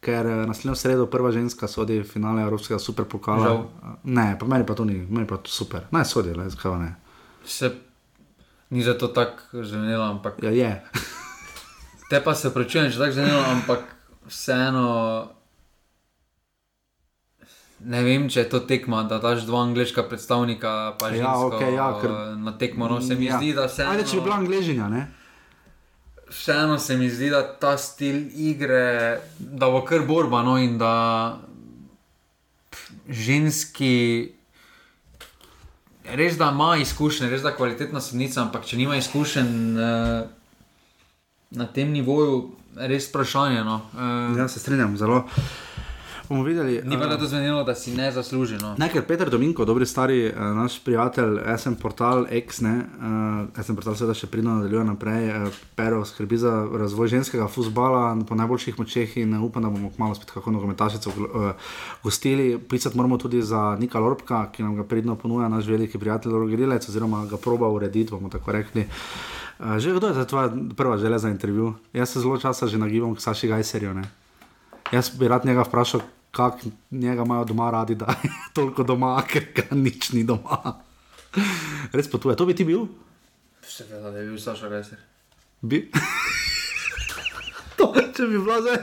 [0.03, 3.45] ker eh, naslednjo sredo prva ženska sodi v finale Evropskega superpokala.
[3.47, 3.65] Žal.
[4.05, 5.85] Ne, pa meni pa to ni, meni pa to super.
[5.95, 6.95] Naj sodi, le, zakaj ne.
[7.45, 7.71] Se
[8.73, 10.40] ni za to tako ženilo, ampak.
[10.43, 10.82] Ja, je.
[12.11, 13.85] te pa se prečujem, že tako ženilo, ampak
[14.27, 14.89] vseeno.
[17.82, 21.74] Ne vem, če je to tekma, da daš dva angliška predstavnika, pa že ja, okay,
[21.74, 22.11] ja, ker...
[22.39, 22.89] na tekmo.
[22.89, 23.36] No, se mi ja.
[23.36, 23.85] zdi, da se.
[23.85, 25.03] Ajde, če bi bila angližina, ne?
[26.32, 30.94] Vseeno se mi zdi, da ta stil igre, da bo kar borba, no in da
[33.09, 34.32] ženski
[36.16, 40.24] res da ima izkušnje, res da je kvalitetna sodnica, ampak če nima izkušenj uh,
[41.51, 42.43] na tem nivoju,
[42.76, 43.64] res vprašanje.
[43.64, 43.80] No.
[43.93, 45.24] Uh, ja, se strinjam, zelo
[46.33, 46.81] bomo videli.
[46.85, 48.57] Ni pa uh, to zvenelo, da si ne zasluži.
[48.63, 48.75] No.
[48.79, 53.77] Ne, ker Peter Dominko, dobri stari uh, naš prijatelj, SM portal X, ne, uh, SM
[53.77, 56.53] portal seveda še pridno nadaljuje naprej, uh, pero skrbi za
[56.85, 61.53] razvoj ženskega futbola po najboljših močeh in upam, da bomo kmalo spet kako nogometašico uh,
[62.05, 62.57] gostili.
[62.59, 66.89] Pisati moramo tudi za Nika Lorbka, ki nam ga pridno ponuja naš veliki prijatelj Rogrilec,
[66.89, 68.89] oziroma ga proba urediti, bomo tako rekli.
[69.61, 71.75] Uh, že kdo je tvoja prva želja za intervju?
[71.93, 73.95] Jaz se zelo časa že nagibam k Saši Gajserju.
[74.93, 76.01] Jaz bi rad njega vprašal,
[76.33, 76.59] kako
[76.91, 80.81] njega imajo doma radi, da je toliko doma, ker ga nič ni doma.
[81.93, 82.87] Res pa tu je, to bi ti bil?
[83.69, 84.99] Seveda, da je bil Saša Gajser.
[85.61, 85.91] Bi.
[87.77, 88.77] to, če bi bila zdaj,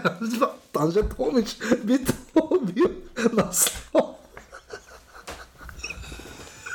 [0.71, 2.89] tam že pomič, bi to bil
[3.33, 4.15] naslov.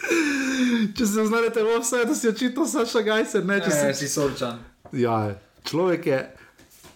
[0.95, 4.59] Če se znajdete v vse, da si očitno Saša Gajser, ne če ne, si sorčan.
[4.93, 5.35] Ja,
[5.67, 6.19] človek je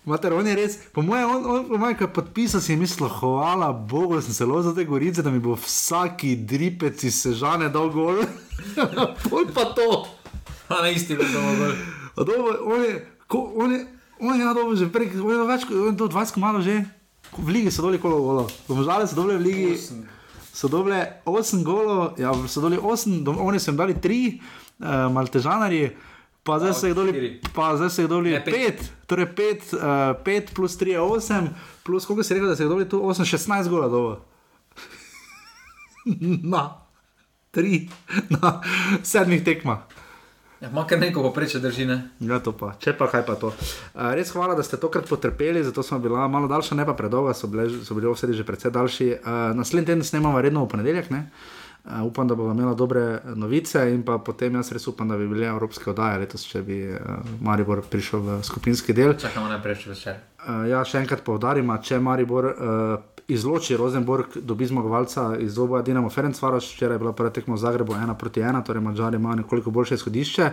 [0.08, 3.72] Mater, on je res, po mojem, on, on, on, on podpisal si je mislil, hvala
[3.72, 8.24] Bogu, sem zelo za te gorice, da mi bo vsaki dripec iz sežane dal gol.
[9.28, 10.08] Pol pa to.
[10.68, 11.72] Pa na isti način bomo gol.
[12.24, 12.94] Dobro, on je,
[13.28, 13.80] ko, on je,
[14.20, 16.80] on je na dobro že prek, on je več, on je do 20 malo že.
[17.36, 18.48] V ligi so doli kolo golo.
[18.64, 19.72] Domžale so dobile v ligi.
[20.48, 24.40] So dobile 8 golo, ja, so dobili 8, dom, oni so jim dali 3,
[24.80, 25.92] uh, maltežanari.
[26.42, 28.72] Pa zdaj se je doli, pa zdaj se je doli 5,
[29.06, 29.80] torej 5, uh,
[30.24, 31.48] 5 plus 3 je 8,
[31.84, 34.24] plus koliko se je rekel, da se je doli tu 8, 16 gola dovo.
[36.52, 36.80] na
[37.52, 37.88] 3,
[38.30, 38.62] na
[39.02, 39.78] 7 tekmah.
[40.60, 42.00] Ja, Makar neko poprečje drži, ne?
[42.20, 43.52] Ja, to pa, če pa kaj pa to.
[43.54, 47.34] Uh, res hvala, da ste tokrat potrpeli, zato smo bila malo daljša, ne pa predolga,
[47.34, 49.08] so, bile, so bili vsi že precej daljši.
[49.20, 51.28] Uh, naslednji teden snemamo redno v ponedeljek, ne?
[51.88, 55.28] Uh, upam, da bomo imeli dobre novice in pa potem jaz res upam, da bi
[55.28, 56.98] bili evropske oddaje letos, če bi uh,
[57.40, 59.14] Maribor prišel v skupinski del.
[59.16, 60.18] Čakamo najprej še večer.
[60.42, 66.10] Uh, ja, še enkrat povdarim, če Maribor uh, izloči Rosenborg, dobi zmagovalca iz oboja Dinamo
[66.12, 69.70] Ferencvaroš, včeraj je bila prva tekma v Zagrebu 1 proti 1, torej Mačari imajo nekoliko
[69.70, 70.50] boljše izhodišče.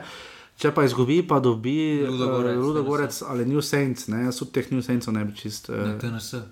[0.56, 4.80] Če pa izgubi, pa dobi Ludogorec uh, ali New Saints, ne, jaz od teh New
[4.80, 5.68] Saintsov ne bi čist.
[5.68, 6.45] Uh, Ne, TNS.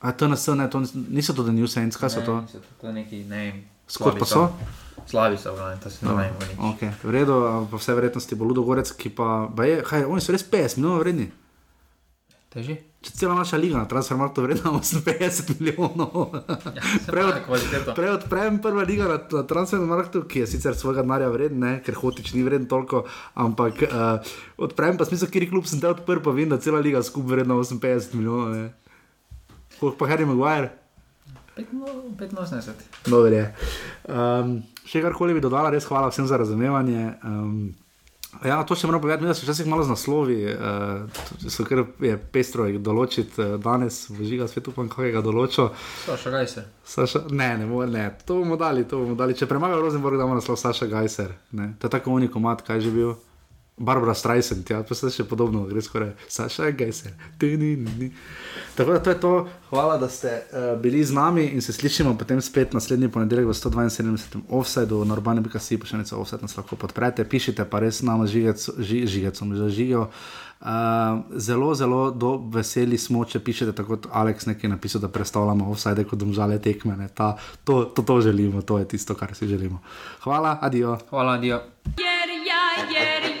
[0.00, 0.80] A TNS, ne, to
[1.12, 2.38] niso to The New Saints, kaj so to?
[2.40, 3.44] Ne, to, to je neki, ne.
[3.90, 4.46] Skot pa so?
[5.10, 6.34] Slavi so, glavno, to se ne vem.
[6.58, 6.92] No, okay.
[7.02, 10.46] V redu, po vsej verjetnosti bo Ludogorec, ki pa, ba je, kaj, oni so res
[10.46, 11.26] 50 milijonov vredni.
[12.50, 12.76] Teži?
[13.00, 16.34] Če cela naša liga na transfermarktu vredna 58 milijonov.
[16.76, 17.26] Ja,
[17.96, 21.98] Prej odprem prva liga na, na transfermarktu, ki je sicer svojega denarja vreden, ne, ker
[21.98, 26.34] hotič ni vreden toliko, ampak uh, odprem pa smisel, kjer klub sem te odprl, pa
[26.36, 28.54] vem, da cela liga skupaj vredna 58 milijonov.
[28.54, 28.68] Ne.
[29.80, 30.74] Koliko pa Harry Maguire?
[31.56, 32.72] 85.
[33.06, 33.54] Dobro je.
[34.08, 37.14] Um, še karkoli bi dodala, res hvala vsem za razumevanje.
[37.24, 37.72] Um,
[38.46, 42.12] Ja, to še moram povedati, da so včasih malo z naslovi, uh, so kar je
[42.32, 45.66] pestro jih določiti uh, danes, v žiga svetu, pa kakega določo.
[46.04, 46.68] Saša Gajser.
[46.86, 49.34] Saša, ne, ne, mo, ne, to bomo dali, to bomo dali.
[49.34, 51.34] Če premaga Rosenborg, damo naslov Saša Gajser.
[51.58, 51.72] Ne.
[51.82, 53.12] To je tako unikomat, kaj je že bil.
[53.80, 57.14] Barbara Streisand, ja, pa se še podobno, gre skoraj Saša Gajser.
[58.76, 59.30] Tako da to je to.
[59.70, 63.54] Hvala, da ste uh, bili z nami in se slišimo potem spet naslednji ponedeljek v
[63.56, 64.42] 172.
[64.48, 70.10] offsajdu, na urbane.si, pošiljnica offside nas lahko podprete, pišite pa res nama žigecom, že žigijo.
[70.60, 75.70] Uh, zelo, zelo do, veseli smo, če pišete tako kot Aleks nekaj napisal, da predstavljamo
[75.72, 77.08] offside kot domžale tekme.
[77.16, 77.32] Ta,
[77.64, 79.80] to, to, to želimo, to je tisto, kar si želimo.
[80.20, 80.98] Hvala, adijo.
[81.08, 81.64] Hvala, adijo.
[81.96, 83.39] Yeah!